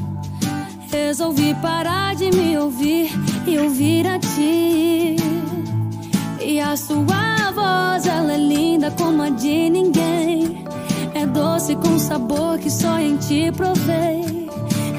resolvi 0.91 1.55
parar 1.57 2.15
de 2.15 2.31
me 2.31 2.57
ouvir 2.57 3.10
e 3.47 3.58
ouvir 3.58 4.07
a 4.07 4.18
ti. 4.18 5.16
E 6.41 6.58
a 6.58 6.76
sua 6.76 7.52
voz, 7.55 8.07
ela 8.07 8.32
é 8.32 8.39
linda 8.39 8.91
como 8.92 9.23
a 9.23 9.28
de 9.28 9.68
ninguém 9.70 10.61
doce 11.33 11.75
com 11.77 11.99
sabor 11.99 12.59
que 12.59 12.70
só 12.70 12.99
em 12.99 13.17
ti 13.17 13.51
provei. 13.52 14.49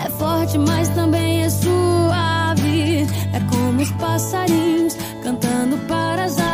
É 0.04 0.10
forte, 0.10 0.58
mas 0.58 0.90
também 0.90 1.44
é 1.44 1.50
suave. 1.50 3.08
É 3.34 3.40
como 3.50 3.82
os 3.82 3.92
passarinhos 3.92 4.96
cantando 5.24 5.78
para 5.88 6.26
as 6.26 6.38
aves. 6.38 6.53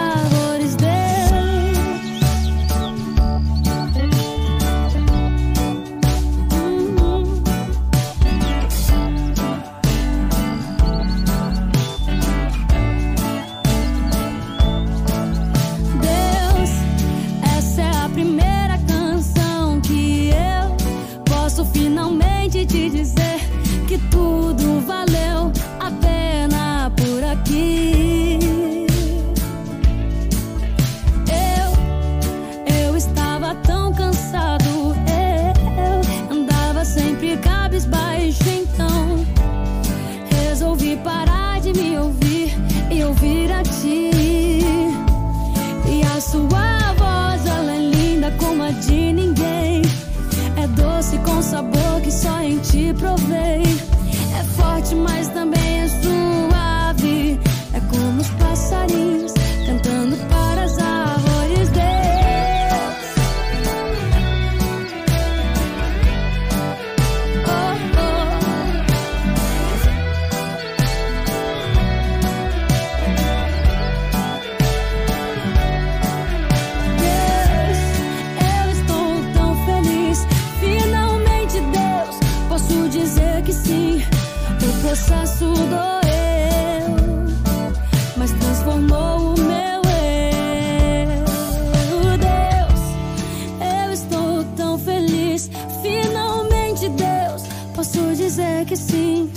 Que 98.70 98.78
sim. 98.78 99.32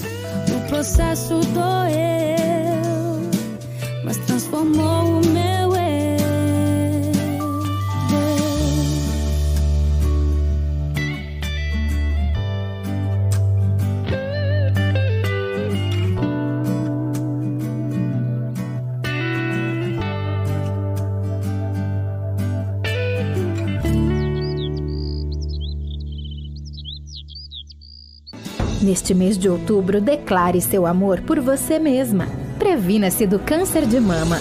O 0.55 0.69
processo 0.69 1.41
doeu, 1.55 1.72
Neste 29.03 29.15
mês 29.15 29.37
de 29.37 29.49
outubro, 29.49 30.01
declare 30.01 30.61
seu 30.61 30.87
amor 30.87 31.23
por 31.23 31.41
você 31.41 31.77
mesma. 31.77 32.29
Previna-se 32.57 33.27
do 33.27 33.37
câncer 33.37 33.85
de 33.85 33.99
mama. 33.99 34.39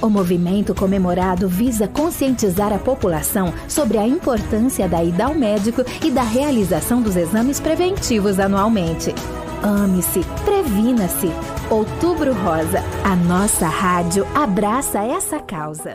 O 0.00 0.08
movimento 0.08 0.74
comemorado 0.74 1.46
visa 1.50 1.86
conscientizar 1.86 2.72
a 2.72 2.78
população 2.78 3.52
sobre 3.68 3.98
a 3.98 4.06
importância 4.06 4.88
da 4.88 5.04
ida 5.04 5.26
ao 5.26 5.34
médico 5.34 5.84
e 6.02 6.10
da 6.10 6.22
realização 6.22 7.02
dos 7.02 7.14
exames 7.14 7.60
preventivos 7.60 8.40
anualmente. 8.40 9.14
Ame-se, 9.62 10.20
previna-se. 10.46 11.28
Outubro 11.68 12.32
Rosa, 12.32 12.82
a 13.04 13.14
nossa 13.14 13.68
rádio 13.68 14.26
abraça 14.34 15.00
essa 15.00 15.40
causa. 15.40 15.94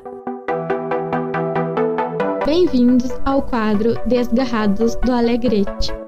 Bem-vindos 2.46 3.10
ao 3.26 3.42
quadro 3.42 3.96
Desgarrados 4.06 4.96
do 4.98 5.12
Alegrete. 5.12 6.03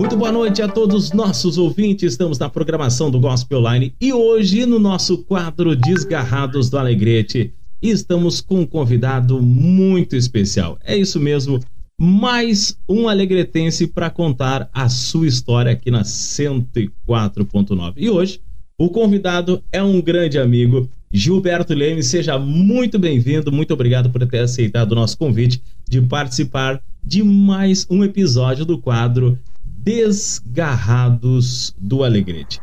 Muito 0.00 0.16
boa 0.16 0.32
noite 0.32 0.62
a 0.62 0.66
todos 0.66 1.04
os 1.04 1.12
nossos 1.12 1.58
ouvintes. 1.58 2.12
Estamos 2.12 2.38
na 2.38 2.48
programação 2.48 3.10
do 3.10 3.20
Gospel 3.20 3.58
Online 3.58 3.94
e 4.00 4.14
hoje 4.14 4.64
no 4.64 4.78
nosso 4.78 5.18
quadro 5.18 5.76
Desgarrados 5.76 6.70
do 6.70 6.78
Alegrete 6.78 7.52
estamos 7.82 8.40
com 8.40 8.60
um 8.60 8.66
convidado 8.66 9.42
muito 9.42 10.16
especial. 10.16 10.78
É 10.82 10.96
isso 10.96 11.20
mesmo, 11.20 11.60
mais 12.00 12.78
um 12.88 13.10
alegretense 13.10 13.86
para 13.86 14.08
contar 14.08 14.70
a 14.72 14.88
sua 14.88 15.26
história 15.26 15.72
aqui 15.72 15.90
na 15.90 16.00
104.9. 16.00 17.92
E 17.98 18.08
hoje 18.08 18.40
o 18.78 18.88
convidado 18.88 19.62
é 19.70 19.82
um 19.82 20.00
grande 20.00 20.38
amigo, 20.38 20.88
Gilberto 21.12 21.74
Leme. 21.74 22.02
Seja 22.02 22.38
muito 22.38 22.98
bem-vindo, 22.98 23.52
muito 23.52 23.74
obrigado 23.74 24.08
por 24.08 24.26
ter 24.26 24.38
aceitado 24.38 24.92
o 24.92 24.94
nosso 24.94 25.18
convite 25.18 25.62
de 25.86 26.00
participar 26.00 26.82
de 27.04 27.22
mais 27.22 27.86
um 27.90 28.02
episódio 28.02 28.64
do 28.64 28.78
quadro 28.78 29.38
Desgarrados 29.82 31.74
do 31.78 32.04
Alegrete. 32.04 32.60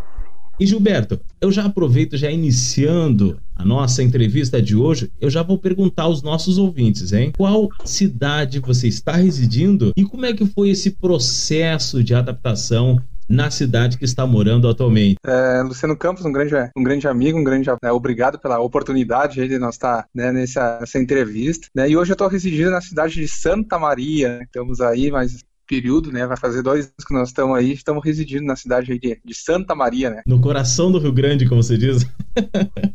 E 0.59 0.65
Gilberto, 0.65 1.19
eu 1.41 1.51
já 1.51 1.65
aproveito, 1.65 2.15
já 2.15 2.31
iniciando 2.31 3.39
a 3.55 3.65
nossa 3.65 4.03
entrevista 4.03 4.61
de 4.61 4.75
hoje, 4.75 5.11
eu 5.19 5.29
já 5.29 5.41
vou 5.41 5.57
perguntar 5.57 6.03
aos 6.03 6.21
nossos 6.21 6.57
ouvintes, 6.57 7.13
hein? 7.13 7.31
Qual 7.35 7.69
cidade 7.85 8.59
você 8.59 8.87
está 8.87 9.13
residindo 9.13 9.91
e 9.95 10.03
como 10.03 10.25
é 10.25 10.33
que 10.33 10.45
foi 10.45 10.69
esse 10.69 10.91
processo 10.91 12.03
de 12.03 12.13
adaptação 12.13 12.99
na 13.27 13.51
cidade 13.51 13.97
que 13.97 14.05
está 14.05 14.25
morando 14.25 14.67
atualmente? 14.67 15.17
É, 15.25 15.61
Luciano 15.61 15.97
Campos, 15.97 16.23
um 16.23 16.31
grande, 16.31 16.53
um 16.75 16.83
grande 16.83 17.07
amigo, 17.07 17.37
um 17.37 17.43
grande 17.43 17.69
né, 17.81 17.91
obrigado 17.91 18.39
pela 18.39 18.59
oportunidade 18.59 19.47
de 19.47 19.59
nós 19.59 19.75
estar 19.75 20.07
né, 20.13 20.31
nessa, 20.31 20.79
nessa 20.79 20.99
entrevista. 20.99 21.67
Né? 21.75 21.89
E 21.89 21.97
hoje 21.97 22.11
eu 22.11 22.15
estou 22.15 22.27
residindo 22.27 22.71
na 22.71 22.81
cidade 22.81 23.15
de 23.15 23.27
Santa 23.27 23.77
Maria. 23.77 24.39
Estamos 24.43 24.81
aí, 24.81 25.11
mas 25.11 25.43
período, 25.67 26.11
né? 26.11 26.25
Vai 26.25 26.37
fazer 26.37 26.61
dois 26.63 26.85
anos 26.85 27.05
que 27.05 27.13
nós 27.13 27.29
estamos 27.29 27.57
aí, 27.57 27.73
estamos 27.73 28.03
residindo 28.03 28.45
na 28.45 28.55
cidade 28.55 28.97
de, 28.97 29.19
de 29.23 29.33
Santa 29.35 29.75
Maria, 29.75 30.09
né? 30.09 30.21
No 30.25 30.39
coração 30.39 30.91
do 30.91 30.97
Rio 30.97 31.11
Grande, 31.11 31.47
como 31.47 31.61
você 31.61 31.77
diz. 31.77 32.07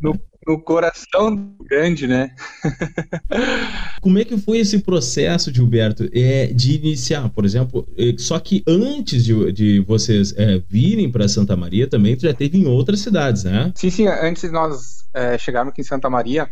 No, 0.00 0.18
no 0.46 0.60
coração 0.60 1.34
do 1.34 1.42
Rio 1.42 1.68
Grande, 1.68 2.06
né? 2.06 2.34
Como 4.00 4.18
é 4.18 4.24
que 4.24 4.36
foi 4.38 4.58
esse 4.58 4.80
processo, 4.80 5.52
Gilberto, 5.54 6.08
é, 6.12 6.46
de 6.46 6.74
iniciar, 6.74 7.28
por 7.28 7.44
exemplo, 7.44 7.86
é, 7.96 8.14
só 8.18 8.38
que 8.40 8.62
antes 8.66 9.24
de, 9.24 9.52
de 9.52 9.80
vocês 9.80 10.34
é, 10.36 10.60
virem 10.68 11.10
para 11.10 11.28
Santa 11.28 11.56
Maria, 11.56 11.86
também 11.86 12.18
já 12.18 12.34
teve 12.34 12.58
em 12.58 12.66
outras 12.66 13.00
cidades, 13.00 13.44
né? 13.44 13.72
Sim, 13.76 13.90
sim. 13.90 14.06
Antes 14.08 14.42
de 14.42 14.50
nós 14.50 15.04
é, 15.14 15.38
chegarmos 15.38 15.72
aqui 15.72 15.82
em 15.82 15.84
Santa 15.84 16.10
Maria, 16.10 16.50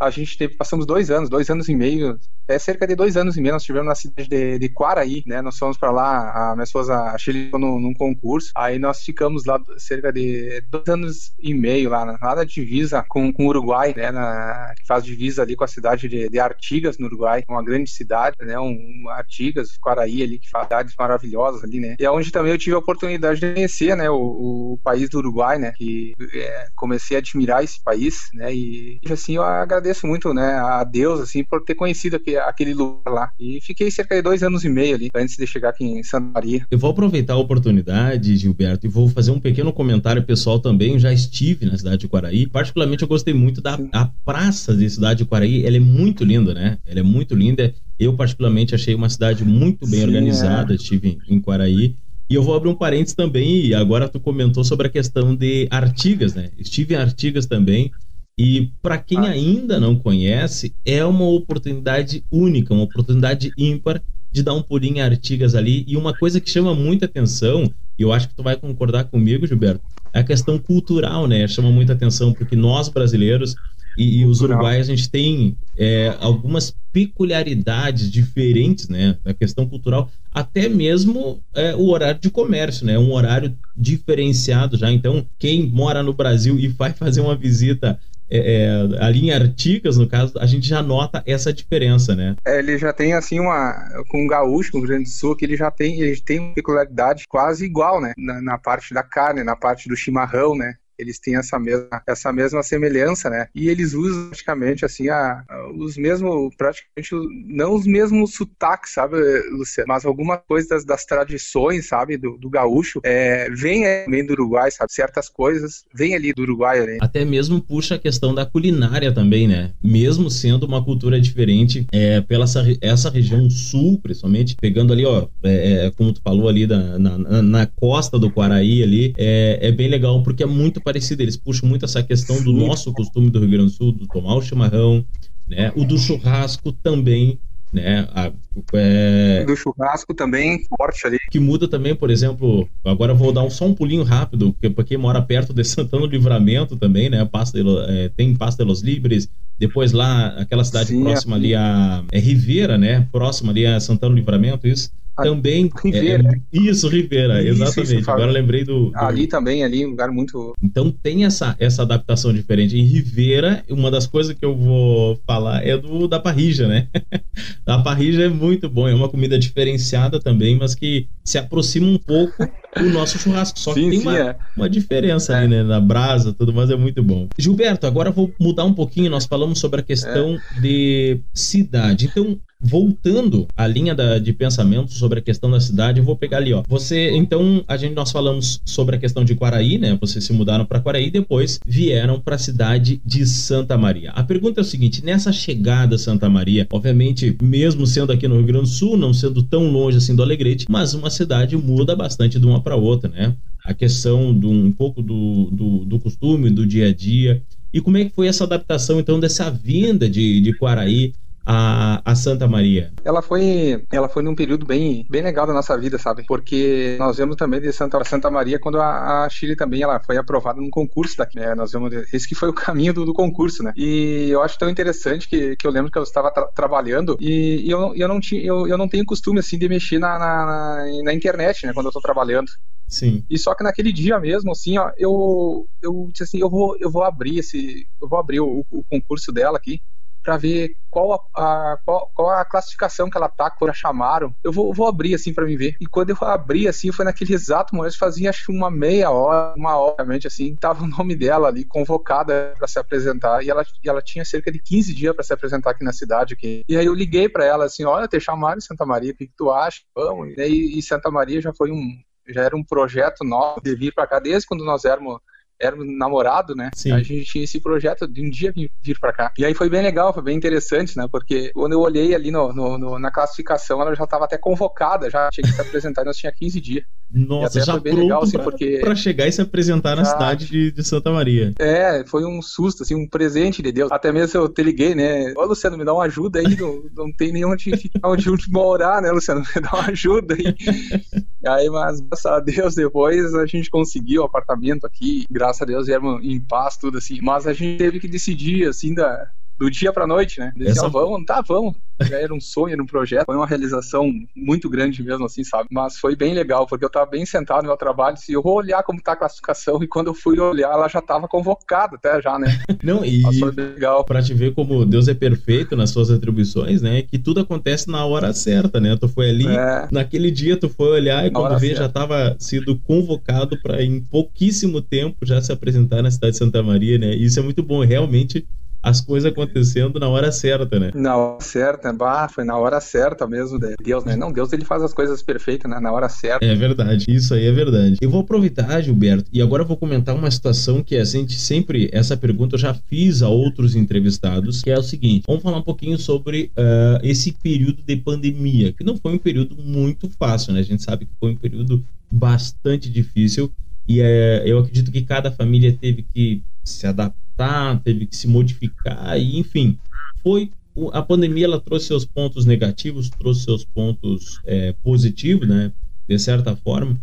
a 0.00 0.10
gente 0.10 0.36
teve, 0.36 0.54
passamos 0.54 0.86
dois 0.86 1.10
anos, 1.10 1.30
dois 1.30 1.48
anos 1.50 1.68
e 1.68 1.74
meio, 1.74 2.18
é 2.48 2.58
cerca 2.58 2.86
de 2.86 2.94
dois 2.94 3.16
anos 3.16 3.36
e 3.36 3.40
meio, 3.40 3.54
nós 3.54 3.62
estivemos 3.62 3.88
na 3.88 3.94
cidade 3.94 4.28
de, 4.28 4.58
de 4.58 4.68
Quaraí, 4.68 5.22
né? 5.26 5.40
Nós 5.42 5.58
fomos 5.58 5.76
para 5.78 5.90
lá, 5.90 6.50
a 6.52 6.54
minha 6.54 6.64
esposa 6.64 6.94
a 6.94 7.18
Chile 7.18 7.50
num, 7.52 7.80
num 7.80 7.94
concurso, 7.94 8.50
aí 8.54 8.78
nós 8.78 9.00
ficamos 9.02 9.44
lá 9.44 9.58
cerca 9.78 10.12
de 10.12 10.60
dois 10.70 10.84
anos 10.88 11.32
e 11.38 11.54
meio 11.54 11.90
lá, 11.90 12.04
na- 12.04 12.18
lá 12.22 12.36
na 12.36 12.44
divisa 12.44 13.04
com, 13.08 13.32
com 13.32 13.44
o 13.46 13.48
Uruguai, 13.48 13.94
né? 13.96 14.10
Na, 14.10 14.74
que 14.76 14.86
faz 14.86 15.04
divisa 15.04 15.42
ali 15.42 15.56
com 15.56 15.64
a 15.64 15.68
cidade 15.68 16.08
de, 16.08 16.28
de 16.28 16.38
Artigas, 16.40 16.98
no 16.98 17.06
Uruguai, 17.06 17.42
uma 17.48 17.64
grande 17.64 17.90
cidade, 17.90 18.36
né? 18.40 18.58
Um, 18.58 19.04
um 19.04 19.08
Artigas, 19.10 19.76
Quaraí 19.78 20.22
ali, 20.22 20.38
que 20.38 20.50
faz 20.50 20.64
cidades 20.66 20.94
maravilhosas 20.98 21.64
ali, 21.64 21.80
né? 21.80 21.96
E 21.98 22.04
é 22.04 22.10
onde 22.10 22.30
também 22.30 22.52
eu 22.52 22.58
tive 22.58 22.74
a 22.76 22.78
oportunidade 22.78 23.40
de 23.40 23.54
conhecer, 23.54 23.96
né? 23.96 24.10
O, 24.10 24.74
o 24.74 24.78
país 24.82 25.08
do 25.08 25.18
Uruguai, 25.18 25.58
né? 25.58 25.72
Que 25.76 26.12
é, 26.34 26.68
comecei 26.74 27.16
a 27.16 27.20
admirar 27.20 27.62
esse 27.64 27.82
país, 27.82 28.28
né? 28.34 28.54
E 28.54 28.98
assim, 29.10 29.36
eu 29.36 29.42
agradeço 29.42 30.06
muito, 30.06 30.32
né? 30.34 30.54
A 30.54 30.84
Deus, 30.84 31.20
assim, 31.20 31.44
por 31.44 31.62
ter 31.64 31.74
conhecido 31.74 32.16
aquele, 32.38 32.50
aquele 32.64 32.74
lugar 32.74 33.12
lá. 33.12 33.30
E 33.38 33.60
fiquei 33.62 33.90
cerca 33.90 34.14
de 34.14 34.22
dois 34.22 34.42
anos 34.42 34.64
e 34.64 34.68
meio 34.68 34.94
ali, 34.94 35.10
antes 35.14 35.36
de 35.36 35.46
chegar 35.46 35.70
aqui 35.70 35.84
em 35.84 36.02
Santa 36.02 36.30
Maria. 36.32 36.66
Eu 36.70 36.78
vou 36.78 36.90
aproveitar 36.90 37.34
a 37.34 37.38
oportunidade, 37.38 38.36
Gilberto, 38.36 38.86
e 38.86 38.88
vou 38.88 39.08
fazer 39.08 39.30
um 39.30 39.40
pequeno 39.40 39.72
comentário 39.72 40.22
pessoal 40.22 40.58
também. 40.58 40.92
Eu 40.92 40.98
já 40.98 41.12
estive 41.12 41.66
na 41.66 41.76
cidade 41.76 41.98
de 41.98 42.08
Quaraí. 42.08 42.46
Particularmente, 42.46 43.02
eu 43.02 43.08
gostei 43.08 43.34
muito 43.34 43.60
da 43.60 43.78
praça 44.24 44.74
de 44.74 44.88
cidade 44.88 45.18
de 45.18 45.24
Quaraí. 45.26 45.64
Ela 45.64 45.76
é 45.76 45.80
muito 45.80 46.24
linda, 46.24 46.54
né? 46.54 46.78
Ela 46.86 47.00
é 47.00 47.02
muito 47.02 47.34
linda. 47.34 47.74
Eu, 47.98 48.14
particularmente, 48.14 48.74
achei 48.74 48.94
uma 48.94 49.08
cidade 49.08 49.44
muito 49.44 49.86
bem 49.86 50.00
Sim, 50.00 50.06
organizada. 50.06 50.72
é. 50.72 50.76
Estive 50.76 51.18
em, 51.28 51.36
em 51.36 51.40
Quaraí. 51.40 51.96
E 52.28 52.34
eu 52.34 52.42
vou 52.42 52.54
abrir 52.54 52.70
um 52.70 52.74
parênteses 52.74 53.14
também. 53.14 53.66
E 53.66 53.74
agora 53.74 54.08
tu 54.08 54.18
comentou 54.18 54.64
sobre 54.64 54.86
a 54.86 54.90
questão 54.90 55.34
de 55.34 55.68
Artigas, 55.70 56.34
né? 56.34 56.50
Estive 56.58 56.94
em 56.94 56.98
Artigas 56.98 57.46
também. 57.46 57.92
E 58.36 58.72
para 58.82 58.98
quem 58.98 59.18
ainda 59.20 59.78
não 59.78 59.94
conhece, 59.94 60.74
é 60.84 61.04
uma 61.04 61.26
oportunidade 61.26 62.24
única, 62.30 62.74
uma 62.74 62.82
oportunidade 62.82 63.52
ímpar 63.56 64.02
de 64.30 64.42
dar 64.42 64.54
um 64.54 64.62
pulinho 64.62 64.96
em 64.96 65.00
Artigas 65.00 65.54
ali. 65.54 65.84
E 65.86 65.96
uma 65.96 66.12
coisa 66.12 66.40
que 66.40 66.50
chama 66.50 66.74
muita 66.74 67.06
atenção, 67.06 67.70
e 67.96 68.02
eu 68.02 68.12
acho 68.12 68.28
que 68.28 68.34
tu 68.34 68.42
vai 68.42 68.56
concordar 68.56 69.04
comigo, 69.04 69.46
Gilberto, 69.46 69.80
é 70.12 70.18
a 70.18 70.24
questão 70.24 70.58
cultural, 70.58 71.28
né? 71.28 71.46
Chama 71.46 71.70
muita 71.70 71.92
atenção 71.92 72.32
porque 72.32 72.56
nós 72.56 72.88
brasileiros 72.88 73.56
e, 73.96 74.18
e 74.18 74.24
os 74.24 74.40
uruguaios 74.40 74.88
a 74.88 74.94
gente 74.94 75.08
tem 75.08 75.56
é, 75.76 76.16
algumas 76.18 76.74
peculiaridades 76.92 78.10
diferentes, 78.10 78.88
né? 78.88 79.16
Da 79.22 79.32
questão 79.32 79.66
cultural, 79.66 80.10
até 80.32 80.68
mesmo 80.68 81.40
é, 81.54 81.74
o 81.76 81.88
horário 81.88 82.20
de 82.20 82.30
comércio, 82.30 82.84
né? 82.84 82.98
Um 82.98 83.12
horário 83.12 83.56
diferenciado 83.76 84.76
já. 84.76 84.90
Então, 84.90 85.24
quem 85.38 85.68
mora 85.68 86.02
no 86.02 86.12
Brasil 86.12 86.58
e 86.58 86.66
vai 86.66 86.92
fazer 86.92 87.20
uma 87.20 87.36
visita 87.36 88.00
é, 88.34 88.64
é, 88.64 89.04
ali 89.04 89.28
em 89.28 89.32
Artigas, 89.32 89.96
no 89.96 90.08
caso, 90.08 90.38
a 90.38 90.46
gente 90.46 90.66
já 90.66 90.82
nota 90.82 91.22
essa 91.26 91.52
diferença, 91.52 92.14
né? 92.14 92.34
É, 92.44 92.58
ele 92.58 92.76
já 92.78 92.92
tem 92.92 93.14
assim 93.14 93.38
uma 93.38 93.74
com 94.08 94.24
o 94.24 94.28
gaúcho, 94.28 94.72
com 94.72 94.78
o 94.78 94.80
Rio 94.80 94.88
Grande 94.88 95.04
do 95.04 95.10
Sul, 95.10 95.36
que 95.36 95.44
ele 95.44 95.56
já 95.56 95.70
tem, 95.70 96.00
ele 96.00 96.20
tem 96.20 96.40
uma 96.40 96.54
peculiaridade 96.54 97.24
quase 97.28 97.64
igual, 97.64 98.00
né? 98.00 98.12
Na, 98.16 98.42
na 98.42 98.58
parte 98.58 98.92
da 98.92 99.02
carne, 99.02 99.44
na 99.44 99.54
parte 99.54 99.88
do 99.88 99.96
chimarrão, 99.96 100.56
né? 100.56 100.74
Eles 100.98 101.18
têm 101.18 101.36
essa 101.36 101.58
mesma, 101.58 102.02
essa 102.06 102.32
mesma 102.32 102.62
semelhança, 102.62 103.30
né? 103.30 103.48
E 103.54 103.68
eles 103.68 103.94
usam 103.94 104.28
praticamente 104.28 104.84
assim 104.84 105.08
a, 105.08 105.42
a 105.48 105.64
os 105.76 105.96
mesmos, 105.96 106.54
praticamente 106.56 107.10
não 107.46 107.74
os 107.74 107.86
mesmos 107.86 108.34
sotaques, 108.34 108.92
sabe, 108.92 109.16
Luciano? 109.50 109.88
Mas 109.88 110.04
alguma 110.04 110.38
coisa 110.38 110.68
das, 110.68 110.84
das 110.84 111.04
tradições, 111.04 111.88
sabe, 111.88 112.16
do, 112.16 112.36
do 112.38 112.48
gaúcho, 112.48 113.00
é, 113.02 113.50
vem 113.50 113.84
também 114.04 114.24
do 114.24 114.32
Uruguai, 114.32 114.70
sabe? 114.70 114.92
Certas 114.92 115.28
coisas 115.28 115.84
vem 115.94 116.14
ali 116.14 116.32
do 116.32 116.42
Uruguai. 116.42 116.84
Né? 116.86 116.98
Até 117.00 117.24
mesmo 117.24 117.60
puxa 117.60 117.96
a 117.96 117.98
questão 117.98 118.34
da 118.34 118.46
culinária 118.46 119.12
também, 119.12 119.48
né? 119.48 119.72
Mesmo 119.82 120.30
sendo 120.30 120.64
uma 120.64 120.84
cultura 120.84 121.20
diferente, 121.20 121.86
é, 121.92 122.20
pela 122.20 122.44
essa, 122.44 122.64
essa 122.80 123.10
região 123.10 123.48
sul, 123.50 123.98
principalmente, 124.02 124.56
pegando 124.60 124.92
ali, 124.92 125.04
ó, 125.04 125.26
é, 125.42 125.86
é 125.86 125.90
como 125.90 126.12
tu 126.12 126.20
falou 126.22 126.48
ali 126.48 126.66
da, 126.66 126.98
na, 126.98 127.18
na, 127.18 127.42
na 127.42 127.66
costa 127.66 128.18
do 128.18 128.30
Quaraí 128.30 128.82
ali, 128.82 129.14
é, 129.16 129.58
é 129.60 129.72
bem 129.72 129.88
legal 129.88 130.22
porque 130.22 130.42
é 130.42 130.46
muito 130.46 130.80
parecido. 130.84 131.22
Eles 131.22 131.36
puxam 131.36 131.68
muito 131.68 131.84
essa 131.84 132.02
questão 132.02 132.40
do 132.42 132.52
nosso 132.52 132.92
costume 132.92 133.30
do 133.30 133.40
Rio 133.40 133.50
Grande 133.50 133.72
do 133.72 133.76
Sul, 133.76 133.92
do 133.92 134.06
tomar 134.06 134.36
o 134.36 134.42
chimarrão, 134.42 135.04
né? 135.48 135.72
O 135.74 135.84
do 135.84 135.98
churrasco 135.98 136.70
também, 136.72 137.38
né? 137.72 138.06
A, 138.12 138.30
é... 138.74 139.44
Do 139.44 139.56
churrasco 139.56 140.14
também, 140.14 140.64
forte 140.78 141.06
ali. 141.06 141.18
Que 141.30 141.40
muda 141.40 141.66
também, 141.66 141.94
por 141.94 142.10
exemplo, 142.10 142.68
agora 142.84 143.14
vou 143.14 143.32
dar 143.32 143.42
um, 143.42 143.50
só 143.50 143.66
um 143.66 143.74
pulinho 143.74 144.04
rápido, 144.04 144.52
porque 144.52 144.70
para 144.70 144.84
quem 144.84 144.98
mora 144.98 145.20
perto 145.22 145.52
de 145.52 145.64
Santana 145.64 146.06
do 146.06 146.12
Livramento 146.12 146.76
também, 146.76 147.08
né? 147.08 147.24
Pasta 147.24 147.62
de, 147.62 147.68
é, 147.88 148.10
tem 148.10 148.36
Pasta 148.36 148.62
de 148.62 148.68
los 148.68 148.82
Libres, 148.82 149.28
depois 149.58 149.92
lá, 149.92 150.28
aquela 150.38 150.64
cidade 150.64 150.88
Sim, 150.88 151.02
próxima 151.02 151.36
é. 151.36 151.38
ali 151.38 151.54
a 151.54 152.04
é 152.12 152.18
Ribeira, 152.18 152.76
né? 152.76 153.08
Próxima 153.10 153.50
ali 153.50 153.66
a 153.66 153.80
Santana 153.80 154.14
do 154.14 154.18
Livramento, 154.18 154.68
isso 154.68 154.90
também. 155.16 155.70
Ribeira. 155.82 156.40
É, 156.52 156.58
isso, 156.58 156.88
Ribeira, 156.88 157.42
isso, 157.42 157.62
exatamente. 157.62 158.00
Isso, 158.00 158.10
Agora 158.10 158.30
lembrei 158.30 158.64
do, 158.64 158.90
do, 158.90 158.98
Ali 158.98 159.26
também, 159.26 159.64
ali, 159.64 159.86
um 159.86 159.90
lugar 159.90 160.10
muito. 160.10 160.54
Então 160.62 160.90
tem 160.90 161.24
essa, 161.24 161.54
essa 161.58 161.82
adaptação 161.82 162.32
diferente. 162.32 162.76
Em 162.76 162.84
Ribeira, 162.84 163.64
uma 163.68 163.90
das 163.90 164.06
coisas 164.06 164.34
que 164.34 164.44
eu 164.44 164.56
vou 164.56 165.20
falar 165.26 165.66
é 165.66 165.76
do 165.76 166.08
da 166.08 166.18
parrija, 166.18 166.66
né? 166.66 166.88
a 167.66 167.78
parrija 167.78 168.24
é 168.24 168.28
muito 168.28 168.68
bom, 168.68 168.88
é 168.88 168.94
uma 168.94 169.08
comida 169.08 169.38
diferenciada 169.38 170.20
também, 170.20 170.56
mas 170.56 170.74
que 170.74 171.06
se 171.24 171.38
aproxima 171.38 171.86
um 171.86 171.98
pouco 171.98 172.48
do 172.76 172.90
nosso 172.90 173.18
churrasco. 173.18 173.58
Só 173.58 173.72
sim, 173.72 173.84
que 173.84 173.90
tem 173.90 174.00
sim, 174.00 174.08
uma, 174.08 174.18
é. 174.18 174.36
uma 174.56 174.68
diferença 174.68 175.32
é. 175.32 175.36
ali, 175.38 175.48
né? 175.48 175.62
Na 175.62 175.80
brasa, 175.80 176.32
tudo 176.32 176.52
mais 176.52 176.70
é 176.70 176.76
muito 176.76 177.02
bom. 177.02 177.28
Gilberto, 177.38 177.86
agora 177.86 178.10
eu 178.10 178.12
vou 178.12 178.32
mudar 178.38 178.64
um 178.64 178.74
pouquinho. 178.74 179.10
Nós 179.10 179.26
falamos 179.26 179.58
sobre 179.58 179.80
a 179.80 179.82
questão 179.82 180.38
é. 180.56 180.60
de 180.60 181.20
cidade. 181.32 182.06
Então, 182.06 182.38
voltando 182.64 183.46
à 183.54 183.66
linha 183.66 183.94
da, 183.94 184.18
de 184.18 184.32
pensamento 184.32 184.90
sobre 184.92 185.18
a 185.18 185.22
questão 185.22 185.50
da 185.50 185.60
cidade, 185.60 185.98
eu 185.98 186.04
vou 186.04 186.16
pegar 186.16 186.38
ali, 186.38 186.54
ó. 186.54 186.62
Você, 186.66 187.10
então, 187.10 187.62
a 187.68 187.76
gente 187.76 187.94
nós 187.94 188.10
falamos 188.10 188.60
sobre 188.64 188.96
a 188.96 188.98
questão 188.98 189.22
de 189.22 189.34
Quaraí, 189.34 189.76
né? 189.76 189.96
Vocês 190.00 190.24
se 190.24 190.32
mudaram 190.32 190.64
para 190.64 190.80
Quaraí 190.80 191.08
e 191.08 191.10
depois 191.10 191.60
vieram 191.66 192.18
para 192.18 192.36
a 192.36 192.38
cidade 192.38 193.00
de 193.04 193.26
Santa 193.26 193.76
Maria. 193.76 194.12
A 194.12 194.22
pergunta 194.22 194.60
é 194.60 194.62
o 194.62 194.64
seguinte: 194.64 195.04
nessa 195.04 195.30
chegada 195.30 195.96
a 195.96 195.98
Santa 195.98 196.28
Maria, 196.30 196.66
obviamente, 196.72 197.36
mesmo 197.42 197.86
sendo 197.86 198.12
aqui 198.12 198.26
no 198.26 198.36
Rio 198.36 198.46
Grande 198.46 198.64
do 198.64 198.68
Sul, 198.68 198.96
não 198.96 199.12
sendo 199.12 199.42
tão 199.42 199.70
longe 199.70 199.98
assim 199.98 200.16
do 200.16 200.22
Alegrete, 200.22 200.64
mas 200.68 200.94
uma 200.94 201.10
cidade 201.10 201.56
muda 201.56 201.94
bastante 201.94 202.40
de 202.40 202.46
uma 202.46 202.62
para 202.62 202.76
outra, 202.76 203.10
né? 203.10 203.34
A 203.62 203.74
questão 203.74 204.32
do 204.32 204.50
um 204.50 204.72
pouco 204.72 205.02
do, 205.02 205.50
do, 205.50 205.84
do 205.84 205.98
costume, 205.98 206.50
do 206.50 206.66
dia 206.66 206.88
a 206.88 206.94
dia. 206.94 207.42
E 207.72 207.80
como 207.80 207.96
é 207.96 208.04
que 208.04 208.14
foi 208.14 208.28
essa 208.28 208.44
adaptação, 208.44 209.00
então, 209.00 209.18
dessa 209.18 209.50
vinda 209.50 210.08
de, 210.08 210.40
de 210.40 210.56
Quaraí 210.56 211.12
a, 211.44 212.00
a 212.04 212.14
Santa 212.14 212.48
Maria? 212.48 212.92
Ela 213.04 213.20
foi, 213.20 213.84
ela 213.92 214.08
foi 214.08 214.22
num 214.22 214.34
período 214.34 214.64
bem, 214.64 215.06
bem 215.10 215.22
legal 215.22 215.46
da 215.46 215.52
nossa 215.52 215.76
vida, 215.76 215.98
sabe? 215.98 216.24
Porque 216.26 216.96
nós 216.98 217.18
vemos 217.18 217.36
também 217.36 217.60
de 217.60 217.72
Santa, 217.72 218.02
Santa 218.04 218.30
Maria 218.30 218.58
quando 218.58 218.80
a, 218.80 219.24
a 219.24 219.28
Chile 219.28 219.54
também 219.54 219.82
ela 219.82 220.00
foi 220.00 220.16
aprovada 220.16 220.60
num 220.60 220.70
concurso 220.70 221.16
daqui, 221.16 221.38
né? 221.38 221.54
Nós 221.54 221.72
vemos 221.72 221.92
esse 222.12 222.26
que 222.26 222.34
foi 222.34 222.48
o 222.48 222.54
caminho 222.54 222.94
do, 222.94 223.04
do, 223.04 223.12
concurso, 223.12 223.62
né? 223.62 223.72
E 223.76 224.28
eu 224.30 224.42
acho 224.42 224.58
tão 224.58 224.70
interessante 224.70 225.28
que, 225.28 225.56
que 225.56 225.66
eu 225.66 225.70
lembro 225.70 225.90
que 225.90 225.98
eu 225.98 226.02
estava 226.02 226.30
tra 226.30 226.46
trabalhando 226.46 227.16
e, 227.20 227.62
e 227.66 227.70
eu, 227.70 227.94
eu 227.94 228.08
não 228.08 228.20
tinha, 228.20 228.42
eu, 228.42 228.66
eu 228.66 228.78
não 228.78 228.88
tenho 228.88 229.04
costume 229.04 229.40
assim 229.40 229.58
de 229.58 229.68
mexer 229.68 229.98
na, 229.98 230.18
na, 230.18 230.84
na 231.02 231.12
internet, 231.12 231.66
né? 231.66 231.72
Quando 231.72 231.86
eu 231.86 231.90
estou 231.90 232.02
trabalhando. 232.02 232.50
Sim. 232.86 233.24
E 233.28 233.38
só 233.38 233.54
que 233.54 233.64
naquele 233.64 233.92
dia 233.92 234.18
mesmo, 234.20 234.52
assim, 234.52 234.78
ó, 234.78 234.90
eu, 234.96 235.66
eu 235.82 236.08
disse 236.12 236.24
assim, 236.24 236.38
eu 236.38 236.50
vou, 236.50 236.76
eu 236.78 236.90
vou 236.90 237.02
abrir 237.02 237.38
esse, 237.38 237.86
eu 238.00 238.08
vou 238.08 238.18
abrir 238.18 238.40
o, 238.40 238.64
o 238.70 238.84
concurso 238.84 239.32
dela 239.32 239.56
aqui 239.56 239.80
para 240.24 240.38
ver 240.38 240.74
qual 240.90 241.28
a, 241.36 241.72
a 241.72 241.76
qual, 241.84 242.10
qual, 242.14 242.30
a 242.30 242.44
classificação 242.44 243.10
que 243.10 243.16
ela 243.16 243.28
tá, 243.28 243.50
quando 243.50 243.70
a 243.70 243.74
chamaram. 243.74 244.34
Eu 244.42 244.50
vou, 244.50 244.72
vou 244.72 244.88
abrir 244.88 245.14
assim 245.14 245.34
para 245.34 245.44
me 245.44 245.56
ver. 245.56 245.76
E 245.78 245.86
quando 245.86 246.10
eu 246.10 246.16
abri 246.22 246.66
assim, 246.66 246.90
foi 246.90 247.04
naquele 247.04 247.34
exato 247.34 247.76
momento, 247.76 247.98
fazia 247.98 248.30
acho 248.30 248.50
uma 248.50 248.70
meia 248.70 249.10
hora, 249.10 249.54
uma 249.56 249.76
hora, 249.76 249.96
realmente 249.98 250.26
assim, 250.26 250.56
tava 250.56 250.82
o 250.82 250.88
nome 250.88 251.14
dela 251.14 251.48
ali 251.48 251.64
convocada 251.64 252.54
para 252.56 252.66
se 252.66 252.78
apresentar 252.78 253.44
e 253.44 253.50
ela, 253.50 253.64
e 253.84 253.88
ela 253.88 254.00
tinha 254.00 254.24
cerca 254.24 254.50
de 254.50 254.58
15 254.58 254.94
dias 254.94 255.14
para 255.14 255.24
se 255.24 255.32
apresentar 255.32 255.70
aqui 255.70 255.84
na 255.84 255.92
cidade 255.92 256.34
aqui. 256.34 256.64
E 256.66 256.76
aí 256.76 256.86
eu 256.86 256.94
liguei 256.94 257.28
para 257.28 257.44
ela 257.44 257.66
assim, 257.66 257.84
olha, 257.84 258.08
te 258.08 258.18
chamaram 258.18 258.58
em 258.58 258.62
Santa 258.62 258.86
Maria, 258.86 259.12
o 259.12 259.14
que, 259.14 259.26
que 259.26 259.36
tu 259.36 259.50
acha? 259.50 259.82
Vamos. 259.94 260.34
E, 260.36 260.40
aí, 260.40 260.78
e 260.78 260.82
Santa 260.82 261.10
Maria 261.10 261.40
já 261.40 261.52
foi 261.52 261.70
um 261.70 261.84
já 262.26 262.42
era 262.42 262.56
um 262.56 262.64
projeto 262.64 263.22
nosso 263.22 263.60
de 263.60 263.74
vir 263.74 263.92
para 263.92 264.06
cá 264.06 264.18
desde 264.18 264.46
quando 264.48 264.64
nós 264.64 264.86
éramos 264.86 265.20
éramos 265.60 265.86
namorado, 265.86 266.54
né? 266.54 266.70
Sim. 266.74 266.92
A 266.92 267.02
gente 267.02 267.24
tinha 267.24 267.44
esse 267.44 267.60
projeto 267.60 268.06
de 268.06 268.24
um 268.24 268.30
dia 268.30 268.52
vir, 268.52 268.70
vir 268.82 268.98
para 268.98 269.12
cá. 269.12 269.32
E 269.38 269.44
aí 269.44 269.54
foi 269.54 269.68
bem 269.68 269.82
legal, 269.82 270.12
foi 270.12 270.22
bem 270.22 270.36
interessante, 270.36 270.96
né? 270.96 271.06
Porque 271.10 271.52
quando 271.52 271.72
eu 271.72 271.80
olhei 271.80 272.14
ali 272.14 272.30
no, 272.30 272.52
no, 272.52 272.78
no 272.78 272.98
na 272.98 273.10
classificação, 273.10 273.80
ela 273.80 273.94
já 273.94 274.04
estava 274.04 274.24
até 274.24 274.36
convocada, 274.36 275.10
já 275.10 275.28
tinha 275.30 275.46
que 275.46 275.52
se 275.52 275.60
apresentar 275.60 276.02
e 276.02 276.04
nós 276.06 276.16
tinha 276.16 276.32
15 276.32 276.60
dias. 276.60 276.84
Nossa, 277.10 277.60
já 277.60 277.72
foi 277.72 277.80
bem 277.80 277.94
legal, 277.94 278.22
assim, 278.24 278.32
pra, 278.32 278.42
porque... 278.42 278.78
pra 278.80 278.94
chegar 278.94 279.28
e 279.28 279.32
se 279.32 279.40
apresentar 279.40 279.94
na 279.94 280.04
cidade 280.04 280.46
de, 280.46 280.72
de, 280.72 280.82
Santa 280.82 281.12
Maria. 281.12 281.52
É, 281.60 282.04
foi 282.06 282.24
um 282.24 282.42
susto, 282.42 282.82
assim, 282.82 282.94
um 282.96 283.08
presente 283.08 283.62
de 283.62 283.70
Deus. 283.70 283.92
Até 283.92 284.10
mesmo 284.10 284.40
eu 284.40 284.48
te 284.48 284.62
liguei, 284.62 284.94
né? 284.94 285.32
Ô, 285.36 285.44
Luciano, 285.44 285.78
me 285.78 285.84
dá 285.84 285.94
uma 285.94 286.04
ajuda 286.04 286.40
aí, 286.40 286.56
não, 286.56 286.82
não 286.92 287.12
tem 287.12 287.32
nem 287.32 287.44
onde 287.44 287.76
ficar, 287.76 288.08
onde 288.08 288.28
morar, 288.50 289.00
né, 289.00 289.12
Luciano? 289.12 289.42
Me 289.54 289.62
dá 289.62 289.70
uma 289.72 289.86
ajuda 289.90 290.34
aí. 290.34 290.54
aí, 291.46 291.70
mas, 291.70 292.00
graças 292.00 292.26
a 292.26 292.40
Deus, 292.40 292.74
depois 292.74 293.34
a 293.34 293.46
gente 293.46 293.70
conseguiu 293.70 294.22
o 294.22 294.24
apartamento 294.24 294.84
aqui, 294.84 295.24
graças 295.30 295.43
a 295.48 295.64
Deus, 295.64 295.86
viemos 295.86 296.24
em 296.24 296.40
paz, 296.40 296.76
tudo 296.76 296.98
assim. 296.98 297.20
Mas 297.22 297.46
a 297.46 297.52
gente 297.52 297.78
teve 297.78 298.00
que 298.00 298.08
decidir, 298.08 298.68
assim, 298.68 298.94
da, 298.94 299.30
do 299.64 299.70
dia 299.70 299.92
pra 299.92 300.06
noite, 300.06 300.38
né? 300.40 300.52
Disse, 300.54 300.72
Essa... 300.72 300.88
vamos, 300.88 301.24
tá, 301.24 301.40
vamos. 301.40 301.74
Já 302.02 302.18
era 302.18 302.34
um 302.34 302.40
sonho, 302.40 302.72
era 302.72 302.82
um 302.82 302.86
projeto, 302.86 303.24
foi 303.24 303.36
uma 303.36 303.46
realização 303.46 304.12
muito 304.36 304.68
grande 304.68 305.02
mesmo, 305.02 305.24
assim, 305.24 305.44
sabe? 305.44 305.68
Mas 305.70 305.96
foi 305.96 306.16
bem 306.16 306.34
legal, 306.34 306.66
porque 306.66 306.84
eu 306.84 306.90
tava 306.90 307.06
bem 307.06 307.24
sentado 307.24 307.62
no 307.62 307.68
meu 307.68 307.76
trabalho, 307.76 308.16
e 308.28 308.32
eu 308.32 308.42
vou 308.42 308.56
olhar 308.56 308.82
como 308.82 309.00
tá 309.00 309.12
a 309.12 309.16
classificação, 309.16 309.82
e 309.82 309.86
quando 309.86 310.08
eu 310.08 310.14
fui 310.14 310.38
olhar, 310.38 310.72
ela 310.72 310.88
já 310.88 311.00
tava 311.00 311.28
convocada 311.28 311.96
até 311.96 312.20
já, 312.20 312.38
né? 312.38 312.60
Não, 312.82 313.04
e 313.04 313.22
Mas 313.22 313.38
foi 313.38 313.52
legal. 313.52 314.04
pra 314.04 314.20
te 314.20 314.34
ver 314.34 314.52
como 314.54 314.84
Deus 314.84 315.08
é 315.08 315.14
perfeito 315.14 315.76
nas 315.76 315.90
suas 315.90 316.10
atribuições, 316.10 316.82
né? 316.82 317.02
Que 317.02 317.18
tudo 317.18 317.40
acontece 317.40 317.88
na 317.88 318.04
hora 318.04 318.32
certa, 318.34 318.80
né? 318.80 318.96
Tu 318.96 319.08
foi 319.08 319.30
ali, 319.30 319.46
é. 319.46 319.88
naquele 319.90 320.30
dia 320.30 320.56
tu 320.56 320.68
foi 320.68 320.88
olhar, 320.88 321.24
e 321.24 321.30
na 321.30 321.38
quando 321.38 321.58
vê, 321.58 321.68
certa. 321.68 321.82
já 321.84 321.88
tava 321.88 322.36
sido 322.38 322.76
convocado 322.80 323.56
para 323.62 323.82
em 323.82 324.00
pouquíssimo 324.00 324.82
tempo 324.82 325.24
já 325.24 325.40
se 325.40 325.52
apresentar 325.52 326.02
na 326.02 326.10
cidade 326.10 326.32
de 326.32 326.38
Santa 326.38 326.62
Maria, 326.62 326.98
né? 326.98 327.14
E 327.14 327.24
isso 327.24 327.38
é 327.38 327.42
muito 327.42 327.62
bom, 327.62 327.84
realmente 327.84 328.44
as 328.84 329.00
coisas 329.00 329.32
acontecendo 329.32 329.98
na 329.98 330.08
hora 330.08 330.30
certa, 330.30 330.78
né? 330.78 330.90
Na 330.94 331.16
hora 331.16 331.40
certa, 331.40 331.90
bah, 331.90 332.28
foi 332.28 332.44
na 332.44 332.56
hora 332.58 332.78
certa 332.80 333.26
mesmo 333.26 333.58
de 333.58 333.74
Deus, 333.82 334.04
né? 334.04 334.14
Não, 334.14 334.30
Deus 334.30 334.52
ele 334.52 334.64
faz 334.64 334.82
as 334.82 334.92
coisas 334.92 335.22
perfeitas, 335.22 335.70
né? 335.70 335.80
Na 335.80 335.90
hora 335.90 336.08
certa. 336.08 336.44
É 336.44 336.54
verdade, 336.54 337.06
isso 337.08 337.32
aí 337.32 337.46
é 337.46 337.52
verdade. 337.52 337.96
Eu 338.00 338.10
vou 338.10 338.20
aproveitar, 338.20 338.82
Gilberto, 338.82 339.24
e 339.32 339.40
agora 339.40 339.62
eu 339.62 339.66
vou 339.66 339.78
comentar 339.78 340.14
uma 340.14 340.30
situação 340.30 340.82
que 340.82 340.96
a 340.96 341.04
gente 341.04 341.32
sempre, 341.32 341.88
essa 341.92 342.14
pergunta 342.14 342.56
eu 342.56 342.60
já 342.60 342.74
fiz 342.74 343.22
a 343.22 343.28
outros 343.28 343.74
entrevistados, 343.74 344.60
que 344.62 344.70
é 344.70 344.78
o 344.78 344.82
seguinte, 344.82 345.24
vamos 345.26 345.42
falar 345.42 345.56
um 345.56 345.62
pouquinho 345.62 345.98
sobre 345.98 346.50
uh, 346.58 347.00
esse 347.02 347.32
período 347.32 347.82
de 347.82 347.96
pandemia, 347.96 348.72
que 348.72 348.84
não 348.84 348.98
foi 348.98 349.14
um 349.14 349.18
período 349.18 349.56
muito 349.56 350.10
fácil, 350.10 350.52
né? 350.52 350.60
A 350.60 350.64
gente 350.64 350.82
sabe 350.82 351.06
que 351.06 351.12
foi 351.18 351.30
um 351.30 351.36
período 351.36 351.82
bastante 352.10 352.90
difícil 352.90 353.50
e 353.88 354.00
é, 354.00 354.42
eu 354.46 354.58
acredito 354.58 354.90
que 354.90 355.02
cada 355.02 355.30
família 355.30 355.76
teve 355.78 356.02
que 356.02 356.42
se 356.64 356.86
adaptar, 356.86 357.80
teve 357.82 358.06
que 358.06 358.16
se 358.16 358.26
modificar, 358.26 359.18
e 359.18 359.38
enfim, 359.38 359.78
foi 360.22 360.50
a 360.92 361.02
pandemia 361.02 361.44
ela 361.44 361.60
trouxe 361.60 361.86
seus 361.86 362.04
pontos 362.04 362.44
negativos, 362.44 363.08
trouxe 363.10 363.44
seus 363.44 363.64
pontos 363.64 364.40
é, 364.44 364.74
positivos, 364.82 365.48
né, 365.48 365.72
de 366.08 366.18
certa 366.18 366.56
forma. 366.56 366.98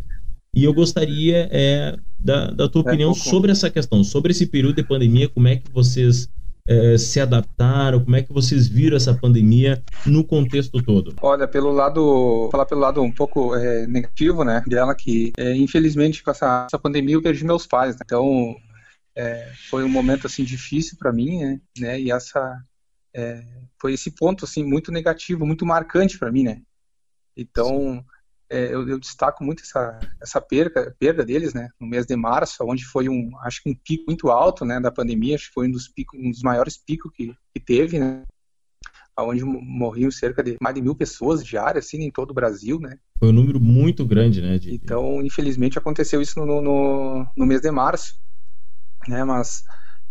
E 0.54 0.64
eu 0.64 0.74
gostaria 0.74 1.48
é, 1.50 1.96
da, 2.18 2.50
da 2.50 2.68
tua 2.68 2.82
é, 2.82 2.84
opinião 2.84 3.14
sobre 3.14 3.50
essa 3.50 3.70
questão, 3.70 4.04
sobre 4.04 4.32
esse 4.32 4.46
período 4.46 4.76
de 4.76 4.82
pandemia, 4.82 5.28
como 5.28 5.48
é 5.48 5.56
que 5.56 5.72
vocês 5.72 6.28
é, 6.68 6.98
se 6.98 7.18
adaptaram? 7.18 8.00
Como 8.00 8.14
é 8.14 8.22
que 8.22 8.32
vocês 8.32 8.68
viram 8.68 8.96
essa 8.96 9.14
pandemia 9.14 9.82
no 10.04 10.22
contexto 10.22 10.82
todo? 10.82 11.14
Olha, 11.22 11.48
pelo 11.48 11.72
lado, 11.72 12.48
falar 12.52 12.66
pelo 12.66 12.82
lado 12.82 13.02
um 13.02 13.10
pouco 13.10 13.54
é, 13.54 13.86
negativo, 13.86 14.44
né, 14.44 14.62
dela 14.66 14.94
que 14.94 15.32
é, 15.38 15.56
infelizmente 15.56 16.22
com 16.22 16.30
essa, 16.30 16.66
essa 16.66 16.78
pandemia 16.78 17.14
eu 17.14 17.22
perdi 17.22 17.44
meus 17.44 17.66
pais, 17.66 17.94
né? 17.94 18.02
então 18.04 18.54
é, 19.14 19.52
foi 19.68 19.84
um 19.84 19.88
momento 19.88 20.26
assim 20.26 20.44
difícil 20.44 20.96
para 20.98 21.12
mim, 21.12 21.38
né? 21.38 21.60
né? 21.78 22.00
E 22.00 22.10
essa 22.10 22.60
é, 23.14 23.44
foi 23.80 23.92
esse 23.92 24.10
ponto 24.10 24.44
assim 24.44 24.64
muito 24.64 24.90
negativo, 24.90 25.46
muito 25.46 25.66
marcante 25.66 26.18
para 26.18 26.32
mim, 26.32 26.44
né? 26.44 26.62
Então 27.36 28.04
é, 28.50 28.66
eu, 28.66 28.86
eu, 28.88 28.98
destaco 28.98 29.44
muito 29.44 29.62
essa 29.62 29.98
essa 30.20 30.40
perda 30.40 30.94
perda 30.98 31.24
deles, 31.24 31.52
né? 31.52 31.68
No 31.80 31.86
mês 31.86 32.06
de 32.06 32.16
março, 32.16 32.64
onde 32.64 32.84
foi 32.84 33.08
um 33.08 33.30
acho 33.40 33.62
que 33.62 33.70
um 33.70 33.74
pico 33.74 34.04
muito 34.06 34.30
alto, 34.30 34.64
né? 34.64 34.80
Da 34.80 34.90
pandemia, 34.90 35.34
acho 35.34 35.48
que 35.48 35.54
foi 35.54 35.68
um 35.68 35.72
dos 35.72 35.88
picos, 35.88 36.18
um 36.18 36.30
dos 36.30 36.42
maiores 36.42 36.76
picos 36.76 37.12
que, 37.14 37.34
que 37.54 37.60
teve, 37.60 37.98
né? 37.98 38.24
Onde 39.18 39.44
morriam 39.44 40.10
cerca 40.10 40.42
de 40.42 40.56
mais 40.58 40.74
de 40.74 40.80
mil 40.80 40.94
pessoas 40.94 41.44
diárias, 41.44 41.84
assim, 41.84 42.02
em 42.02 42.10
todo 42.10 42.30
o 42.30 42.34
Brasil, 42.34 42.80
né? 42.80 42.96
Foi 43.18 43.28
um 43.28 43.32
número 43.32 43.60
muito 43.60 44.06
grande, 44.06 44.40
né? 44.40 44.58
De... 44.58 44.74
Então, 44.74 45.20
infelizmente, 45.20 45.78
aconteceu 45.78 46.22
isso 46.22 46.40
no, 46.40 46.62
no, 46.62 47.26
no 47.36 47.46
mês 47.46 47.60
de 47.60 47.70
março 47.70 48.14
né? 49.08 49.24
Mas 49.24 49.62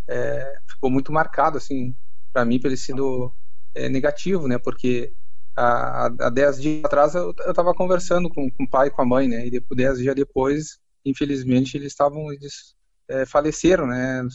é, 0.09 0.55
ficou 0.69 0.89
muito 0.89 1.11
marcado, 1.11 1.57
assim, 1.57 1.95
para 2.33 2.45
mim, 2.45 2.59
pelo 2.59 2.75
sido 2.77 3.33
é, 3.75 3.89
negativo, 3.89 4.47
né? 4.47 4.57
Porque 4.57 5.13
há, 5.55 6.05
há 6.05 6.29
dez 6.29 6.61
dias 6.61 6.83
atrás 6.85 7.15
eu 7.15 7.31
estava 7.31 7.73
conversando 7.73 8.29
com, 8.29 8.49
com 8.51 8.63
o 8.63 8.69
pai 8.69 8.87
e 8.87 8.91
com 8.91 9.01
a 9.01 9.05
mãe, 9.05 9.27
né? 9.27 9.45
E 9.47 9.51
depois, 9.51 9.77
dez 9.77 9.97
dias 9.97 10.15
depois, 10.15 10.79
infelizmente, 11.05 11.77
eles 11.77 11.87
estavam 11.87 12.31
eles 12.31 12.75
é, 13.09 13.25
faleceram, 13.25 13.87
né? 13.87 14.27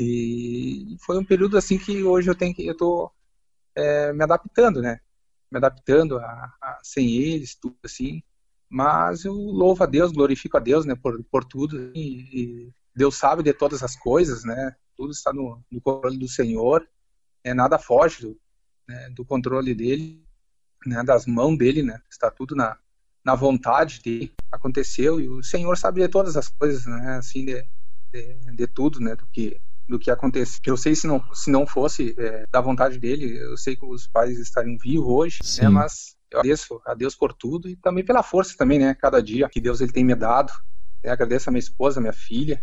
E 0.00 0.96
foi 1.04 1.18
um 1.18 1.24
período 1.24 1.56
assim 1.56 1.78
que 1.78 2.02
hoje 2.02 2.30
eu 2.30 2.34
tenho 2.34 2.54
que 2.54 2.66
eu 2.66 2.76
tô 2.76 3.12
é, 3.76 4.12
me 4.12 4.24
adaptando, 4.24 4.80
né? 4.80 5.00
Me 5.50 5.58
adaptando 5.58 6.18
a, 6.18 6.24
a, 6.62 6.78
sem 6.82 7.14
eles, 7.16 7.54
tudo 7.54 7.76
assim. 7.84 8.22
Mas 8.68 9.24
eu 9.24 9.34
louvo 9.34 9.84
a 9.84 9.86
Deus, 9.86 10.12
glorifico 10.12 10.56
a 10.56 10.60
Deus, 10.60 10.86
né? 10.86 10.94
Por, 10.94 11.22
por 11.24 11.44
tudo 11.44 11.92
e, 11.94 12.68
e 12.68 12.72
Deus 12.94 13.16
sabe 13.16 13.42
de 13.42 13.52
todas 13.52 13.82
as 13.82 13.96
coisas, 13.96 14.44
né? 14.44 14.74
Tudo 14.96 15.12
está 15.12 15.32
no, 15.32 15.62
no 15.70 15.80
controle 15.80 16.18
do 16.18 16.28
Senhor, 16.28 16.86
é 17.42 17.54
nada 17.54 17.78
foge 17.78 18.22
do, 18.22 18.40
né, 18.86 19.10
do 19.10 19.24
controle 19.24 19.74
dele, 19.74 20.22
né, 20.86 21.02
das 21.02 21.26
mãos 21.26 21.56
dele, 21.56 21.82
né? 21.82 22.00
Está 22.10 22.30
tudo 22.30 22.54
na, 22.54 22.76
na 23.24 23.34
vontade 23.34 24.00
dele. 24.00 24.32
Aconteceu 24.50 25.20
e 25.20 25.28
o 25.28 25.42
Senhor 25.42 25.76
sabe 25.76 26.02
de 26.02 26.08
todas 26.08 26.36
as 26.36 26.48
coisas, 26.48 26.86
né? 26.86 27.16
Assim 27.16 27.44
de, 27.44 27.64
de, 28.12 28.56
de 28.56 28.66
tudo, 28.66 29.00
né? 29.00 29.16
Do 29.16 29.26
que 29.26 29.60
do 29.88 29.98
que 29.98 30.10
aconteceu. 30.10 30.60
Eu 30.64 30.76
sei 30.76 30.94
se 30.94 31.06
não 31.06 31.22
se 31.34 31.50
não 31.50 31.66
fosse 31.66 32.14
é, 32.16 32.46
da 32.50 32.60
vontade 32.60 32.98
dele, 32.98 33.36
eu 33.36 33.56
sei 33.56 33.76
que 33.76 33.84
os 33.84 34.06
pais 34.06 34.38
estariam 34.38 34.78
vivos 34.78 35.06
hoje, 35.06 35.38
né? 35.60 35.68
Mas 35.68 36.16
eu 36.30 36.38
agradeço 36.38 36.80
a 36.86 36.94
Deus 36.94 37.14
por 37.14 37.32
tudo 37.32 37.68
e 37.68 37.76
também 37.76 38.04
pela 38.04 38.22
força 38.22 38.56
também, 38.56 38.78
né? 38.78 38.94
Cada 38.94 39.22
dia 39.22 39.48
que 39.48 39.60
Deus 39.60 39.80
ele 39.80 39.92
tem 39.92 40.04
me 40.04 40.14
dado. 40.14 40.52
Eu 41.02 41.12
agradeço 41.12 41.50
a 41.50 41.52
minha 41.52 41.58
esposa, 41.58 41.98
a 41.98 42.00
minha 42.00 42.12
filha, 42.12 42.62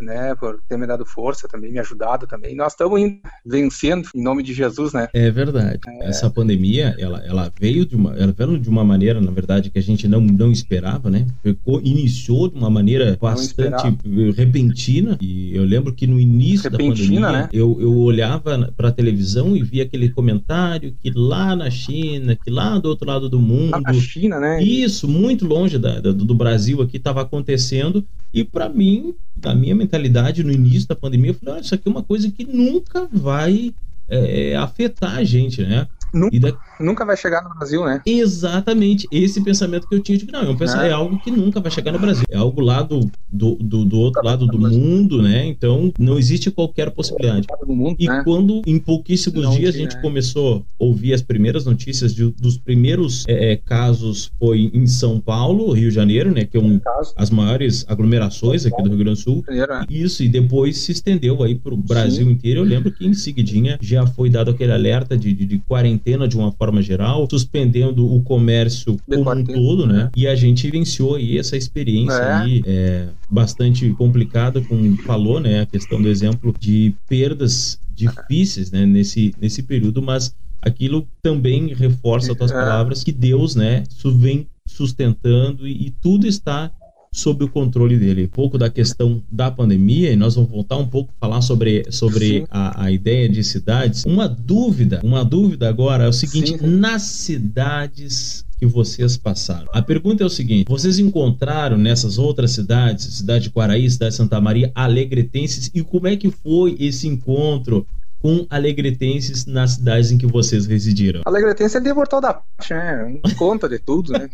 né, 0.00 0.34
por 0.34 0.60
ter 0.68 0.76
me 0.76 0.86
dado 0.86 1.04
força 1.04 1.48
também, 1.48 1.72
me 1.72 1.78
ajudado 1.78 2.26
também. 2.26 2.54
Nós 2.54 2.72
estamos 2.72 3.00
indo, 3.00 3.18
vencendo 3.44 4.08
em 4.14 4.22
nome 4.22 4.42
de 4.42 4.52
Jesus, 4.52 4.92
né? 4.92 5.08
É 5.12 5.30
verdade. 5.30 5.80
É. 5.86 6.08
Essa 6.08 6.30
pandemia, 6.30 6.94
ela, 6.98 7.20
ela 7.24 7.52
veio 7.58 7.84
de 7.84 7.96
uma, 7.96 8.14
ela 8.16 8.32
veio 8.32 8.58
de 8.58 8.68
uma 8.68 8.84
maneira, 8.84 9.20
na 9.20 9.30
verdade, 9.30 9.70
que 9.70 9.78
a 9.78 9.82
gente 9.82 10.06
não, 10.08 10.20
não 10.20 10.50
esperava, 10.50 11.10
né? 11.10 11.26
Ficou, 11.42 11.80
iniciou 11.82 12.48
de 12.48 12.56
uma 12.56 12.70
maneira 12.70 13.16
bastante 13.20 13.96
repentina 14.36 15.18
e 15.20 15.54
eu 15.54 15.64
lembro 15.64 15.92
que 15.92 16.06
no 16.06 16.18
início 16.18 16.70
repentina, 16.70 17.20
da 17.20 17.32
pandemia, 17.32 17.42
né? 17.44 17.48
eu, 17.52 17.78
eu 17.80 17.96
olhava 17.98 18.72
para 18.76 18.88
a 18.88 18.92
televisão 18.92 19.56
e 19.56 19.62
via 19.62 19.84
aquele 19.84 20.10
comentário 20.10 20.94
que 21.00 21.10
lá 21.10 21.54
na 21.54 21.70
China, 21.70 22.36
que 22.36 22.50
lá 22.50 22.78
do 22.78 22.88
outro 22.88 23.06
lado 23.06 23.28
do 23.28 23.40
mundo, 23.40 23.72
lá 23.72 23.80
na 23.80 23.94
China, 23.94 24.40
né? 24.40 24.62
Isso, 24.62 25.08
muito 25.08 25.46
longe 25.46 25.78
da, 25.78 26.00
da 26.00 26.12
do 26.12 26.34
Brasil 26.34 26.80
aqui 26.82 26.96
estava 26.96 27.22
acontecendo 27.22 28.04
e 28.32 28.44
para 28.44 28.68
mim, 28.68 29.14
da 29.40 29.54
minha 29.54 29.74
mentalidade 29.74 30.44
no 30.44 30.52
início 30.52 30.88
da 30.88 30.94
pandemia, 30.94 31.30
eu 31.30 31.34
falei, 31.34 31.54
ah, 31.56 31.60
isso 31.60 31.74
aqui 31.74 31.88
é 31.88 31.90
uma 31.90 32.02
coisa 32.02 32.30
que 32.30 32.44
nunca 32.44 33.08
vai 33.10 33.74
é, 34.08 34.54
afetar 34.56 35.16
a 35.16 35.24
gente, 35.24 35.62
né? 35.62 35.88
Nunca, 36.12 36.38
da... 36.38 36.58
nunca 36.80 37.04
vai 37.04 37.16
chegar 37.16 37.42
no 37.42 37.54
Brasil, 37.54 37.84
né? 37.84 38.00
Exatamente. 38.04 39.06
Esse 39.12 39.42
pensamento 39.42 39.86
que 39.86 39.94
eu 39.94 40.00
tinha 40.00 40.18
de 40.18 40.26
que 40.26 40.32
não, 40.32 40.42
eu 40.42 40.56
penso, 40.56 40.76
é. 40.76 40.88
é 40.88 40.92
algo 40.92 41.18
que 41.20 41.30
nunca 41.30 41.60
vai 41.60 41.70
chegar 41.70 41.92
no 41.92 41.98
Brasil. 41.98 42.24
É 42.30 42.36
algo 42.36 42.60
lá 42.60 42.82
do, 42.82 43.10
do, 43.30 43.56
do, 43.56 43.84
do 43.84 43.98
outro 43.98 44.24
lado 44.24 44.46
do 44.46 44.58
mundo, 44.58 45.22
né? 45.22 45.46
Então 45.46 45.92
não 45.98 46.18
existe 46.18 46.50
qualquer 46.50 46.90
possibilidade. 46.90 47.46
Mundo, 47.66 47.96
e 47.98 48.08
né? 48.08 48.22
quando 48.24 48.62
em 48.66 48.78
pouquíssimos 48.78 49.44
não, 49.44 49.52
dias 49.52 49.74
a 49.74 49.78
gente 49.78 49.94
né? 49.94 50.02
começou 50.02 50.58
a 50.80 50.84
ouvir 50.84 51.12
as 51.12 51.22
primeiras 51.22 51.64
notícias 51.64 52.14
de, 52.14 52.30
dos 52.32 52.58
primeiros 52.58 53.24
é, 53.28 53.52
é 53.52 53.56
casos 53.56 54.32
foi 54.38 54.70
em 54.72 54.86
São 54.86 55.20
Paulo, 55.20 55.72
Rio 55.72 55.88
de 55.88 55.94
Janeiro, 55.94 56.32
né? 56.32 56.44
Que 56.44 56.56
é 56.56 56.60
um, 56.60 56.80
as 57.16 57.30
maiores 57.30 57.84
aglomerações 57.88 58.66
aqui 58.66 58.82
do 58.82 58.88
Rio 58.88 58.98
Grande 58.98 59.20
do 59.20 59.22
Sul. 59.22 59.44
É. 59.48 59.84
Isso, 59.88 60.22
e 60.22 60.28
depois 60.28 60.78
se 60.78 60.92
estendeu 60.92 61.42
aí 61.42 61.54
para 61.54 61.74
o 61.74 61.76
Brasil 61.76 62.24
Sim. 62.24 62.32
inteiro. 62.32 62.60
Eu 62.60 62.64
lembro 62.64 62.90
que 62.90 63.06
em 63.06 63.14
seguidinha 63.14 63.78
já 63.80 64.06
foi 64.06 64.30
dado 64.30 64.50
aquele 64.50 64.72
alerta 64.72 65.16
de, 65.16 65.32
de, 65.32 65.46
de 65.46 65.58
quarentena 65.58 66.26
de 66.26 66.36
uma 66.36 66.52
forma 66.52 66.69
geral, 66.80 67.26
suspendendo 67.28 68.12
o 68.12 68.22
comércio 68.22 68.96
de 69.08 69.16
como 69.16 69.30
um 69.30 69.44
todo, 69.44 69.86
né? 69.86 70.10
E 70.16 70.26
a 70.26 70.34
gente 70.34 70.64
vivenciou 70.64 71.16
aí 71.16 71.38
essa 71.38 71.56
experiência 71.56 72.22
é. 72.22 72.32
aí 72.32 72.62
é, 72.66 73.08
bastante 73.28 73.88
complicada, 73.90 74.60
como 74.60 74.96
falou, 74.98 75.40
né? 75.40 75.62
A 75.62 75.66
questão 75.66 76.00
do 76.00 76.08
exemplo 76.08 76.54
de 76.58 76.94
perdas 77.08 77.78
difíceis, 77.94 78.70
né? 78.70 78.86
Nesse, 78.86 79.34
nesse 79.40 79.62
período, 79.62 80.00
mas 80.00 80.34
aquilo 80.62 81.06
também 81.22 81.74
reforça 81.74 82.32
as 82.32 82.38
tuas 82.38 82.50
é. 82.50 82.54
palavras 82.54 83.02
que 83.02 83.12
Deus, 83.12 83.54
né? 83.54 83.84
Vem 84.04 84.46
sustentando 84.66 85.66
e, 85.66 85.86
e 85.86 85.90
tudo 85.90 86.26
está 86.26 86.70
sob 87.12 87.44
o 87.44 87.48
controle 87.48 87.98
dele. 87.98 88.24
Um 88.24 88.28
pouco 88.28 88.56
da 88.56 88.70
questão 88.70 89.22
da 89.30 89.50
pandemia, 89.50 90.12
e 90.12 90.16
nós 90.16 90.34
vamos 90.34 90.50
voltar 90.50 90.76
um 90.76 90.86
pouco 90.86 91.12
a 91.16 91.26
falar 91.26 91.42
sobre, 91.42 91.84
sobre 91.90 92.44
a, 92.50 92.84
a, 92.84 92.90
ideia 92.90 93.28
de 93.28 93.42
cidades. 93.42 94.04
Uma 94.04 94.28
dúvida, 94.28 95.00
uma 95.02 95.24
dúvida 95.24 95.68
agora 95.68 96.04
é 96.04 96.08
o 96.08 96.12
seguinte: 96.12 96.56
Sim. 96.56 96.66
nas 96.66 97.02
cidades 97.02 98.44
que 98.58 98.66
vocês 98.66 99.16
passaram. 99.16 99.66
A 99.72 99.82
pergunta 99.82 100.22
é 100.22 100.26
o 100.26 100.30
seguinte: 100.30 100.68
vocês 100.68 100.98
encontraram 100.98 101.76
nessas 101.76 102.18
outras 102.18 102.52
cidades, 102.52 103.06
cidade 103.06 103.44
de 103.44 103.50
Quaraí, 103.50 103.90
cidade 103.90 104.12
de 104.12 104.16
Santa 104.16 104.40
Maria, 104.40 104.70
alegretenses, 104.74 105.70
e 105.74 105.82
como 105.82 106.06
é 106.06 106.16
que 106.16 106.30
foi 106.30 106.76
esse 106.78 107.08
encontro? 107.08 107.86
Com 108.20 108.46
alegretenses 108.50 109.46
nas 109.46 109.72
cidades 109.72 110.10
em 110.10 110.18
que 110.18 110.26
vocês 110.26 110.66
residiram? 110.66 111.22
Alegretense 111.24 111.78
é 111.78 111.80
de 111.80 111.92
Portal 111.94 112.20
da 112.20 112.34
Paz, 112.34 112.68
né? 112.70 113.20
Conta 113.38 113.68
de 113.68 113.78
tudo, 113.78 114.12
né? 114.12 114.28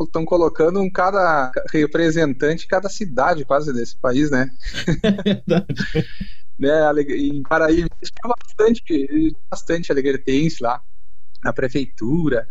Estão 0.00 0.24
colocando 0.24 0.80
um 0.80 0.90
cada 0.90 1.52
representante 1.70 2.66
cada 2.66 2.88
cidade 2.88 3.44
quase 3.44 3.72
desse 3.72 3.96
país, 3.96 4.30
né? 4.30 4.50
É 5.02 5.22
verdade. 5.22 5.66
né? 6.58 7.02
Em 7.14 7.42
Paraíba 7.42 7.88
tinha 8.02 8.34
bastante, 8.36 9.36
bastante 9.50 9.92
alegretense 9.92 10.62
lá 10.62 10.80
na 11.44 11.52
prefeitura, 11.52 12.46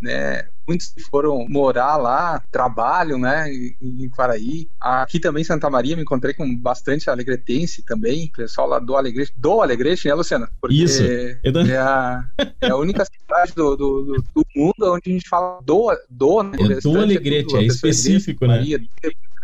né? 0.00 0.48
Muitos 0.66 0.92
foram 1.10 1.46
morar 1.48 1.96
lá, 1.96 2.42
trabalham, 2.50 3.18
né, 3.18 3.50
em 3.52 4.08
Quaraí. 4.08 4.68
Aqui 4.80 5.20
também 5.20 5.42
em 5.42 5.44
Santa 5.44 5.68
Maria 5.68 5.96
me 5.96 6.02
encontrei 6.02 6.32
com 6.34 6.56
bastante 6.56 7.10
alegretense 7.10 7.82
também, 7.82 8.30
pessoal 8.34 8.68
lá 8.68 8.78
do 8.78 8.96
Alegrete, 8.96 9.32
do 9.36 9.60
Alegrete, 9.60 10.08
né, 10.08 10.14
Luciano? 10.14 10.48
Porque 10.60 10.74
Isso. 10.74 11.02
É 11.02 11.76
a, 11.78 12.24
é 12.60 12.68
a 12.70 12.76
única 12.76 13.04
cidade 13.04 13.52
do, 13.54 13.76
do, 13.76 14.04
do, 14.04 14.24
do, 14.34 14.46
mundo 14.56 14.94
onde 14.94 15.02
a 15.06 15.12
gente 15.12 15.28
fala 15.28 15.60
do, 15.62 15.96
do, 16.08 16.42
né? 16.42 16.56
É 16.60 16.80
do 16.80 16.98
Alegrete, 16.98 17.56
é, 17.56 17.60
é 17.60 17.64
específico, 17.64 18.46
né? 18.46 18.56
Maria, 18.56 18.80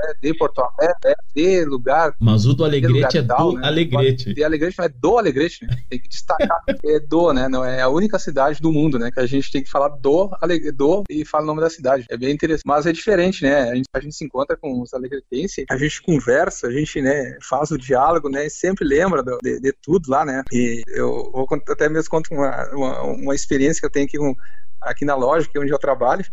é 0.02 0.14
de 0.20 0.34
Porto 0.34 0.60
Alegre, 0.60 0.96
é 1.04 1.14
de 1.34 1.64
lugar. 1.64 2.14
Mas 2.20 2.46
o 2.46 2.54
do 2.54 2.64
Alegrete 2.64 3.18
é 3.18 3.22
do 3.22 3.52
né? 3.52 3.66
Alegrete. 3.66 4.34
De 4.34 4.44
Alegrete 4.44 4.78
não 4.78 4.84
é 4.84 4.88
do 4.88 5.18
Alegrete, 5.18 5.66
né? 5.66 5.76
Tem 5.88 5.98
que 5.98 6.08
destacar. 6.08 6.62
é 6.68 7.00
do, 7.00 7.32
né? 7.32 7.48
Não 7.48 7.64
é 7.64 7.80
a 7.80 7.88
única 7.88 8.18
cidade 8.18 8.60
do 8.60 8.72
mundo, 8.72 8.98
né? 8.98 9.10
Que 9.10 9.20
a 9.20 9.26
gente 9.26 9.50
tem 9.50 9.62
que 9.62 9.70
falar 9.70 9.88
do, 9.88 10.30
do 10.74 11.04
e 11.08 11.24
fala 11.24 11.44
o 11.44 11.46
nome 11.46 11.60
da 11.60 11.70
cidade. 11.70 12.06
É 12.10 12.16
bem 12.16 12.32
interessante. 12.32 12.62
Mas 12.66 12.86
é 12.86 12.92
diferente, 12.92 13.42
né? 13.42 13.70
A 13.70 13.74
gente, 13.74 13.86
a 13.92 14.00
gente 14.00 14.14
se 14.14 14.24
encontra 14.24 14.56
com 14.56 14.80
os 14.80 14.92
alegretenses, 14.94 15.64
a 15.70 15.76
gente 15.76 16.02
conversa, 16.02 16.68
a 16.68 16.72
gente, 16.72 17.00
né, 17.00 17.36
faz 17.42 17.70
o 17.70 17.78
diálogo, 17.78 18.28
né? 18.28 18.46
E 18.46 18.50
sempre 18.50 18.84
lembra 18.84 19.22
do, 19.22 19.38
de, 19.42 19.60
de, 19.60 19.72
tudo 19.82 20.10
lá, 20.10 20.24
né? 20.24 20.42
E 20.52 20.82
eu 20.88 21.30
vou 21.32 21.46
até 21.68 21.88
mesmo 21.88 22.10
contar 22.10 22.34
uma, 22.34 22.70
uma, 22.72 23.02
uma 23.02 23.34
experiência 23.34 23.80
que 23.80 23.86
eu 23.86 23.90
tenho 23.90 24.06
aqui, 24.06 24.18
com, 24.18 24.34
aqui 24.80 25.04
na 25.04 25.14
loja, 25.14 25.48
que 25.50 25.56
é 25.56 25.60
onde 25.60 25.72
eu 25.72 25.78
trabalho. 25.78 26.24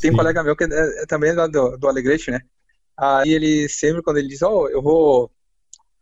Tem 0.00 0.10
um 0.10 0.16
colega 0.16 0.42
meu 0.42 0.56
que 0.56 0.64
é, 0.64 1.02
é 1.02 1.06
também 1.06 1.34
do, 1.34 1.76
do 1.76 1.88
Alegrete, 1.88 2.30
né? 2.30 2.40
Aí 2.96 3.32
ele 3.32 3.68
sempre, 3.68 4.02
quando 4.02 4.18
ele 4.18 4.28
diz, 4.28 4.42
ó, 4.42 4.50
oh, 4.50 4.68
eu 4.68 4.80
vou, 4.80 5.30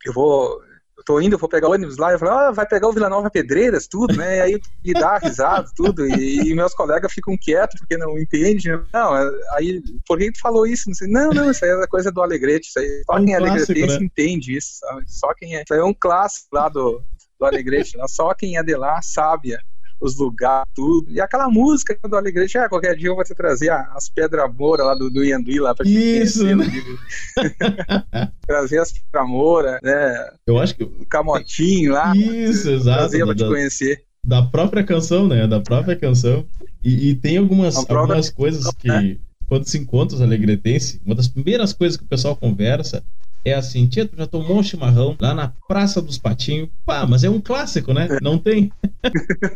eu 0.05 0.13
vou, 0.13 0.61
eu 0.97 1.03
tô 1.03 1.19
indo, 1.19 1.33
eu 1.33 1.39
vou 1.39 1.49
pegar 1.49 1.67
o 1.67 1.71
ônibus 1.71 1.97
lá, 1.97 2.11
eu 2.11 2.19
falo, 2.19 2.31
ah, 2.31 2.51
vai 2.51 2.67
pegar 2.67 2.87
o 2.87 2.93
Vila 2.93 3.09
Nova 3.09 3.31
Pedreiras, 3.31 3.87
tudo, 3.87 4.15
né? 4.15 4.37
E 4.37 4.41
aí 4.41 4.61
ele 4.83 4.93
dá 4.93 5.17
risada, 5.17 5.67
tudo, 5.75 6.05
e, 6.05 6.51
e, 6.51 6.55
meus 6.55 6.73
colegas 6.75 7.11
ficam 7.11 7.35
quietos 7.39 7.79
porque 7.79 7.97
não 7.97 8.17
entendem. 8.17 8.71
Né? 8.71 8.83
Não, 8.93 9.17
é, 9.17 9.31
aí, 9.55 9.81
por 10.07 10.19
que 10.19 10.31
tu 10.31 10.39
falou 10.39 10.67
isso? 10.67 10.87
Não, 10.87 10.93
sei, 10.93 11.07
não, 11.07 11.29
não, 11.31 11.49
isso 11.49 11.65
aí 11.65 11.71
é 11.71 11.87
coisa 11.87 12.11
do 12.11 12.21
Alegrete, 12.21 12.67
isso 12.67 12.79
aí, 12.79 13.03
só 13.05 13.17
é 13.17 13.21
um 13.21 13.25
quem 13.25 13.33
é 13.33 13.37
Alegrete 13.37 13.99
né? 13.99 14.05
entende 14.05 14.55
isso, 14.55 14.77
sabe? 14.79 15.03
Só 15.07 15.33
quem 15.33 15.55
é, 15.55 15.63
isso 15.63 15.73
aí 15.73 15.79
é 15.79 15.83
um 15.83 15.93
clássico 15.93 16.47
lá 16.51 16.69
do, 16.69 17.01
do 17.39 17.45
Alegrete, 17.45 17.97
né? 17.97 18.05
só 18.07 18.33
quem 18.35 18.57
é 18.57 18.63
de 18.63 18.75
lá 18.75 19.01
sabe 19.01 19.57
os 20.03 20.17
lugares, 20.17 20.67
tudo. 20.75 21.09
E 21.09 21.21
aquela 21.21 21.47
música 21.49 21.97
do 22.07 22.15
Alegrete, 22.17 22.57
ah, 22.57 22.67
qualquer 22.67 22.95
dia 22.95 23.07
eu 23.09 23.15
vou 23.15 23.23
te 23.23 23.33
trazer 23.33 23.69
as 23.71 24.09
pedras 24.09 24.53
moura 24.53 24.83
lá 24.83 24.93
do, 24.95 25.09
do 25.09 25.23
Ianduí 25.23 25.59
lá 25.59 25.73
pra 25.73 25.87
Isso, 25.87 26.43
né? 26.43 26.65
trazer 28.45 28.79
as 28.79 28.91
pedras 28.91 29.27
moura, 29.27 29.79
né? 29.81 30.29
Eu 30.45 30.59
acho 30.59 30.75
que. 30.75 30.83
O 30.83 31.05
camotinho 31.05 31.93
lá. 31.93 32.15
Isso, 32.15 32.69
exato. 32.69 32.99
Trazer 32.99 33.25
pra 33.25 33.35
te 33.35 33.45
conhecer. 33.47 34.03
Da 34.25 34.41
própria 34.41 34.83
canção, 34.83 35.27
né? 35.27 35.47
Da 35.47 35.59
própria 35.59 35.95
canção. 35.95 36.45
E, 36.83 37.09
e 37.09 37.15
tem 37.15 37.37
algumas, 37.37 37.75
própria- 37.75 37.97
algumas 37.99 38.29
coisas 38.29 38.69
que, 38.77 39.19
quando 39.47 39.65
se 39.67 39.77
encontra 39.77 40.15
os 40.15 40.21
alegretenses, 40.21 40.99
uma 41.05 41.15
das 41.15 41.27
primeiras 41.27 41.71
coisas 41.73 41.97
que 41.97 42.03
o 42.03 42.07
pessoal 42.07 42.35
conversa 42.35 43.03
é 43.45 43.53
assim: 43.53 43.87
Tia, 43.87 44.05
tu 44.07 44.15
já 44.17 44.25
tomou 44.27 44.57
um 44.57 44.63
chimarrão 44.63 45.15
lá 45.19 45.33
na 45.33 45.51
Praça 45.67 46.01
dos 46.01 46.17
Patinhos? 46.17 46.69
Pá, 46.85 47.05
mas 47.07 47.23
é 47.23 47.29
um 47.29 47.39
clássico, 47.41 47.93
né? 47.93 48.07
Não 48.21 48.37
tem. 48.37 48.71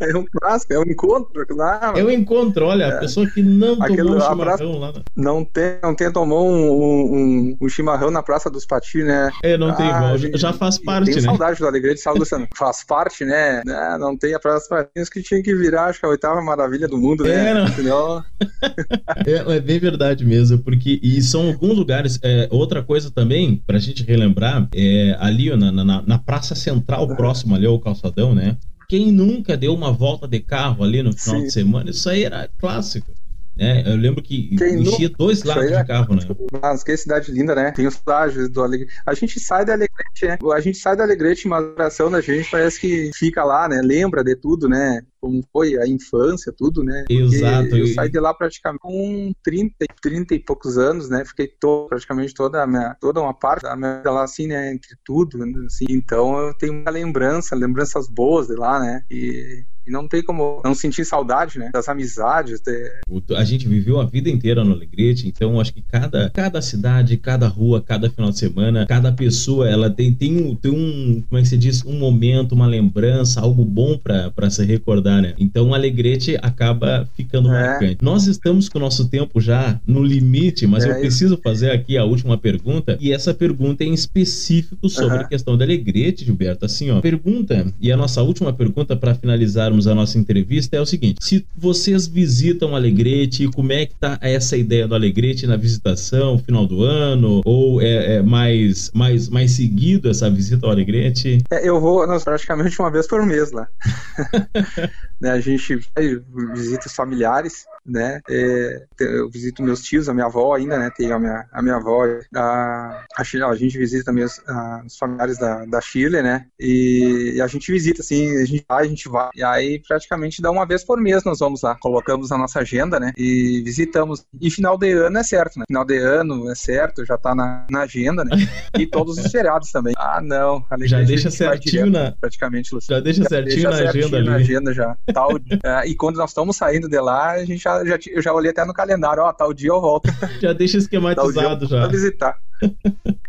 É 0.01 0.15
um 0.17 0.25
clássico, 0.25 0.73
é 0.73 0.79
um 0.79 0.83
encontro 0.83 1.45
lá. 1.55 1.93
Eu 1.95 2.11
encontro, 2.11 2.65
olha, 2.65 2.89
a 2.89 2.99
pessoa 2.99 3.25
que 3.29 3.41
não 3.41 3.81
Aquele- 3.81 4.03
tomou 4.03 4.17
um 4.17 4.19
chimarrão 4.21 4.43
praça- 4.43 4.63
lá. 4.65 4.91
na- 4.91 5.01
Não 5.15 5.45
tem, 5.45 5.77
não 5.81 5.95
tem 5.95 6.11
tomou 6.11 6.49
um, 6.49 6.69
um, 6.69 7.15
um- 7.15 7.57
um 7.61 7.69
chimarrão 7.69 8.11
na 8.11 8.21
Praça 8.21 8.49
dos 8.49 8.65
Patis, 8.65 9.05
né? 9.05 9.29
É, 9.41 9.57
não 9.57 9.73
tem 9.73 9.85
igual, 9.87 10.17
já- 10.17 10.17
gente, 10.17 10.37
já 10.37 10.51
faz 10.53 10.77
parte, 10.77 11.05
tenho 11.05 11.17
né? 11.17 11.23
saudade 11.23 11.59
do 11.59 11.65
Alegrete, 11.67 12.01
sabe, 12.01 12.19
Luciano? 12.19 12.45
Faz 12.57 12.83
parte, 12.83 13.23
né? 13.23 13.61
Né, 13.65 13.97
Não 13.99 14.17
tem 14.17 14.33
a 14.33 14.39
Praça 14.39 14.59
dos 14.59 14.67
Patins 14.67 15.09
que 15.09 15.21
tinha 15.23 15.41
que 15.41 15.55
virar, 15.55 15.85
acho 15.85 15.99
que 16.01 16.05
a 16.05 16.09
oitava 16.09 16.41
maravilha 16.41 16.87
do 16.87 16.97
mundo, 16.97 17.23
né? 17.23 17.49
É, 17.49 17.53
não. 17.53 17.67
Senão- 17.69 18.23
É, 19.25 19.55
é 19.55 19.59
bem 19.59 19.79
verdade 19.79 20.25
mesmo, 20.25 20.59
porque 20.59 20.99
e 21.01 21.21
são 21.21 21.47
alguns 21.47 21.77
lugares. 21.77 22.19
é, 22.23 22.47
outra 22.51 22.83
coisa 22.83 23.09
também, 23.11 23.61
pra 23.65 23.76
gente 23.79 24.03
relembrar, 24.03 24.67
é 24.73 25.15
ali 25.19 25.55
na, 25.55 25.71
na, 25.71 26.01
na 26.01 26.17
Praça 26.19 26.55
Central, 26.55 27.07
próximo 27.15 27.55
ali 27.55 27.65
ao 27.65 27.79
calçadão, 27.79 28.33
né? 28.33 28.57
Quem 28.89 29.11
nunca 29.11 29.57
deu 29.57 29.73
uma 29.73 29.91
volta 29.91 30.27
de 30.27 30.39
carro 30.39 30.83
ali 30.83 31.03
no 31.03 31.11
final 31.17 31.39
Sim. 31.41 31.45
de 31.47 31.51
semana, 31.51 31.89
isso 31.89 32.09
aí 32.09 32.23
era 32.23 32.49
clássico. 32.57 33.11
Né? 33.57 33.83
Eu 33.87 33.95
lembro 33.95 34.21
que 34.21 34.55
Quem 34.55 34.81
enchia 34.81 35.07
nunca- 35.07 35.17
dois 35.17 35.43
lados 35.43 35.67
de 35.67 35.73
é 35.73 35.83
carro, 35.83 36.13
né? 36.13 36.21
Mas 36.61 36.83
que 36.83 36.95
cidade 36.95 37.31
linda, 37.31 37.55
né? 37.55 37.71
Tem 37.71 37.87
os 37.87 37.97
plágios 37.97 38.49
do 38.49 38.61
Alegrete. 38.61 38.93
A 39.03 39.15
gente 39.15 39.39
sai 39.39 39.65
da 39.65 39.73
Alegrete, 39.73 40.25
né? 40.27 40.37
A 40.53 40.59
gente 40.61 40.77
sai 40.77 40.95
da 40.95 41.03
Alegrete, 41.03 41.47
mas 41.47 41.65
a 41.65 41.69
coração 41.69 42.11
da 42.11 42.21
gente 42.21 42.49
parece 42.51 42.79
que 42.79 43.09
fica 43.15 43.43
lá, 43.43 43.67
né? 43.67 43.81
Lembra 43.83 44.23
de 44.23 44.35
tudo, 44.35 44.69
né? 44.69 45.01
Como 45.27 45.43
foi 45.51 45.77
a 45.77 45.85
infância, 45.85 46.53
tudo, 46.57 46.83
né? 46.83 47.03
Porque 47.05 47.35
Exato, 47.35 47.75
Eu 47.75 47.87
saí 47.87 48.09
de 48.09 48.19
lá 48.19 48.33
praticamente 48.33 48.79
com 48.79 49.33
30, 49.43 49.73
30 50.01 50.35
e 50.35 50.39
poucos 50.39 50.77
anos, 50.77 51.09
né? 51.09 51.25
Fiquei 51.25 51.47
todo, 51.47 51.89
praticamente 51.89 52.33
toda 52.33 52.63
a 52.63 52.67
minha, 52.67 52.95
toda 53.01 53.19
uma 53.19 53.33
parte 53.33 53.63
da 53.63 53.75
minha 53.75 53.97
vida 53.97 54.09
lá, 54.09 54.23
assim, 54.23 54.47
né? 54.47 54.71
Entre 54.71 54.95
tudo, 55.03 55.37
né? 55.37 55.51
assim. 55.65 55.85
Então 55.89 56.37
eu 56.39 56.53
tenho 56.53 56.73
uma 56.73 56.91
lembrança, 56.91 57.55
lembranças 57.55 58.07
boas 58.07 58.47
de 58.47 58.55
lá, 58.55 58.79
né? 58.79 59.03
E, 59.11 59.65
e 59.87 59.91
não 59.91 60.07
tem 60.07 60.21
como 60.21 60.61
não 60.63 60.75
sentir 60.75 61.05
saudade, 61.05 61.57
né? 61.57 61.69
Das 61.73 61.87
amizades, 61.87 62.59
de, 62.59 63.35
A 63.35 63.43
gente 63.43 63.67
viveu 63.67 63.99
a 63.99 64.05
vida 64.05 64.29
inteira 64.29 64.63
no 64.63 64.73
Alegrete, 64.73 65.27
então 65.27 65.59
acho 65.59 65.73
que 65.73 65.81
cada, 65.81 66.29
cada 66.29 66.61
cidade, 66.61 67.15
cada 67.17 67.47
rua, 67.47 67.81
cada 67.81 68.09
final 68.09 68.29
de 68.29 68.37
semana, 68.37 68.85
cada 68.85 69.11
pessoa, 69.11 69.69
ela 69.69 69.89
tem, 69.89 70.13
tem, 70.13 70.41
um, 70.41 70.55
tem 70.55 70.71
um, 70.71 71.23
como 71.27 71.39
é 71.39 71.41
que 71.41 71.47
se 71.47 71.57
diz, 71.57 71.85
um 71.85 71.97
momento, 71.97 72.53
uma 72.53 72.67
lembrança, 72.67 73.39
algo 73.39 73.63
bom 73.63 73.97
pra 73.97 74.49
se 74.49 74.63
recordar, 74.65 75.16
né? 75.21 75.33
Então 75.37 75.69
o 75.69 75.73
Alegrete 75.73 76.37
acaba 76.41 77.07
ficando 77.15 77.49
marcante. 77.49 77.97
Nós 78.01 78.27
estamos 78.27 78.69
com 78.69 78.77
o 78.77 78.81
nosso 78.81 79.07
tempo 79.09 79.39
já 79.39 79.79
no 79.85 80.03
limite, 80.03 80.65
mas 80.67 80.83
É 80.83 80.87
eu 80.87 80.91
isso. 80.93 81.01
preciso 81.01 81.37
fazer 81.43 81.71
aqui 81.71 81.97
a 81.97 82.03
última 82.03 82.37
pergunta, 82.37 82.97
e 82.99 83.11
essa 83.11 83.33
pergunta 83.33 83.83
é 83.83 83.87
em 83.87 83.93
específico 83.93 84.89
sobre 84.89 85.15
Aham. 85.15 85.21
a 85.23 85.27
questão 85.27 85.57
do 85.57 85.63
Alegrete, 85.63 86.25
Gilberto. 86.25 86.65
Assim, 86.65 86.89
ó, 86.91 86.99
pergunta, 87.01 87.65
e 87.79 87.91
a 87.91 87.97
nossa 87.97 88.21
última 88.21 88.51
pergunta 88.53 88.95
para 88.95 89.13
finalizarmos 89.15 89.87
a 89.87 89.95
nossa 89.95 90.17
entrevista 90.17 90.75
é 90.75 90.81
o 90.81 90.85
seguinte: 90.85 91.17
se 91.21 91.45
vocês 91.55 92.07
visitam 92.07 92.71
o 92.71 92.75
Alegrete, 92.75 93.47
como 93.49 93.71
é 93.71 93.85
que 93.85 93.95
tá 93.95 94.17
essa 94.21 94.55
ideia 94.57 94.87
do 94.87 94.95
Alegrete 94.95 95.45
na 95.47 95.55
visitação, 95.55 96.37
final 96.39 96.65
do 96.65 96.83
ano, 96.83 97.41
ou 97.45 97.81
é, 97.81 98.15
é 98.15 98.21
mais, 98.21 98.91
mais, 98.93 99.29
mais 99.29 99.51
seguido 99.51 100.09
essa 100.09 100.29
visita 100.29 100.65
ao 100.65 100.71
Alegrete? 100.71 101.39
É, 101.51 101.67
eu 101.67 101.79
vou 101.79 102.05
nós, 102.07 102.23
praticamente 102.23 102.79
uma 102.79 102.91
vez 102.91 103.07
por 103.07 103.25
mês 103.25 103.51
lá. 103.51 103.67
Né, 105.19 105.31
a 105.31 105.39
gente 105.39 105.75
vai, 105.95 106.15
visita 106.53 106.87
os 106.87 106.95
familiares, 106.95 107.65
né? 107.87 108.21
É, 108.29 108.85
eu 108.99 109.29
visito 109.29 109.63
meus 109.63 109.81
tios, 109.81 110.09
a 110.09 110.13
minha 110.13 110.25
avó 110.25 110.53
ainda, 110.55 110.77
né? 110.77 110.89
Tem 110.95 111.11
a 111.11 111.19
minha, 111.19 111.45
a 111.51 111.61
minha 111.61 111.75
avó, 111.75 112.03
a, 112.35 113.05
a, 113.15 113.21
a 113.49 113.55
gente 113.55 113.77
visita 113.77 114.05
também 114.05 114.23
os, 114.23 114.39
a- 114.47 114.83
os 114.85 114.97
familiares 114.97 115.37
da, 115.37 115.65
da 115.65 115.81
Shirley, 115.81 116.21
né? 116.21 116.45
E, 116.59 117.33
e 117.35 117.41
a 117.41 117.47
gente 117.47 117.71
visita, 117.71 118.01
assim, 118.01 118.35
a 118.37 118.45
gente 118.45 118.65
vai, 118.67 118.85
a 118.85 118.87
gente 118.87 119.09
vai. 119.09 119.29
E 119.35 119.43
aí 119.43 119.81
praticamente 119.87 120.41
dá 120.41 120.51
uma 120.51 120.65
vez 120.65 120.83
por 120.83 120.99
mês 120.99 121.23
nós 121.23 121.39
vamos 121.39 121.61
lá, 121.61 121.75
colocamos 121.79 122.29
na 122.29 122.37
nossa 122.37 122.59
agenda, 122.59 122.99
né? 122.99 123.11
E 123.17 123.61
visitamos. 123.63 124.25
E 124.39 124.49
final 124.49 124.77
de 124.77 124.91
ano 124.91 125.17
é 125.17 125.23
certo, 125.23 125.59
né? 125.59 125.65
Final 125.67 125.85
de 125.85 125.97
ano 125.97 126.49
é 126.51 126.55
certo, 126.55 127.05
já 127.05 127.17
tá 127.17 127.33
na, 127.35 127.65
na 127.69 127.81
agenda, 127.81 128.23
né? 128.23 128.31
E 128.77 128.85
todos 128.85 129.17
os 129.17 129.31
feriados 129.31 129.71
também. 129.71 129.93
Ah, 130.07 130.21
não. 130.21 130.63
Já 130.81 131.01
deixa 131.01 131.29
certinho 131.29 131.85
direto, 131.87 131.91
na- 131.91 132.11
praticamente, 132.19 132.73
Luciano. 132.73 132.99
Já 132.99 133.03
deixa 133.03 133.23
certinho 133.27 133.69
na 133.69 133.75
agenda 133.77 134.23
na 134.23 134.33
ali. 134.35 134.43
agenda 134.43 134.73
já. 134.73 134.97
Tal, 135.13 135.31
é, 135.63 135.87
e 135.87 135.95
quando 135.95 136.15
nós 136.17 136.29
estamos 136.29 136.55
saindo 136.55 136.87
de 136.87 136.99
lá, 136.99 137.31
a 137.31 137.43
gente 137.45 137.61
já, 137.61 137.76
já, 137.85 137.97
eu 138.11 138.21
já 138.21 138.33
olhei 138.33 138.51
até 138.51 138.65
no 138.65 138.73
calendário, 138.73 139.23
ó, 139.23 139.33
tal 139.33 139.53
dia 139.53 139.69
eu 139.69 139.81
volto. 139.81 140.09
Já 140.41 140.53
deixa 140.53 140.77
esquematizado 140.77 141.65
já. 141.65 141.79
Pra 141.81 141.87
visitar. 141.87 142.37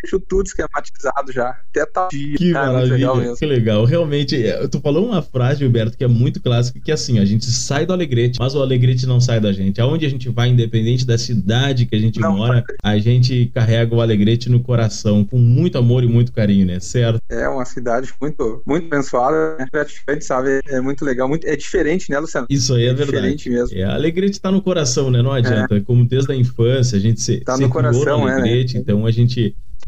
Deixo 0.03 0.21
tudo 0.21 0.47
esquematizado 0.47 1.33
já. 1.33 1.51
Até 1.71 1.85
tal 1.87 2.09
dia. 2.09 2.37
Que 2.37 2.45
muito 2.45 2.55
maravilha, 2.55 2.95
legal 2.95 3.17
mesmo. 3.17 3.37
que 3.37 3.47
legal. 3.47 3.85
Realmente, 3.85 4.47
é, 4.47 4.69
tu 4.69 4.81
falou 4.81 5.07
uma 5.07 5.23
frase, 5.23 5.61
Gilberto, 5.61 5.97
que 5.97 6.05
é 6.05 6.09
muito 6.09 6.41
clássica, 6.41 6.81
que 6.81 6.91
é 6.91 6.95
assim, 6.95 7.19
a 7.19 7.25
gente 7.25 7.47
sai 7.47 7.87
do 7.87 7.93
Alegrete, 7.93 8.39
mas 8.39 8.55
o 8.55 8.63
Alegrete 8.63 9.07
não 9.07 9.21
sai 9.21 9.41
da 9.41 9.53
gente. 9.53 9.81
Aonde 9.81 10.07
a 10.07 10.09
gente 10.09 10.29
vai, 10.29 10.49
independente 10.49 11.07
da 11.07 11.19
cidade 11.19 11.87
que 11.87 11.97
a 11.97 11.99
gente 11.99 12.21
mora, 12.21 12.65
a 12.83 12.99
gente 12.99 13.51
carrega 13.55 13.95
o 13.95 14.01
Alegrete 14.01 14.51
no 14.51 14.61
coração, 14.61 15.25
com 15.25 15.39
muito 15.39 15.79
amor 15.79 16.05
e 16.05 16.07
muito 16.07 16.33
carinho, 16.33 16.67
né? 16.67 16.81
Certo? 16.81 17.21
É 17.29 17.49
uma 17.49 17.65
cidade 17.65 18.13
muito, 18.21 18.63
muito 18.67 18.87
abençoada, 18.87 19.57
né? 19.57 19.67
gratificante, 19.73 20.25
sabe? 20.25 20.61
É 20.69 20.81
muito 20.81 21.05
legal, 21.05 21.29
muito, 21.29 21.47
é 21.47 21.57
diferente, 21.57 22.11
né, 22.11 22.19
Luciano? 22.19 22.47
Isso 22.49 22.75
aí 22.75 22.85
é, 22.85 22.95
verdade. 22.95 23.07
Diferente 23.07 23.51
mesmo. 23.51 23.77
É, 23.77 23.85
Alegrete 23.85 24.41
tá 24.41 24.51
no 24.51 24.63
coração, 24.63 25.11
né? 25.11 25.23
Não 25.23 25.33
adianta. 25.33 25.81
Como 25.83 26.05
desde 26.05 26.33
a 26.33 26.35
infância, 26.35 26.97
a 26.97 27.01
gente 27.01 27.21
se, 27.21 27.41
Tá 27.41 27.57
se 27.57 27.63
no 27.63 27.69
coração, 27.69 28.21
no 28.21 28.29
é, 28.29 28.33
né? 28.33 28.41
Alegrete, 28.41 28.79
então 28.79 29.07
a 29.07 29.11
gente 29.11 29.18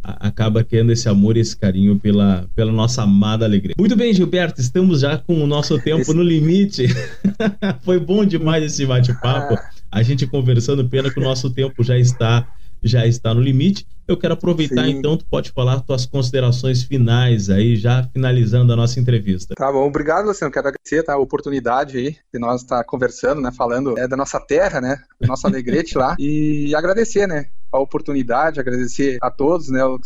a- 0.02 0.28
acaba 0.28 0.64
criando 0.64 0.92
esse 0.92 1.08
amor 1.08 1.36
e 1.36 1.40
esse 1.40 1.56
carinho 1.56 1.98
pela, 1.98 2.48
pela 2.54 2.72
nossa 2.72 3.02
amada 3.02 3.44
Alegrete. 3.44 3.78
Muito 3.78 3.96
bem, 3.96 4.12
Gilberto, 4.14 4.60
estamos 4.60 5.00
já 5.00 5.18
com 5.18 5.42
o 5.42 5.46
nosso 5.46 5.78
tempo 5.78 6.12
no 6.14 6.22
limite. 6.22 6.86
Foi 7.82 7.98
bom 7.98 8.24
demais 8.24 8.64
esse 8.64 8.84
bate-papo. 8.86 9.54
Ah. 9.54 9.70
A 9.92 10.02
gente 10.02 10.26
conversando, 10.26 10.84
pena 10.88 11.10
que 11.10 11.18
o 11.20 11.22
nosso 11.22 11.50
tempo 11.50 11.82
já 11.82 11.98
está 11.98 12.46
já 12.82 13.06
está 13.06 13.34
no 13.34 13.42
limite. 13.42 13.86
Eu 14.10 14.16
quero 14.16 14.34
aproveitar 14.34 14.86
Sim. 14.86 14.90
então, 14.90 15.16
tu 15.16 15.24
pode 15.24 15.52
falar 15.52 15.80
tuas 15.82 16.04
considerações 16.04 16.82
finais 16.82 17.48
aí, 17.48 17.76
já 17.76 18.02
finalizando 18.12 18.72
a 18.72 18.76
nossa 18.76 18.98
entrevista. 18.98 19.54
Tá 19.54 19.70
bom, 19.70 19.86
obrigado, 19.86 20.26
Luciano. 20.26 20.52
Quero 20.52 20.66
agradecer 20.66 21.04
tá, 21.04 21.12
a 21.12 21.18
oportunidade 21.18 21.96
aí 21.96 22.16
de 22.34 22.40
nós 22.40 22.62
estar 22.62 22.82
conversando, 22.82 23.40
né? 23.40 23.52
Falando 23.56 23.96
é, 23.96 24.08
da 24.08 24.16
nossa 24.16 24.40
terra, 24.40 24.80
né? 24.80 25.00
Do 25.20 25.28
nosso 25.28 25.46
alegrete 25.46 25.96
lá. 25.96 26.16
E 26.18 26.74
agradecer, 26.74 27.28
né? 27.28 27.46
A 27.72 27.78
oportunidade, 27.78 28.58
agradecer 28.58 29.16
a 29.22 29.30
todos, 29.30 29.68
né? 29.68 29.84
o- 29.84 30.00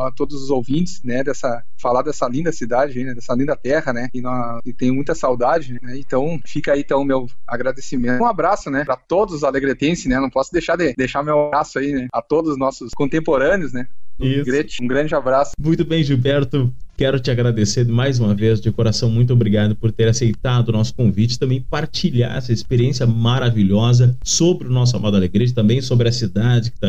A 0.00 0.10
todos 0.12 0.42
os 0.42 0.48
ouvintes, 0.48 1.02
né? 1.04 1.22
Dessa, 1.22 1.62
falar 1.78 2.00
dessa 2.00 2.26
linda 2.26 2.50
cidade, 2.52 3.04
né? 3.04 3.12
Dessa 3.12 3.34
linda 3.34 3.54
terra, 3.54 3.92
né? 3.92 4.08
E, 4.14 4.22
nós, 4.22 4.60
e 4.64 4.72
tenho 4.72 4.94
muita 4.94 5.14
saudade, 5.14 5.78
né? 5.82 5.98
Então, 5.98 6.40
fica 6.46 6.72
aí 6.72 6.80
então 6.80 7.02
o 7.02 7.04
meu 7.04 7.26
agradecimento. 7.46 8.22
Um 8.22 8.26
abraço, 8.26 8.70
né? 8.70 8.82
Para 8.86 8.96
todos 8.96 9.34
os 9.34 9.44
alegretenses, 9.44 10.06
né? 10.06 10.18
Não 10.18 10.30
posso 10.30 10.50
deixar 10.50 10.76
de 10.76 10.94
deixar 10.96 11.22
meu 11.22 11.48
abraço 11.48 11.78
aí, 11.78 11.92
né? 11.92 12.06
A 12.14 12.22
todos 12.22 12.52
os 12.52 12.58
nossos 12.58 12.92
contemporâneos, 12.96 13.41
né? 13.72 13.86
Isso. 14.20 14.34
Alegrete. 14.34 14.82
Um 14.82 14.86
grande 14.86 15.14
abraço. 15.14 15.52
Muito 15.58 15.84
bem, 15.84 16.02
Gilberto. 16.02 16.72
Quero 16.96 17.18
te 17.18 17.30
agradecer 17.30 17.86
mais 17.86 18.20
uma 18.20 18.34
vez, 18.34 18.60
de 18.60 18.70
coração, 18.70 19.10
muito 19.10 19.32
obrigado 19.32 19.74
por 19.74 19.90
ter 19.90 20.08
aceitado 20.08 20.68
o 20.68 20.72
nosso 20.72 20.94
convite, 20.94 21.38
também 21.38 21.60
partilhar 21.60 22.36
essa 22.36 22.52
experiência 22.52 23.06
maravilhosa 23.06 24.16
sobre 24.22 24.68
o 24.68 24.70
nosso 24.70 24.96
amado 24.96 25.16
Alegrete, 25.16 25.54
também 25.54 25.80
sobre 25.80 26.08
a 26.08 26.12
cidade 26.12 26.70
que 26.70 26.76
está 26.76 26.88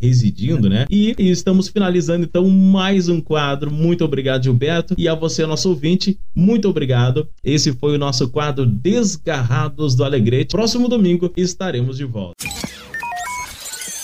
residindo, 0.00 0.70
né? 0.70 0.86
E, 0.88 1.14
e 1.18 1.30
estamos 1.30 1.68
finalizando 1.68 2.24
então 2.24 2.48
mais 2.48 3.08
um 3.08 3.20
quadro. 3.20 3.70
Muito 3.70 4.04
obrigado, 4.04 4.44
Gilberto. 4.44 4.94
E 4.96 5.08
a 5.08 5.14
você, 5.14 5.44
nosso 5.44 5.68
ouvinte, 5.68 6.16
muito 6.34 6.68
obrigado. 6.68 7.28
Esse 7.44 7.72
foi 7.72 7.96
o 7.96 7.98
nosso 7.98 8.30
quadro 8.30 8.64
Desgarrados 8.64 9.94
do 9.96 10.04
Alegrete. 10.04 10.52
Próximo 10.52 10.88
domingo 10.88 11.30
estaremos 11.36 11.98
de 11.98 12.04
volta. 12.04 12.46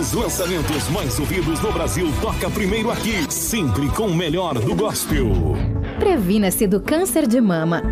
Os 0.00 0.14
lançamentos 0.14 0.88
mais 0.88 1.18
ouvidos 1.18 1.60
no 1.60 1.70
Brasil 1.72 2.10
toca 2.22 2.48
primeiro 2.48 2.90
aqui, 2.90 3.30
sempre 3.30 3.86
com 3.90 4.06
o 4.06 4.16
melhor 4.16 4.54
do 4.54 4.74
gospel. 4.74 5.26
Previna-se 5.98 6.66
do 6.66 6.80
câncer 6.80 7.26
de 7.26 7.38
mama. 7.38 7.82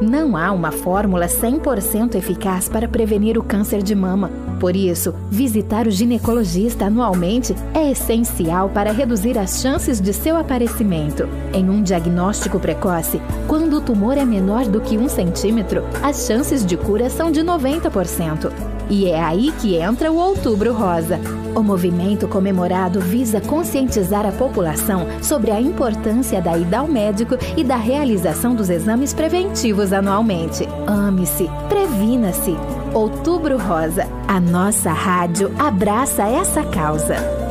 Não 0.00 0.36
há 0.36 0.52
uma 0.52 0.70
fórmula 0.70 1.26
100% 1.26 2.14
eficaz 2.14 2.68
para 2.68 2.86
prevenir 2.86 3.36
o 3.36 3.42
câncer 3.42 3.82
de 3.82 3.96
mama. 3.96 4.30
Por 4.60 4.76
isso, 4.76 5.12
visitar 5.28 5.88
o 5.88 5.90
ginecologista 5.90 6.84
anualmente 6.84 7.52
é 7.74 7.90
essencial 7.90 8.68
para 8.68 8.92
reduzir 8.92 9.36
as 9.36 9.60
chances 9.60 10.00
de 10.00 10.12
seu 10.12 10.36
aparecimento. 10.36 11.28
Em 11.52 11.68
um 11.68 11.82
diagnóstico 11.82 12.60
precoce, 12.60 13.20
quando 13.48 13.78
o 13.78 13.80
tumor 13.80 14.16
é 14.16 14.24
menor 14.24 14.66
do 14.66 14.80
que 14.80 14.96
um 14.96 15.08
centímetro, 15.08 15.82
as 16.00 16.28
chances 16.28 16.64
de 16.64 16.76
cura 16.76 17.10
são 17.10 17.32
de 17.32 17.40
90%. 17.40 18.73
E 18.88 19.06
é 19.06 19.20
aí 19.20 19.52
que 19.60 19.76
entra 19.76 20.10
o 20.10 20.16
Outubro 20.16 20.72
Rosa. 20.72 21.18
O 21.54 21.62
movimento 21.62 22.28
comemorado 22.28 23.00
visa 23.00 23.40
conscientizar 23.40 24.26
a 24.26 24.32
população 24.32 25.06
sobre 25.22 25.50
a 25.50 25.60
importância 25.60 26.40
da 26.40 26.56
ida 26.56 26.78
ao 26.78 26.88
médico 26.88 27.36
e 27.56 27.64
da 27.64 27.76
realização 27.76 28.54
dos 28.54 28.68
exames 28.68 29.14
preventivos 29.14 29.92
anualmente. 29.92 30.68
Ame-se, 30.86 31.48
previna-se. 31.68 32.56
Outubro 32.92 33.58
Rosa. 33.58 34.06
A 34.28 34.40
nossa 34.40 34.92
rádio 34.92 35.50
abraça 35.58 36.24
essa 36.24 36.62
causa. 36.64 37.43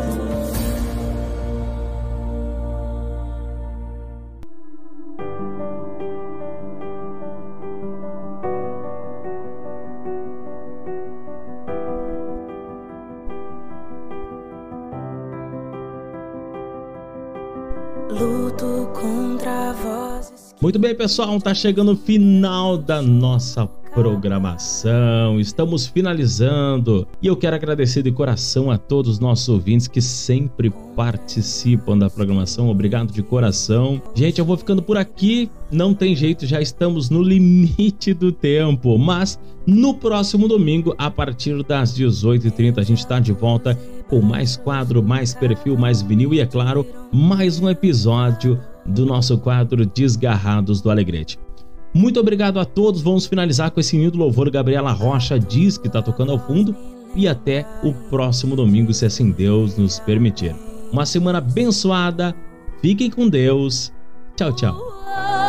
Muito 20.64 20.80
bem, 20.80 20.96
pessoal, 20.96 21.42
tá 21.42 21.54
chegando 21.54 21.92
o 21.92 21.96
final 21.98 22.78
da 22.78 23.02
nossa 23.02 23.68
programação. 23.94 25.38
Estamos 25.38 25.86
finalizando 25.86 27.06
e 27.22 27.28
eu 27.28 27.36
quero 27.36 27.58
agradecer 27.58 28.02
de 28.02 28.14
coração 28.14 28.72
a 28.72 28.78
todos 28.78 29.12
os 29.12 29.20
nossos 29.20 29.50
ouvintes 29.50 29.90
que 29.90 30.02
sempre 30.02 30.72
participam 30.96 31.98
da 31.98 32.10
programação. 32.10 32.70
Obrigado 32.70 33.12
de 33.12 33.22
coração. 33.22 34.02
Gente, 34.16 34.40
eu 34.40 34.46
vou 34.46 34.56
ficando 34.56 34.82
por 34.82 34.96
aqui. 34.96 35.50
Não 35.70 35.94
tem 35.94 36.16
jeito, 36.16 36.46
já 36.46 36.62
estamos 36.62 37.10
no 37.10 37.22
limite 37.22 38.14
do 38.14 38.32
tempo, 38.32 38.98
mas 38.98 39.38
no 39.68 39.94
próximo 39.94 40.48
domingo, 40.48 40.96
a 40.98 41.12
partir 41.12 41.62
das 41.64 41.94
18h30, 41.94 42.78
a 42.78 42.84
gente 42.84 43.00
está 43.00 43.20
de 43.20 43.34
volta 43.34 43.78
com 44.08 44.22
mais 44.22 44.56
quadro, 44.56 45.04
mais 45.04 45.34
perfil, 45.34 45.78
mais 45.78 46.02
vinil 46.02 46.34
e, 46.34 46.40
é 46.40 46.46
claro, 46.46 46.88
mais 47.12 47.60
um 47.60 47.70
episódio 47.70 48.58
do 48.86 49.06
nosso 49.06 49.38
quadro 49.38 49.86
Desgarrados 49.86 50.82
do 50.82 50.90
Alegrete. 50.90 51.40
Muito 51.94 52.20
obrigado 52.20 52.60
a 52.60 52.66
todos. 52.66 53.02
Vamos 53.02 53.26
finalizar 53.26 53.72
com 53.72 53.80
esse 53.80 53.98
lindo 53.98 54.18
louvor. 54.18 54.50
Gabriela 54.50 54.92
Rocha 54.92 55.40
diz 55.40 55.78
que 55.78 55.88
está 55.88 56.02
tocando 56.02 56.32
ao 56.32 56.40
fundo. 56.40 56.76
E 57.16 57.28
até 57.28 57.66
o 57.84 57.94
próximo 58.10 58.56
domingo, 58.56 58.92
se 58.92 59.06
assim 59.06 59.30
Deus 59.30 59.78
nos 59.78 60.00
permitir. 60.00 60.56
Uma 60.92 61.06
semana 61.06 61.38
abençoada. 61.38 62.36
Fiquem 62.82 63.12
com 63.12 63.30
Deus. 63.30 63.94
Tchau, 64.36 64.52
tchau. 64.54 65.43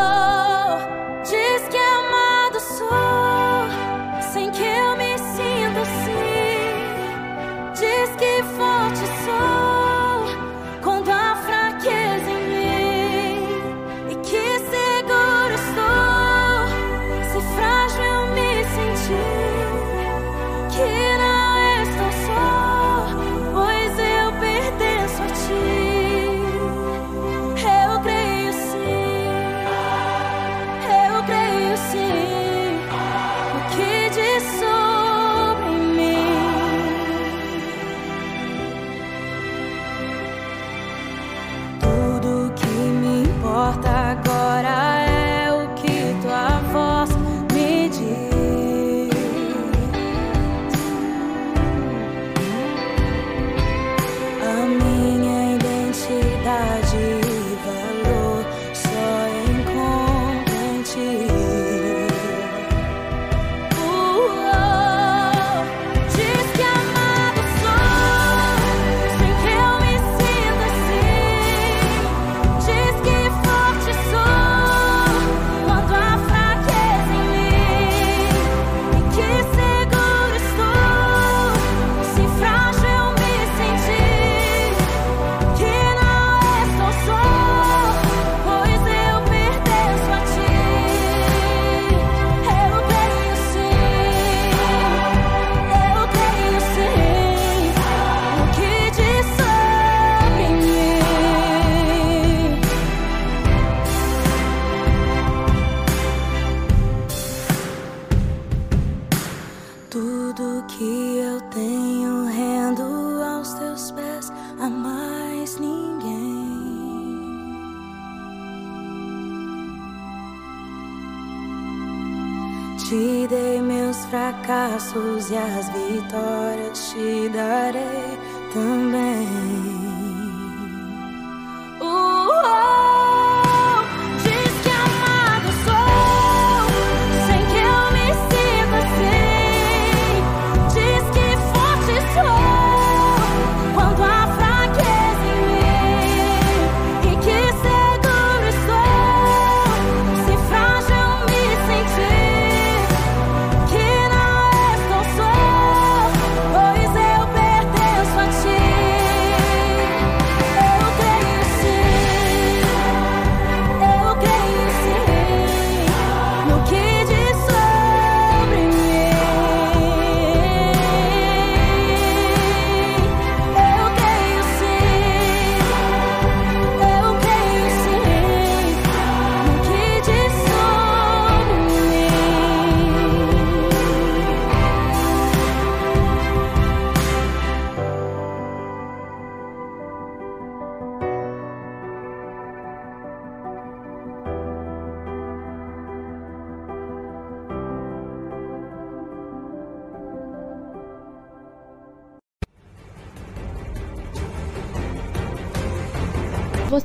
Fracassos 124.45 125.31
e 125.31 125.37
as 125.37 125.69
vitórias 125.71 126.91
te 126.91 127.29
darei 127.31 128.19
também. 128.53 129.14